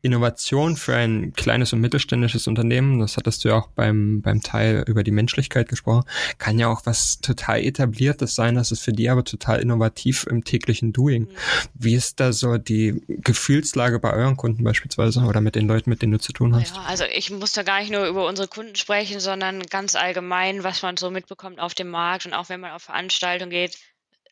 Innovation 0.02 0.78
für 0.78 0.96
ein 0.96 1.34
kleines 1.34 1.74
und 1.74 1.82
mittelständisches 1.82 2.48
Unternehmen, 2.48 3.00
das 3.00 3.18
hattest 3.18 3.44
du 3.44 3.50
ja 3.50 3.56
auch 3.56 3.68
beim, 3.68 4.22
beim 4.22 4.42
Teil 4.42 4.84
über 4.88 5.04
die 5.04 5.12
Menschlichkeit 5.12 5.70
gesprochen, 5.70 6.04
kann 6.38 6.58
ja 6.58 6.68
auch 6.68 6.86
was 6.86 7.22
total 7.22 7.62
etabliertes 7.62 8.36
sein, 8.36 8.56
das 8.56 8.72
ist 8.72 8.82
für 8.82 8.94
die 8.94 9.10
aber 9.10 9.24
total 9.24 9.60
innovativ 9.60 10.26
im 10.28 10.44
täglichen 10.44 10.94
Doing. 10.94 11.24
Mhm. 11.24 11.30
Wie 11.74 11.96
ist 11.96 12.20
da 12.20 12.34
so 12.34 12.58
die 12.58 13.02
Gefühlslage 13.08 14.00
bei 14.00 14.12
euren 14.14 14.38
Kunden 14.38 14.64
beispielsweise 14.64 15.22
oder 15.22 15.42
mit 15.42 15.56
den 15.56 15.68
Leuten, 15.68 15.90
mit 15.90 16.02
denen 16.02 16.14
du 16.14 16.20
zu 16.20 16.34
tun 16.34 16.56
hast? 16.56 16.76
Ja, 16.76 16.82
also 16.84 17.04
ich 17.06 17.30
muss 17.30 17.54
da 17.54 17.64
gar 17.64 17.80
nicht 17.80 17.92
nur 17.92 18.08
über 18.08 18.28
unsere 18.28 18.48
Kunden 18.48 18.76
sprechen, 18.76 19.20
sondern 19.20 19.62
ganz 19.64 19.96
allgemein, 19.96 20.64
was 20.64 20.82
man 20.82 20.98
so 20.98 21.12
mitbekommt 21.12 21.60
auf 21.60 21.74
dem 21.74 21.90
Markt 21.90 22.26
und 22.26 22.34
auch 22.34 22.50
wenn 22.50 22.60
man 22.60 22.72
auf 22.72 22.84
Veranstaltungen 22.84 23.52
geht, 23.52 23.78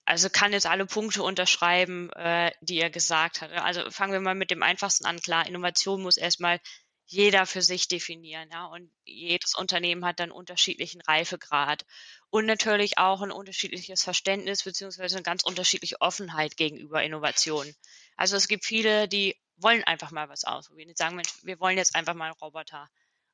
also 0.09 0.27
kann 0.27 0.53
jetzt 0.53 0.65
alle 0.65 0.87
Punkte 0.87 1.21
unterschreiben, 1.21 2.09
äh, 2.13 2.51
die 2.61 2.79
er 2.79 2.89
gesagt 2.89 3.41
hat. 3.41 3.51
Also 3.51 3.91
fangen 3.91 4.11
wir 4.11 4.19
mal 4.19 4.33
mit 4.33 4.49
dem 4.49 4.63
einfachsten 4.63 5.05
an. 5.05 5.19
Klar, 5.19 5.45
Innovation 5.45 6.01
muss 6.01 6.17
erstmal 6.17 6.59
jeder 7.05 7.45
für 7.45 7.61
sich 7.61 7.87
definieren. 7.87 8.49
Ja? 8.51 8.65
Und 8.65 8.91
jedes 9.05 9.53
Unternehmen 9.53 10.03
hat 10.05 10.19
dann 10.19 10.31
unterschiedlichen 10.31 11.01
Reifegrad 11.01 11.85
und 12.31 12.47
natürlich 12.47 12.97
auch 12.97 13.21
ein 13.21 13.31
unterschiedliches 13.31 14.01
Verständnis 14.01 14.63
beziehungsweise 14.63 15.17
eine 15.17 15.23
ganz 15.23 15.43
unterschiedliche 15.43 16.01
Offenheit 16.01 16.57
gegenüber 16.57 17.03
Innovationen. 17.03 17.75
Also 18.17 18.35
es 18.35 18.47
gibt 18.47 18.65
viele, 18.65 19.07
die 19.07 19.35
wollen 19.57 19.83
einfach 19.83 20.09
mal 20.09 20.27
was 20.27 20.43
ausprobieren. 20.43 20.89
Die 20.89 20.95
sagen, 20.95 21.17
Mensch, 21.17 21.29
wir 21.43 21.59
wollen 21.59 21.77
jetzt 21.77 21.95
einfach 21.95 22.15
mal 22.15 22.25
einen 22.25 22.39
Roboter 22.41 22.89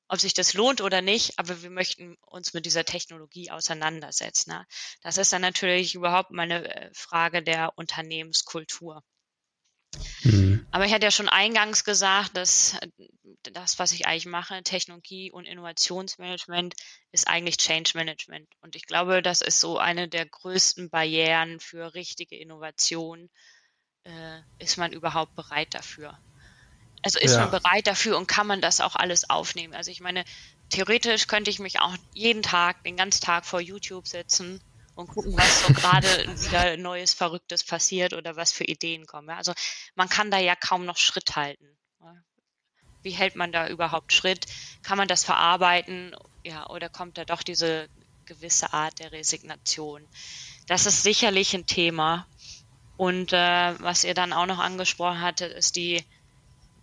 ob 0.08 0.20
sich 0.20 0.34
das 0.34 0.54
lohnt 0.54 0.82
oder 0.82 1.02
nicht, 1.02 1.40
aber 1.40 1.62
wir 1.62 1.70
möchten 1.70 2.16
uns 2.22 2.54
mit 2.54 2.66
dieser 2.66 2.86
Technologie 2.86 3.50
auseinandersetzen. 3.52 4.52
Ne? 4.52 4.66
Das 5.02 5.18
ist 5.18 5.34
dann 5.34 5.42
natürlich 5.42 5.96
überhaupt 5.96 6.32
mal 6.32 6.44
eine 6.44 6.76
äh, 6.76 6.90
Frage 6.94 7.42
der 7.42 7.78
Unternehmenskultur. 7.78 9.04
Mhm. 10.24 10.66
Aber 10.72 10.86
ich 10.86 10.94
hatte 10.94 11.06
ja 11.06 11.12
schon 11.12 11.30
eingangs 11.30 11.84
gesagt, 11.84 12.36
dass 12.38 12.76
äh, 12.76 12.88
das, 13.44 13.80
was 13.80 13.94
ich 13.94 14.06
eigentlich 14.06 14.26
mache, 14.26 14.62
Technologie 14.64 15.32
und 15.32 15.46
Innovationsmanagement, 15.46 16.76
ist 17.12 17.28
eigentlich 17.28 17.58
Change 17.58 17.92
Management. 17.96 18.48
Und 18.62 18.76
ich 18.76 18.86
glaube, 18.86 19.22
das 19.22 19.42
ist 19.42 19.60
so 19.60 19.78
eine 19.78 20.08
der 20.08 20.26
größten 20.26 20.90
Barrieren 20.90 21.60
für 21.60 21.94
richtige 21.94 22.38
Innovation. 22.38 23.30
Äh, 24.04 24.42
ist 24.60 24.78
man 24.78 24.94
überhaupt 24.94 25.36
bereit 25.36 25.74
dafür? 25.74 26.20
Also 27.06 27.20
ist 27.20 27.34
ja. 27.34 27.42
man 27.42 27.52
bereit 27.52 27.86
dafür 27.86 28.18
und 28.18 28.26
kann 28.26 28.48
man 28.48 28.62
das 28.62 28.82
auch 28.82 28.96
alles 28.96 29.30
aufnehmen? 29.30 29.76
Also 29.76 29.92
ich 29.92 30.02
meine, 30.02 30.26
theoretisch 30.72 31.28
könnte 31.28 31.52
ich 31.52 31.60
mich 31.60 31.80
auch 31.80 31.96
jeden 32.14 32.42
Tag, 32.42 32.84
den 32.84 32.98
ganzen 32.98 33.22
Tag 33.24 33.46
vor 33.46 33.62
YouTube 33.62 34.08
setzen 34.08 34.60
und 34.96 35.10
gucken, 35.10 35.38
was 35.38 35.68
so 35.68 35.74
gerade 35.74 36.08
wieder 36.08 36.78
Neues, 36.78 37.14
Verrücktes 37.14 37.64
passiert 37.64 38.14
oder 38.14 38.36
was 38.38 38.52
für 38.52 38.64
Ideen 38.64 39.06
kommen. 39.06 39.30
Also 39.30 39.54
man 39.94 40.10
kann 40.10 40.32
da 40.32 40.40
ja 40.40 40.56
kaum 40.56 40.84
noch 40.84 40.98
Schritt 40.98 41.36
halten. 41.36 41.78
Wie 43.04 43.12
hält 43.12 43.36
man 43.36 43.52
da 43.52 43.68
überhaupt 43.68 44.12
Schritt? 44.12 44.48
Kann 44.82 44.98
man 44.98 45.08
das 45.08 45.24
verarbeiten? 45.24 46.16
Ja, 46.44 46.68
oder 46.72 46.90
kommt 46.90 47.20
da 47.20 47.26
doch 47.26 47.44
diese 47.44 47.88
gewisse 48.26 48.74
Art 48.74 48.98
der 48.98 49.12
Resignation? 49.12 50.08
Das 50.66 50.88
ist 50.88 51.04
sicherlich 51.04 51.54
ein 51.54 51.68
Thema. 51.68 52.26
Und 52.98 53.32
äh, 53.32 53.80
was 53.80 54.06
ihr 54.06 54.16
dann 54.16 54.34
auch 54.34 54.48
noch 54.48 54.58
angesprochen 54.58 55.22
hattet, 55.22 55.54
ist 55.54 55.76
die 55.76 56.04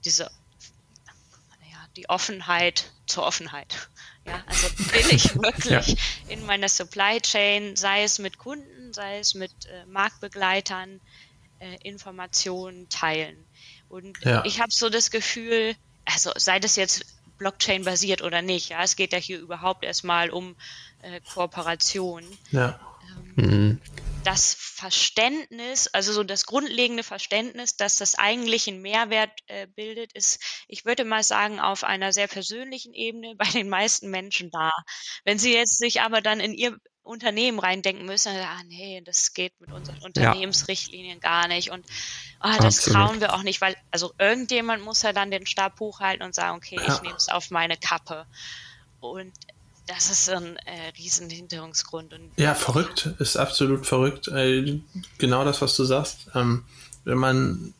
diese, 0.04 0.24
ja, 0.24 1.78
die 1.96 2.08
Offenheit 2.08 2.90
zur 3.06 3.24
Offenheit. 3.24 3.88
Ja, 4.24 4.42
also 4.46 4.68
will 4.92 5.14
ich 5.14 5.34
wirklich 5.42 5.88
ja. 5.88 5.96
in 6.28 6.46
meiner 6.46 6.68
Supply 6.68 7.20
Chain, 7.20 7.76
sei 7.76 8.04
es 8.04 8.18
mit 8.18 8.38
Kunden, 8.38 8.92
sei 8.92 9.18
es 9.18 9.34
mit 9.34 9.52
äh, 9.66 9.86
Marktbegleitern, 9.86 11.00
äh, 11.58 11.76
Informationen 11.82 12.88
teilen. 12.88 13.36
Und 13.88 14.18
ja. 14.24 14.44
ich 14.44 14.60
habe 14.60 14.72
so 14.72 14.88
das 14.88 15.10
Gefühl, 15.10 15.74
also 16.04 16.32
sei 16.36 16.58
das 16.58 16.76
jetzt 16.76 17.04
Blockchain 17.38 17.84
basiert 17.84 18.22
oder 18.22 18.42
nicht, 18.42 18.70
ja, 18.70 18.82
es 18.82 18.96
geht 18.96 19.12
ja 19.12 19.18
hier 19.18 19.40
überhaupt 19.40 19.84
erstmal 19.84 20.30
um 20.30 20.54
äh, 21.02 21.20
Kooperation. 21.34 22.24
Ja. 22.52 22.80
Ähm, 23.36 23.44
mhm. 23.44 23.80
Das 24.24 24.54
Verständnis, 24.54 25.88
also 25.88 26.12
so 26.12 26.24
das 26.24 26.46
grundlegende 26.46 27.02
Verständnis, 27.02 27.76
dass 27.76 27.96
das 27.96 28.14
eigentlich 28.16 28.68
einen 28.68 28.82
Mehrwert 28.82 29.30
äh, 29.46 29.66
bildet, 29.66 30.12
ist, 30.12 30.42
ich 30.68 30.84
würde 30.84 31.04
mal 31.04 31.22
sagen, 31.22 31.60
auf 31.60 31.84
einer 31.84 32.12
sehr 32.12 32.28
persönlichen 32.28 32.94
Ebene 32.94 33.34
bei 33.36 33.46
den 33.46 33.68
meisten 33.68 34.10
Menschen 34.10 34.50
da. 34.50 34.72
Wenn 35.24 35.38
sie 35.38 35.52
jetzt 35.52 35.78
sich 35.78 36.00
aber 36.00 36.20
dann 36.20 36.40
in 36.40 36.54
ihr 36.54 36.76
Unternehmen 37.02 37.58
reindenken 37.58 38.06
müssen, 38.06 38.32
ah 38.36 38.62
nee, 38.66 39.02
das 39.04 39.34
geht 39.34 39.60
mit 39.60 39.72
unseren 39.72 39.98
Unternehmensrichtlinien 40.02 41.18
ja. 41.20 41.28
gar 41.28 41.48
nicht 41.48 41.70
und 41.70 41.84
ah, 42.38 42.58
das 42.58 42.78
Absolut. 42.78 42.96
trauen 42.96 43.20
wir 43.20 43.34
auch 43.34 43.42
nicht, 43.42 43.60
weil 43.60 43.76
also 43.90 44.12
irgendjemand 44.18 44.84
muss 44.84 45.02
ja 45.02 45.12
dann 45.12 45.32
den 45.32 45.46
Stab 45.46 45.80
hochhalten 45.80 46.24
und 46.24 46.34
sagen, 46.34 46.56
okay, 46.56 46.76
ja. 46.76 46.94
ich 46.94 47.02
nehme 47.02 47.16
es 47.16 47.28
auf 47.28 47.50
meine 47.50 47.76
Kappe. 47.76 48.26
Und 49.00 49.32
das 49.94 50.10
ist 50.10 50.30
ein 50.30 50.56
äh, 50.56 50.92
riesen 50.98 51.28
Hinderungsgrund. 51.28 52.12
Und 52.14 52.30
ja, 52.36 52.54
verrückt, 52.54 53.10
ist 53.18 53.36
absolut 53.36 53.86
verrückt. 53.86 54.28
Äh, 54.28 54.80
genau 55.18 55.44
das, 55.44 55.60
was 55.60 55.76
du 55.76 55.84
sagst. 55.84 56.28
Ähm, 56.34 56.64
wenn 57.04 57.18
man, 57.18 57.74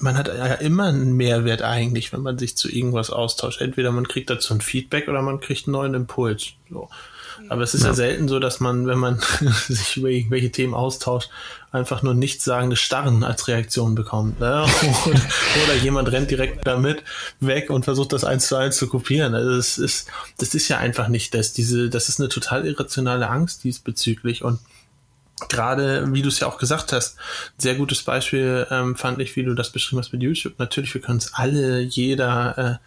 man 0.00 0.18
hat 0.18 0.28
ja 0.28 0.54
immer 0.54 0.84
einen 0.84 1.14
Mehrwert 1.14 1.62
eigentlich, 1.62 2.12
wenn 2.12 2.22
man 2.22 2.38
sich 2.38 2.56
zu 2.56 2.70
irgendwas 2.70 3.10
austauscht. 3.10 3.60
Entweder 3.60 3.92
man 3.92 4.08
kriegt 4.08 4.30
dazu 4.30 4.54
ein 4.54 4.60
Feedback 4.60 5.08
oder 5.08 5.22
man 5.22 5.40
kriegt 5.40 5.66
einen 5.66 5.72
neuen 5.72 5.94
Impuls. 5.94 6.52
So. 6.70 6.88
Aber 7.48 7.62
es 7.62 7.74
ist 7.74 7.82
ja. 7.82 7.88
ja 7.88 7.94
selten 7.94 8.28
so, 8.28 8.38
dass 8.38 8.60
man, 8.60 8.86
wenn 8.86 8.98
man 8.98 9.20
sich 9.68 9.96
über 9.96 10.08
irgendwelche 10.08 10.50
Themen 10.50 10.74
austauscht, 10.74 11.30
einfach 11.74 12.02
nur 12.02 12.14
nichtssagende 12.14 12.76
Starren 12.76 13.24
als 13.24 13.48
Reaktion 13.48 13.94
bekommt. 13.94 14.38
Ne? 14.38 14.64
Oder, 15.06 15.20
oder, 15.64 15.74
jemand 15.82 16.10
rennt 16.12 16.30
direkt 16.30 16.66
damit 16.66 17.02
weg 17.40 17.68
und 17.68 17.84
versucht 17.84 18.12
das 18.12 18.24
eins 18.24 18.46
zu 18.46 18.56
eins 18.56 18.76
zu 18.76 18.86
kopieren. 18.88 19.34
Also 19.34 19.56
das 19.56 19.78
ist, 19.78 20.08
das 20.38 20.54
ist 20.54 20.68
ja 20.68 20.78
einfach 20.78 21.08
nicht 21.08 21.34
das. 21.34 21.52
Diese, 21.52 21.90
das 21.90 22.08
ist 22.08 22.20
eine 22.20 22.28
total 22.28 22.66
irrationale 22.66 23.28
Angst 23.28 23.64
diesbezüglich 23.64 24.44
und 24.44 24.60
gerade, 25.48 26.12
wie 26.14 26.22
du 26.22 26.28
es 26.28 26.40
ja 26.40 26.46
auch 26.46 26.58
gesagt 26.58 26.92
hast, 26.92 27.16
sehr 27.58 27.74
gutes 27.74 28.02
Beispiel 28.02 28.66
ähm, 28.70 28.94
fand 28.94 29.20
ich, 29.20 29.34
wie 29.34 29.42
du 29.42 29.54
das 29.54 29.70
beschrieben 29.70 30.00
hast 30.00 30.12
mit 30.12 30.22
YouTube. 30.22 30.54
Natürlich, 30.58 30.94
wir 30.94 31.00
können 31.00 31.18
es 31.18 31.34
alle, 31.34 31.80
jeder 31.80 32.80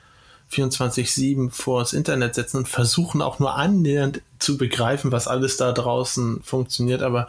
äh, 0.50 0.56
24-7 0.56 1.52
vors 1.52 1.92
Internet 1.92 2.36
setzen 2.36 2.58
und 2.58 2.70
versuchen 2.70 3.22
auch 3.22 3.40
nur 3.40 3.56
annähernd 3.56 4.22
zu 4.40 4.58
begreifen, 4.58 5.12
was 5.12 5.28
alles 5.28 5.58
da 5.58 5.74
draußen 5.74 6.42
funktioniert, 6.42 7.04
aber 7.04 7.28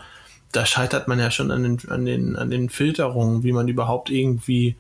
da 0.53 0.67
scheitert 0.67 1.09
man 1.09 1.19
ja 1.19 1.31
schon 1.31 1.51
an 1.51 1.63
den, 1.63 1.89
an 1.89 2.05
den, 2.05 2.37
an 2.37 2.51
den 2.51 2.69
Filterungen, 2.71 3.43
wie 3.43 3.53
man 3.53 3.69
überhaupt 3.69 4.11
irgendwie 4.11 4.77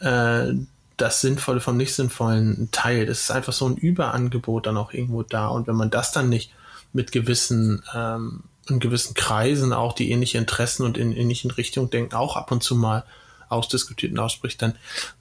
äh, 0.00 0.52
das 0.96 1.20
Sinnvolle 1.20 1.60
vom 1.60 1.76
Nicht-Sinnvollen 1.76 2.68
teilt. 2.72 3.08
Es 3.08 3.22
ist 3.22 3.30
einfach 3.30 3.52
so 3.52 3.68
ein 3.68 3.76
Überangebot 3.76 4.66
dann 4.66 4.76
auch 4.76 4.92
irgendwo 4.92 5.22
da. 5.22 5.48
Und 5.48 5.66
wenn 5.66 5.76
man 5.76 5.90
das 5.90 6.12
dann 6.12 6.28
nicht 6.28 6.52
mit 6.92 7.12
gewissen, 7.12 7.82
ähm, 7.94 8.44
in 8.68 8.80
gewissen 8.80 9.14
Kreisen 9.14 9.72
auch, 9.72 9.92
die 9.92 10.10
ähnliche 10.10 10.38
Interessen 10.38 10.84
und 10.84 10.96
in 10.96 11.12
ähnlichen 11.12 11.50
Richtungen 11.50 11.90
denken, 11.90 12.14
auch 12.14 12.36
ab 12.36 12.50
und 12.50 12.62
zu 12.62 12.76
mal 12.76 13.04
ausdiskutiert 13.48 14.12
und 14.12 14.18
ausspricht, 14.18 14.60
dann 14.62 14.74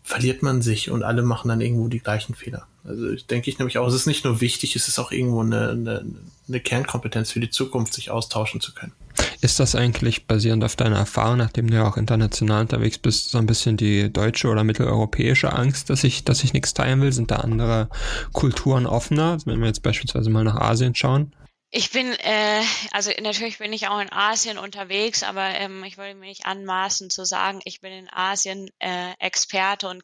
verliert 0.03 0.43
man 0.43 0.61
sich 0.61 0.89
und 0.89 1.03
alle 1.03 1.23
machen 1.23 1.49
dann 1.49 1.61
irgendwo 1.61 1.87
die 1.87 1.99
gleichen 1.99 2.35
Fehler. 2.35 2.67
Also 2.85 3.15
denke 3.29 3.49
ich 3.49 3.59
nämlich 3.59 3.77
auch, 3.77 3.87
es 3.87 3.93
ist 3.93 4.07
nicht 4.07 4.25
nur 4.25 4.41
wichtig, 4.41 4.75
es 4.75 4.87
ist 4.87 4.99
auch 4.99 5.11
irgendwo 5.11 5.41
eine, 5.41 5.69
eine, 5.69 6.05
eine 6.47 6.59
Kernkompetenz 6.59 7.31
für 7.31 7.39
die 7.39 7.49
Zukunft, 7.49 7.93
sich 7.93 8.11
austauschen 8.11 8.59
zu 8.59 8.73
können. 8.73 8.93
Ist 9.41 9.59
das 9.59 9.75
eigentlich 9.75 10.25
basierend 10.25 10.63
auf 10.63 10.75
deiner 10.75 10.97
Erfahrung, 10.97 11.37
nachdem 11.37 11.69
du 11.69 11.75
ja 11.75 11.87
auch 11.87 11.97
international 11.97 12.61
unterwegs 12.61 12.97
bist, 12.97 13.31
so 13.31 13.37
ein 13.37 13.45
bisschen 13.45 13.77
die 13.77 14.11
deutsche 14.11 14.47
oder 14.47 14.63
mitteleuropäische 14.63 15.53
Angst, 15.53 15.89
dass 15.89 16.03
ich, 16.03 16.23
dass 16.23 16.43
ich 16.43 16.53
nichts 16.53 16.73
teilen 16.73 17.01
will? 17.01 17.11
Sind 17.11 17.31
da 17.31 17.37
andere 17.37 17.89
Kulturen 18.31 18.85
offener? 18.85 19.37
Wenn 19.45 19.59
wir 19.59 19.67
jetzt 19.67 19.83
beispielsweise 19.83 20.29
mal 20.29 20.43
nach 20.43 20.55
Asien 20.55 20.95
schauen? 20.95 21.33
Ich 21.75 21.89
bin, 21.89 22.13
äh, 22.13 22.61
also 22.91 23.09
natürlich 23.19 23.57
bin 23.57 23.73
ich 23.73 23.87
auch 23.87 23.99
in 23.99 24.11
Asien 24.11 24.59
unterwegs, 24.59 25.23
aber 25.23 25.41
ähm, 25.55 25.83
ich 25.83 25.97
wollte 25.97 26.13
mir 26.13 26.27
nicht 26.27 26.45
anmaßen 26.45 27.09
zu 27.09 27.25
sagen, 27.25 27.61
ich 27.65 27.81
bin 27.81 27.91
in 27.91 28.13
Asien 28.13 28.69
äh, 28.77 29.13
Experte 29.17 29.87
und 29.87 30.03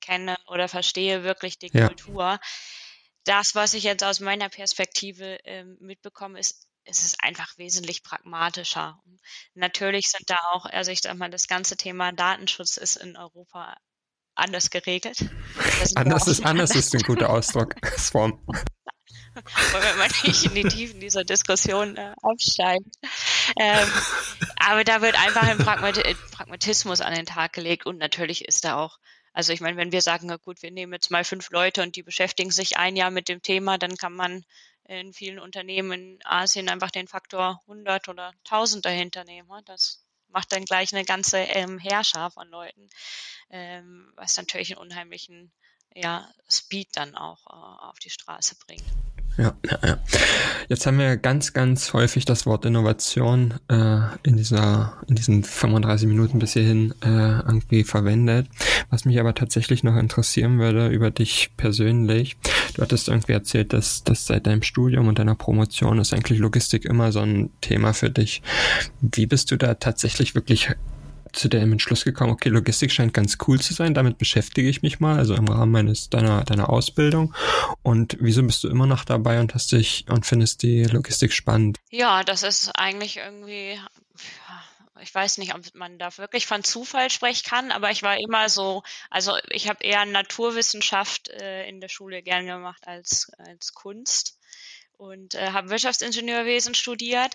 kenne 0.00 0.36
oder 0.46 0.68
verstehe 0.68 1.24
wirklich 1.24 1.58
die 1.58 1.70
ja. 1.72 1.88
Kultur. 1.88 2.38
Das, 3.24 3.56
was 3.56 3.74
ich 3.74 3.82
jetzt 3.82 4.04
aus 4.04 4.20
meiner 4.20 4.48
Perspektive 4.48 5.40
ähm, 5.42 5.76
mitbekomme, 5.80 6.38
ist, 6.38 6.68
es 6.84 7.02
ist 7.02 7.20
einfach 7.20 7.58
wesentlich 7.58 8.04
pragmatischer. 8.04 9.02
Natürlich 9.54 10.10
sind 10.10 10.30
da 10.30 10.38
auch, 10.52 10.66
also 10.66 10.92
ich 10.92 11.00
sag 11.00 11.16
mal, 11.16 11.30
das 11.30 11.48
ganze 11.48 11.76
Thema 11.76 12.12
Datenschutz 12.12 12.76
ist 12.76 12.94
in 12.94 13.16
Europa 13.16 13.76
anders 14.36 14.70
geregelt. 14.70 15.28
Anders 15.96 16.28
ist, 16.28 16.46
anders 16.46 16.76
ist 16.76 16.94
ein 16.94 17.02
guter 17.02 17.30
Ausdrucksform. 17.30 18.40
wir 19.72 19.94
mal 19.96 20.08
nicht 20.24 20.44
in 20.44 20.54
die 20.54 20.64
Tiefen 20.64 21.00
dieser 21.00 21.24
Diskussion 21.24 21.96
äh, 21.96 22.14
aufsteigen. 22.22 22.90
Ähm, 23.58 23.88
aber 24.56 24.84
da 24.84 25.00
wird 25.02 25.18
einfach 25.18 25.42
ein 25.42 25.58
Pragmat 25.58 26.02
Pragmatismus 26.30 27.00
an 27.00 27.14
den 27.14 27.26
Tag 27.26 27.52
gelegt 27.52 27.86
und 27.86 27.98
natürlich 27.98 28.44
ist 28.44 28.64
da 28.64 28.76
auch, 28.76 28.98
also 29.32 29.52
ich 29.52 29.60
meine, 29.60 29.76
wenn 29.76 29.92
wir 29.92 30.02
sagen, 30.02 30.34
gut, 30.42 30.62
wir 30.62 30.70
nehmen 30.70 30.92
jetzt 30.92 31.10
mal 31.10 31.24
fünf 31.24 31.50
Leute 31.50 31.82
und 31.82 31.96
die 31.96 32.02
beschäftigen 32.02 32.50
sich 32.50 32.76
ein 32.76 32.96
Jahr 32.96 33.10
mit 33.10 33.28
dem 33.28 33.42
Thema, 33.42 33.78
dann 33.78 33.96
kann 33.96 34.12
man 34.12 34.44
in 34.84 35.12
vielen 35.12 35.38
Unternehmen 35.38 35.92
in 35.92 36.18
Asien 36.24 36.68
einfach 36.68 36.90
den 36.90 37.08
Faktor 37.08 37.60
100 37.66 38.08
oder 38.08 38.32
1000 38.44 38.84
dahinter 38.84 39.24
nehmen. 39.24 39.50
Das 39.66 40.02
macht 40.28 40.52
dann 40.52 40.64
gleich 40.64 40.94
eine 40.94 41.04
ganze 41.04 41.38
ähm, 41.38 41.78
Herrscher 41.78 42.30
von 42.30 42.48
Leuten, 42.48 42.88
ähm, 43.50 44.12
was 44.16 44.36
natürlich 44.36 44.72
einen 44.72 44.80
unheimlichen 44.80 45.52
ja, 45.94 46.28
Speed 46.48 46.88
dann 46.96 47.14
auch 47.14 47.46
äh, 47.46 47.86
auf 47.88 47.98
die 47.98 48.10
Straße 48.10 48.56
bringt. 48.66 48.84
Ja, 49.38 49.54
ja, 49.70 49.78
ja. 49.86 49.98
Jetzt 50.68 50.84
haben 50.84 50.98
wir 50.98 51.16
ganz, 51.16 51.52
ganz 51.52 51.92
häufig 51.92 52.24
das 52.24 52.44
Wort 52.44 52.64
Innovation 52.64 53.54
äh, 53.68 54.00
in 54.24 54.36
dieser, 54.36 54.94
in 55.06 55.14
diesen 55.14 55.44
35 55.44 56.08
Minuten 56.08 56.40
bis 56.40 56.54
hierhin 56.54 56.92
äh, 57.02 57.38
irgendwie 57.38 57.84
verwendet. 57.84 58.48
Was 58.90 59.04
mich 59.04 59.18
aber 59.20 59.34
tatsächlich 59.34 59.84
noch 59.84 59.96
interessieren 59.96 60.58
würde 60.58 60.88
über 60.88 61.12
dich 61.12 61.52
persönlich. 61.56 62.36
Du 62.74 62.82
hattest 62.82 63.08
irgendwie 63.08 63.32
erzählt, 63.32 63.72
dass, 63.72 64.02
dass 64.02 64.26
seit 64.26 64.48
deinem 64.48 64.62
Studium 64.62 65.06
und 65.06 65.20
deiner 65.20 65.36
Promotion 65.36 66.00
ist 66.00 66.12
eigentlich 66.12 66.40
Logistik 66.40 66.84
immer 66.84 67.12
so 67.12 67.20
ein 67.20 67.50
Thema 67.60 67.92
für 67.92 68.10
dich. 68.10 68.42
Wie 69.00 69.26
bist 69.26 69.52
du 69.52 69.56
da 69.56 69.74
tatsächlich 69.74 70.34
wirklich 70.34 70.70
zu 71.32 71.48
dem 71.48 71.72
Entschluss 71.72 72.04
gekommen, 72.04 72.32
okay, 72.32 72.48
Logistik 72.48 72.92
scheint 72.92 73.14
ganz 73.14 73.38
cool 73.46 73.60
zu 73.60 73.74
sein, 73.74 73.94
damit 73.94 74.18
beschäftige 74.18 74.68
ich 74.68 74.82
mich 74.82 75.00
mal, 75.00 75.18
also 75.18 75.34
im 75.34 75.48
Rahmen 75.48 75.72
meines 75.72 76.10
deiner 76.10 76.44
deiner 76.44 76.70
Ausbildung. 76.70 77.34
Und 77.82 78.16
wieso 78.20 78.42
bist 78.42 78.64
du 78.64 78.68
immer 78.68 78.86
noch 78.86 79.04
dabei 79.04 79.40
und 79.40 79.54
hast 79.54 79.72
dich 79.72 80.06
und 80.08 80.26
findest 80.26 80.62
die 80.62 80.84
Logistik 80.84 81.32
spannend? 81.32 81.78
Ja, 81.90 82.24
das 82.24 82.42
ist 82.42 82.70
eigentlich 82.74 83.18
irgendwie 83.18 83.78
ich 85.00 85.14
weiß 85.14 85.38
nicht, 85.38 85.54
ob 85.54 85.62
man 85.74 85.98
da 85.98 86.16
wirklich 86.18 86.46
von 86.46 86.64
Zufall 86.64 87.10
sprechen 87.10 87.48
kann, 87.48 87.70
aber 87.70 87.90
ich 87.90 88.02
war 88.02 88.18
immer 88.18 88.48
so, 88.48 88.82
also 89.10 89.36
ich 89.50 89.68
habe 89.68 89.84
eher 89.84 90.04
Naturwissenschaft 90.04 91.28
äh, 91.28 91.68
in 91.68 91.80
der 91.80 91.88
Schule 91.88 92.22
gern 92.22 92.46
gemacht 92.46 92.86
als, 92.86 93.30
als 93.38 93.74
Kunst 93.74 94.38
und 94.96 95.34
äh, 95.34 95.50
habe 95.52 95.70
Wirtschaftsingenieurwesen 95.70 96.74
studiert 96.74 97.34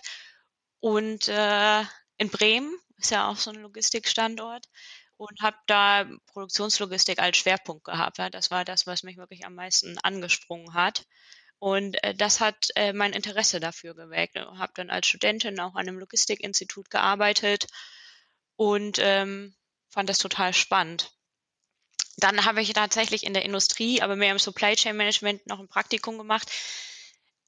und 0.80 1.28
äh, 1.28 1.80
in 2.18 2.28
Bremen 2.30 2.72
ist 3.04 3.10
ja 3.10 3.28
auch 3.28 3.36
so 3.36 3.50
ein 3.50 3.56
Logistikstandort 3.56 4.66
und 5.16 5.40
habe 5.42 5.56
da 5.66 6.06
Produktionslogistik 6.26 7.18
als 7.18 7.36
Schwerpunkt 7.36 7.84
gehabt. 7.84 8.18
Ja. 8.18 8.30
Das 8.30 8.50
war 8.50 8.64
das, 8.64 8.86
was 8.86 9.02
mich 9.02 9.16
wirklich 9.16 9.44
am 9.44 9.54
meisten 9.54 9.98
angesprungen 9.98 10.74
hat. 10.74 11.04
Und 11.58 12.02
äh, 12.02 12.14
das 12.14 12.40
hat 12.40 12.68
äh, 12.74 12.92
mein 12.92 13.12
Interesse 13.12 13.60
dafür 13.60 13.94
geweckt. 13.94 14.36
Ich 14.36 14.42
habe 14.42 14.72
dann 14.74 14.90
als 14.90 15.06
Studentin 15.06 15.60
auch 15.60 15.74
an 15.74 15.86
einem 15.86 15.98
Logistikinstitut 15.98 16.90
gearbeitet 16.90 17.66
und 18.56 18.98
ähm, 19.00 19.54
fand 19.90 20.08
das 20.08 20.18
total 20.18 20.52
spannend. 20.54 21.12
Dann 22.16 22.44
habe 22.44 22.62
ich 22.62 22.72
tatsächlich 22.72 23.24
in 23.24 23.34
der 23.34 23.44
Industrie, 23.44 24.00
aber 24.00 24.16
mehr 24.16 24.32
im 24.32 24.38
Supply 24.38 24.76
Chain 24.76 24.96
Management 24.96 25.46
noch 25.46 25.60
ein 25.60 25.68
Praktikum 25.68 26.16
gemacht 26.16 26.50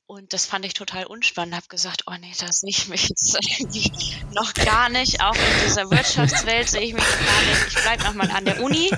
und 0.07 0.32
das 0.32 0.46
fand 0.46 0.64
ich 0.64 0.74
total 0.74 1.04
unspannend. 1.07 1.57
Habe 1.57 1.66
gesagt, 1.68 2.04
oh 2.07 2.14
nee, 2.20 2.32
das 2.38 2.61
sehe 2.61 2.70
ich 2.70 2.86
mich 2.88 3.09
jetzt 3.09 3.34
irgendwie 3.34 3.90
noch 4.34 4.54
gar 4.54 4.88
nicht. 4.88 5.20
Auch 5.20 5.34
in 5.34 5.64
dieser 5.64 5.90
Wirtschaftswelt 5.90 6.68
sehe 6.68 6.82
ich 6.82 6.94
mich 6.94 7.02
noch 7.02 7.26
gar 7.26 7.42
nicht. 7.42 7.66
Ich 7.68 7.82
bleibe 7.82 8.04
nochmal 8.04 8.30
an 8.30 8.44
der 8.44 8.62
Uni, 8.62 8.92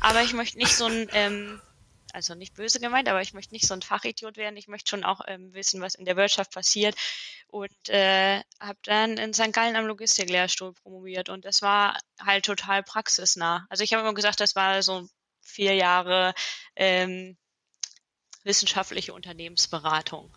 aber 0.00 0.22
ich 0.22 0.32
möchte 0.32 0.58
nicht 0.58 0.74
so 0.74 0.86
ein, 0.86 1.08
ähm, 1.12 1.60
also 2.12 2.34
nicht 2.34 2.54
böse 2.54 2.80
gemeint, 2.80 3.08
aber 3.08 3.22
ich 3.22 3.34
möchte 3.34 3.54
nicht 3.54 3.68
so 3.68 3.74
ein 3.74 3.82
Fachidiot 3.82 4.36
werden. 4.36 4.56
Ich 4.56 4.66
möchte 4.66 4.90
schon 4.90 5.04
auch 5.04 5.20
ähm, 5.28 5.54
wissen, 5.54 5.80
was 5.80 5.94
in 5.94 6.04
der 6.04 6.16
Wirtschaft 6.16 6.52
passiert. 6.52 6.96
Und 7.46 7.88
äh, 7.88 8.42
habe 8.60 8.78
dann 8.82 9.16
in 9.16 9.32
St. 9.32 9.52
Gallen 9.52 9.76
am 9.76 9.86
Logistiklehrstuhl 9.86 10.72
promoviert. 10.72 11.28
Und 11.28 11.44
das 11.44 11.62
war 11.62 11.96
halt 12.20 12.44
total 12.44 12.82
praxisnah. 12.82 13.66
Also 13.70 13.84
ich 13.84 13.92
habe 13.92 14.02
immer 14.02 14.14
gesagt, 14.14 14.40
das 14.40 14.56
war 14.56 14.82
so 14.82 15.06
vier 15.40 15.74
Jahre 15.74 16.34
ähm, 16.74 17.36
wissenschaftliche 18.44 19.14
Unternehmensberatung. 19.14 20.36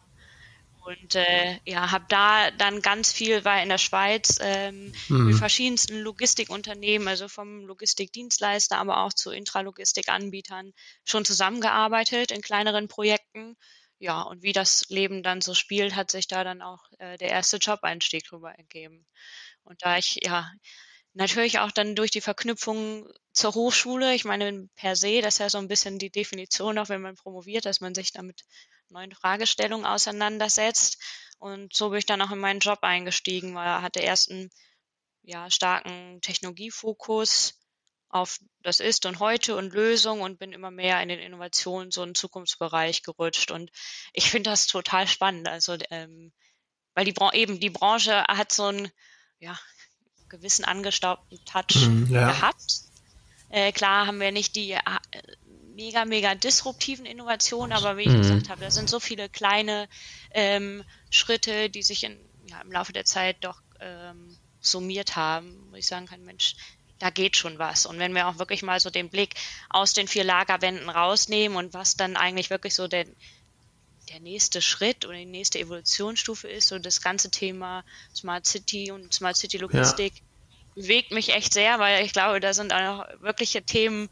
Und 0.84 1.15
äh, 1.15 1.59
ja, 1.65 1.91
habe 1.91 2.05
da 2.09 2.49
dann 2.51 2.82
ganz 2.82 3.11
viel, 3.13 3.45
war 3.45 3.61
in 3.61 3.69
der 3.69 3.77
Schweiz 3.77 4.39
ähm, 4.41 4.93
mhm. 5.09 5.27
mit 5.27 5.36
verschiedensten 5.36 5.99
Logistikunternehmen, 5.99 7.07
also 7.07 7.27
vom 7.27 7.65
Logistikdienstleister, 7.65 8.77
aber 8.77 9.03
auch 9.03 9.13
zu 9.13 9.29
Intralogistikanbietern 9.29 10.73
schon 11.05 11.23
zusammengearbeitet 11.23 12.32
in 12.32 12.41
kleineren 12.41 12.88
Projekten. 12.88 13.57
ja, 13.99 14.23
und 14.23 14.41
wie 14.41 14.53
das 14.53 14.89
Leben 14.89 15.21
dann 15.21 15.41
so 15.41 15.53
spielt, 15.53 15.95
hat 15.95 16.09
sich 16.09 16.27
da 16.27 16.43
dann 16.43 16.63
auch 16.63 16.84
äh, 16.97 17.17
der 17.17 17.29
erste 17.29 17.57
Job-Einstieg 17.57 18.23
drüber 18.23 18.51
ergeben. 18.51 19.05
Und 19.63 19.84
da 19.84 19.97
ich 19.99 20.19
ja 20.23 20.51
natürlich 21.13 21.59
auch 21.59 21.71
dann 21.71 21.95
durch 21.95 22.09
die 22.09 22.21
Verknüpfung 22.21 23.07
zur 23.34 23.53
Hochschule, 23.53 24.15
ich 24.15 24.25
meine 24.25 24.67
per 24.75 24.95
se, 24.95 25.21
das 25.21 25.36
ist 25.36 25.39
ja 25.39 25.49
so 25.49 25.59
ein 25.59 25.67
bisschen 25.67 25.99
die 25.99 26.09
Definition, 26.09 26.79
auch 26.79 26.89
wenn 26.89 27.01
man 27.01 27.15
promoviert, 27.15 27.65
dass 27.65 27.82
man 27.82 27.93
sich 27.93 28.11
damit 28.11 28.41
neuen 28.91 29.13
Fragestellungen 29.13 29.85
auseinandersetzt. 29.85 30.97
Und 31.39 31.75
so 31.75 31.89
bin 31.89 31.99
ich 31.99 32.05
dann 32.05 32.21
auch 32.21 32.31
in 32.31 32.39
meinen 32.39 32.59
Job 32.59 32.79
eingestiegen, 32.83 33.55
weil 33.55 33.67
er 33.67 33.81
hatte 33.81 33.99
erst 33.99 34.29
einen 34.29 34.49
ja, 35.23 35.49
starken 35.49 36.19
Technologiefokus 36.21 37.55
auf 38.09 38.39
das 38.61 38.79
Ist 38.79 39.05
und 39.05 39.19
Heute 39.19 39.55
und 39.55 39.73
Lösung 39.73 40.21
und 40.21 40.37
bin 40.37 40.51
immer 40.51 40.71
mehr 40.71 41.01
in 41.01 41.09
den 41.09 41.19
Innovationen, 41.19 41.91
so 41.91 42.01
einen 42.01 42.15
Zukunftsbereich 42.15 43.03
gerutscht. 43.03 43.51
Und 43.51 43.71
ich 44.13 44.29
finde 44.29 44.49
das 44.49 44.67
total 44.67 45.07
spannend. 45.07 45.47
Also, 45.47 45.77
ähm, 45.89 46.33
weil 46.93 47.05
die 47.05 47.13
Bran 47.13 47.33
eben 47.33 47.59
die 47.59 47.69
Branche 47.69 48.23
hat 48.27 48.51
so 48.51 48.65
einen 48.65 48.91
ja, 49.39 49.57
gewissen 50.27 50.65
angestaubten 50.65 51.43
Touch 51.45 51.87
mhm, 51.87 52.07
ja. 52.09 52.31
gehabt. 52.31 52.83
Äh, 53.49 53.71
klar 53.71 54.07
haben 54.07 54.19
wir 54.19 54.31
nicht 54.31 54.55
die 54.55 54.71
äh, 54.71 54.81
mega, 55.76 56.05
mega 56.05 56.36
disruptiven 56.36 57.05
Innovationen, 57.05 57.74
aber 57.74 57.97
wie 57.97 58.03
ich 58.03 58.09
mhm. 58.09 58.17
gesagt 58.17 58.49
habe, 58.49 58.61
da 58.61 58.72
sind 58.72 58.89
so 58.89 58.99
viele 58.99 59.30
kleine 59.30 59.88
ähm, 60.32 60.84
Schritte, 61.09 61.69
die 61.69 61.84
sich 61.84 62.03
in, 62.03 62.17
ja, 62.47 62.61
im 62.61 62.72
Laufe 62.72 62.93
der 62.93 63.05
Zeit 63.05 63.38
doch 63.41 63.61
ähm, 63.80 64.38
summiert 64.59 65.15
haben, 65.15 65.67
wo 65.72 65.76
ich 65.76 65.88
sagen 65.88 66.05
kann, 66.05 66.24
Mensch, 66.24 66.55
da 66.99 67.09
geht 67.09 67.36
schon 67.36 67.57
was. 67.57 67.86
Und 67.86 67.97
wenn 67.97 68.13
wir 68.13 68.28
auch 68.28 68.38
wirklich 68.38 68.61
mal 68.61 68.80
so 68.80 68.91
den 68.91 69.09
Blick 69.09 69.34
aus 69.69 69.93
den 69.93 70.07
vier 70.07 70.24
Lagerwänden 70.24 70.89
rausnehmen 70.89 71.57
und 71.57 71.74
was 71.74 71.97
dann 71.97 72.15
eigentlich 72.15 72.51
wirklich 72.51 72.76
so 72.76 72.88
der, 72.88 73.05
der 74.09 74.19
nächste 74.19 74.61
Schritt 74.61 75.05
oder 75.05 75.17
die 75.17 75.26
nächste 75.26 75.59
Evolutionsstufe 75.59 76.47
ist, 76.47 76.67
so 76.67 76.78
das 76.78 77.01
ganze 77.01 77.32
Thema 77.32 77.84
Smart 78.15 78.45
City 78.45 78.91
und 78.91 79.13
Smart 79.13 79.36
City 79.36 79.57
Logistik, 79.57 80.13
ja. 80.15 80.22
bewegt 80.76 81.11
mich 81.11 81.34
echt 81.34 81.53
sehr, 81.53 81.80
weil 81.80 82.05
ich 82.05 82.13
glaube, 82.13 82.39
da 82.39 82.53
sind 82.53 82.72
auch 82.72 83.07
wirkliche 83.19 83.63
Themen 83.63 84.09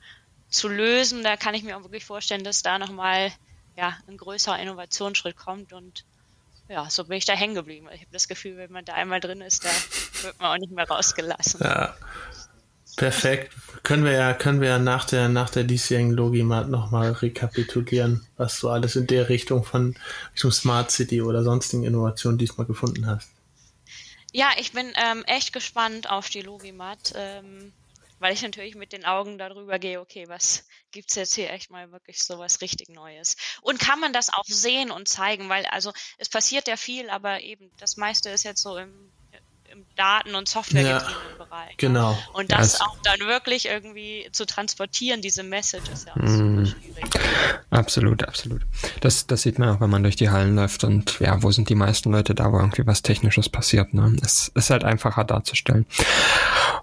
zu 0.50 0.68
lösen. 0.68 1.24
Da 1.24 1.38
kann 1.38 1.54
ich 1.54 1.64
mir 1.64 1.78
auch 1.78 1.84
wirklich 1.84 2.06
vorstellen, 2.06 2.44
dass 2.44 2.64
da 2.64 2.80
nochmal 2.80 3.32
ja, 3.78 3.98
ein 4.08 4.18
größerer 4.18 4.60
Innovationsschritt 4.60 5.38
kommt 5.38 5.74
und 5.74 6.06
ja, 6.68 6.88
so 6.90 7.06
bin 7.06 7.18
ich 7.18 7.26
da 7.26 7.34
hängen 7.34 7.56
geblieben. 7.56 7.88
Ich 7.94 8.02
habe 8.02 8.12
das 8.12 8.28
Gefühl, 8.28 8.58
wenn 8.58 8.72
man 8.72 8.86
da 8.86 8.94
einmal 8.94 9.20
drin 9.20 9.42
ist, 9.42 9.66
da 9.66 9.70
wird 10.24 10.40
man 10.40 10.52
auch 10.52 10.58
nicht 10.60 10.72
mehr 10.72 10.88
rausgelassen. 10.88 11.62
Ja, 11.64 11.96
Perfekt. 13.00 13.54
Können 13.84 14.04
wir 14.04 14.12
ja, 14.12 14.34
können 14.34 14.60
wir 14.60 14.68
ja 14.68 14.78
nach 14.78 15.06
der, 15.06 15.30
nach 15.30 15.50
der 15.50 15.64
diesjährigen 15.64 16.12
Logimat 16.12 16.68
nochmal 16.68 17.14
rekapitulieren, 17.14 18.28
was 18.36 18.60
du 18.60 18.68
alles 18.68 18.98
in 18.98 19.08
der 19.08 19.30
Richtung 19.30 19.64
von 19.64 19.96
Richtung 20.34 20.52
Smart 20.52 20.92
City 20.92 21.22
oder 21.22 21.42
sonstigen 21.44 21.84
Innovationen 21.84 22.38
diesmal 22.38 22.68
gefunden 22.68 23.08
hast. 23.08 23.30
Ja, 24.34 24.50
ich 24.60 24.74
bin 24.74 24.92
ähm, 24.96 25.24
echt 25.28 25.54
gespannt 25.54 26.12
auf 26.12 26.28
die 26.28 26.42
Logimat, 26.42 27.14
ähm, 27.16 27.72
weil 28.20 28.34
ich 28.34 28.42
natürlich 28.42 28.76
mit 28.76 28.94
den 28.94 29.06
Augen 29.06 29.38
darüber 29.38 29.80
gehe, 29.80 30.00
okay, 30.00 30.28
was 30.28 30.66
gibt's 30.92 31.16
jetzt 31.16 31.36
hier 31.36 31.50
echt 31.52 31.72
mal 31.72 31.92
wirklich 31.92 32.24
so 32.24 32.40
was 32.40 32.62
richtig 32.62 32.90
Neues? 32.90 33.36
Und 33.62 33.80
kann 33.80 34.00
man 34.00 34.14
das 34.14 34.32
auch 34.32 34.46
sehen 34.46 34.92
und 34.92 35.08
zeigen, 35.08 35.50
weil 35.50 35.66
also 35.68 35.92
es 36.18 36.30
passiert 36.30 36.68
ja 36.68 36.78
viel, 36.78 37.10
aber 37.10 37.42
eben 37.42 37.72
das 37.78 37.98
meiste 37.98 38.30
ist 38.30 38.44
jetzt 38.44 38.62
so 38.62 38.78
im 38.78 39.12
im 39.72 39.86
Daten- 39.96 40.36
und 40.36 40.48
Softwaregetriebenen 40.48 41.38
ja, 41.38 41.46
Bereich. 41.46 41.78
Genau. 41.78 42.18
Und 42.34 42.52
das 42.52 42.80
ja, 42.80 42.86
auch 42.86 42.98
dann 43.04 43.20
wirklich 43.28 43.68
irgendwie 43.68 44.28
zu 44.32 44.46
transportieren, 44.46 45.22
diese 45.22 45.44
Message 45.44 45.90
ist 45.90 46.08
ja 46.08 46.14
auch 46.14 46.18
mm, 46.18 46.66
schwierig. 46.66 47.06
Absolut, 47.70 48.24
absolut. 48.24 48.62
Das, 49.02 49.28
das 49.28 49.42
sieht 49.44 49.60
man 49.60 49.70
auch, 49.70 49.82
wenn 49.82 49.90
man 49.90 50.04
durch 50.04 50.16
die 50.16 50.30
Hallen 50.30 50.56
läuft 50.56 50.84
und 50.84 51.20
ja, 51.20 51.42
wo 51.44 51.52
sind 51.52 51.70
die 51.70 51.76
meisten 51.76 52.12
Leute 52.12 52.36
da, 52.36 52.52
wo 52.52 52.58
irgendwie 52.58 52.86
was 52.86 53.02
Technisches 53.02 53.50
passiert. 53.50 53.94
Ne? 53.94 54.16
Es 54.24 54.52
ist 54.56 54.70
halt 54.70 54.84
einfacher 54.84 55.24
darzustellen. 55.24 55.86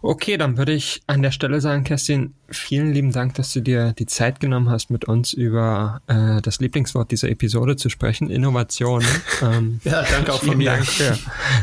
Okay, 0.02 0.36
dann 0.36 0.56
würde 0.56 0.72
ich 0.72 1.02
an 1.06 1.22
der 1.22 1.30
Stelle 1.30 1.60
sagen, 1.60 1.84
Kerstin, 1.84 2.34
vielen 2.48 2.92
lieben 2.92 3.12
Dank, 3.12 3.34
dass 3.34 3.52
du 3.52 3.60
dir 3.60 3.92
die 3.92 4.06
Zeit 4.06 4.40
genommen 4.40 4.70
hast, 4.70 4.90
mit 4.90 5.06
uns 5.06 5.32
über 5.32 6.00
äh, 6.06 6.40
das 6.42 6.60
Lieblingswort 6.60 7.10
dieser 7.10 7.28
Episode 7.28 7.76
zu 7.76 7.88
sprechen, 7.88 8.30
Innovation. 8.30 9.04
Ähm, 9.42 9.80
ja, 9.84 10.02
danke 10.02 10.32
auch 10.32 10.42
von 10.42 10.56
mir. 10.56 10.70
Dank 10.70 10.86
für, 10.86 11.18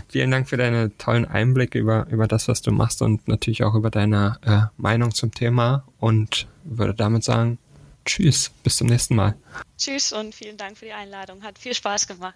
vielen 0.07 0.29
Dank 0.29 0.47
für 0.47 0.57
deine 0.57 0.95
tollen 0.97 1.25
Einblicke 1.25 1.79
über, 1.79 2.05
über 2.09 2.27
das, 2.27 2.47
was 2.47 2.61
du 2.61 2.71
machst 2.71 3.01
und 3.01 3.27
natürlich 3.27 3.63
auch 3.63 3.73
über 3.73 3.89
deine 3.89 4.37
äh, 4.43 4.61
Meinung 4.77 5.13
zum 5.13 5.31
Thema 5.31 5.83
und 5.99 6.47
würde 6.63 6.93
damit 6.93 7.23
sagen, 7.23 7.57
tschüss, 8.05 8.51
bis 8.63 8.77
zum 8.77 8.87
nächsten 8.87 9.15
Mal. 9.15 9.35
Tschüss 9.77 10.13
und 10.13 10.35
vielen 10.35 10.57
Dank 10.57 10.77
für 10.77 10.85
die 10.85 10.93
Einladung. 10.93 11.41
Hat 11.41 11.57
viel 11.57 11.73
Spaß 11.73 12.07
gemacht. 12.07 12.35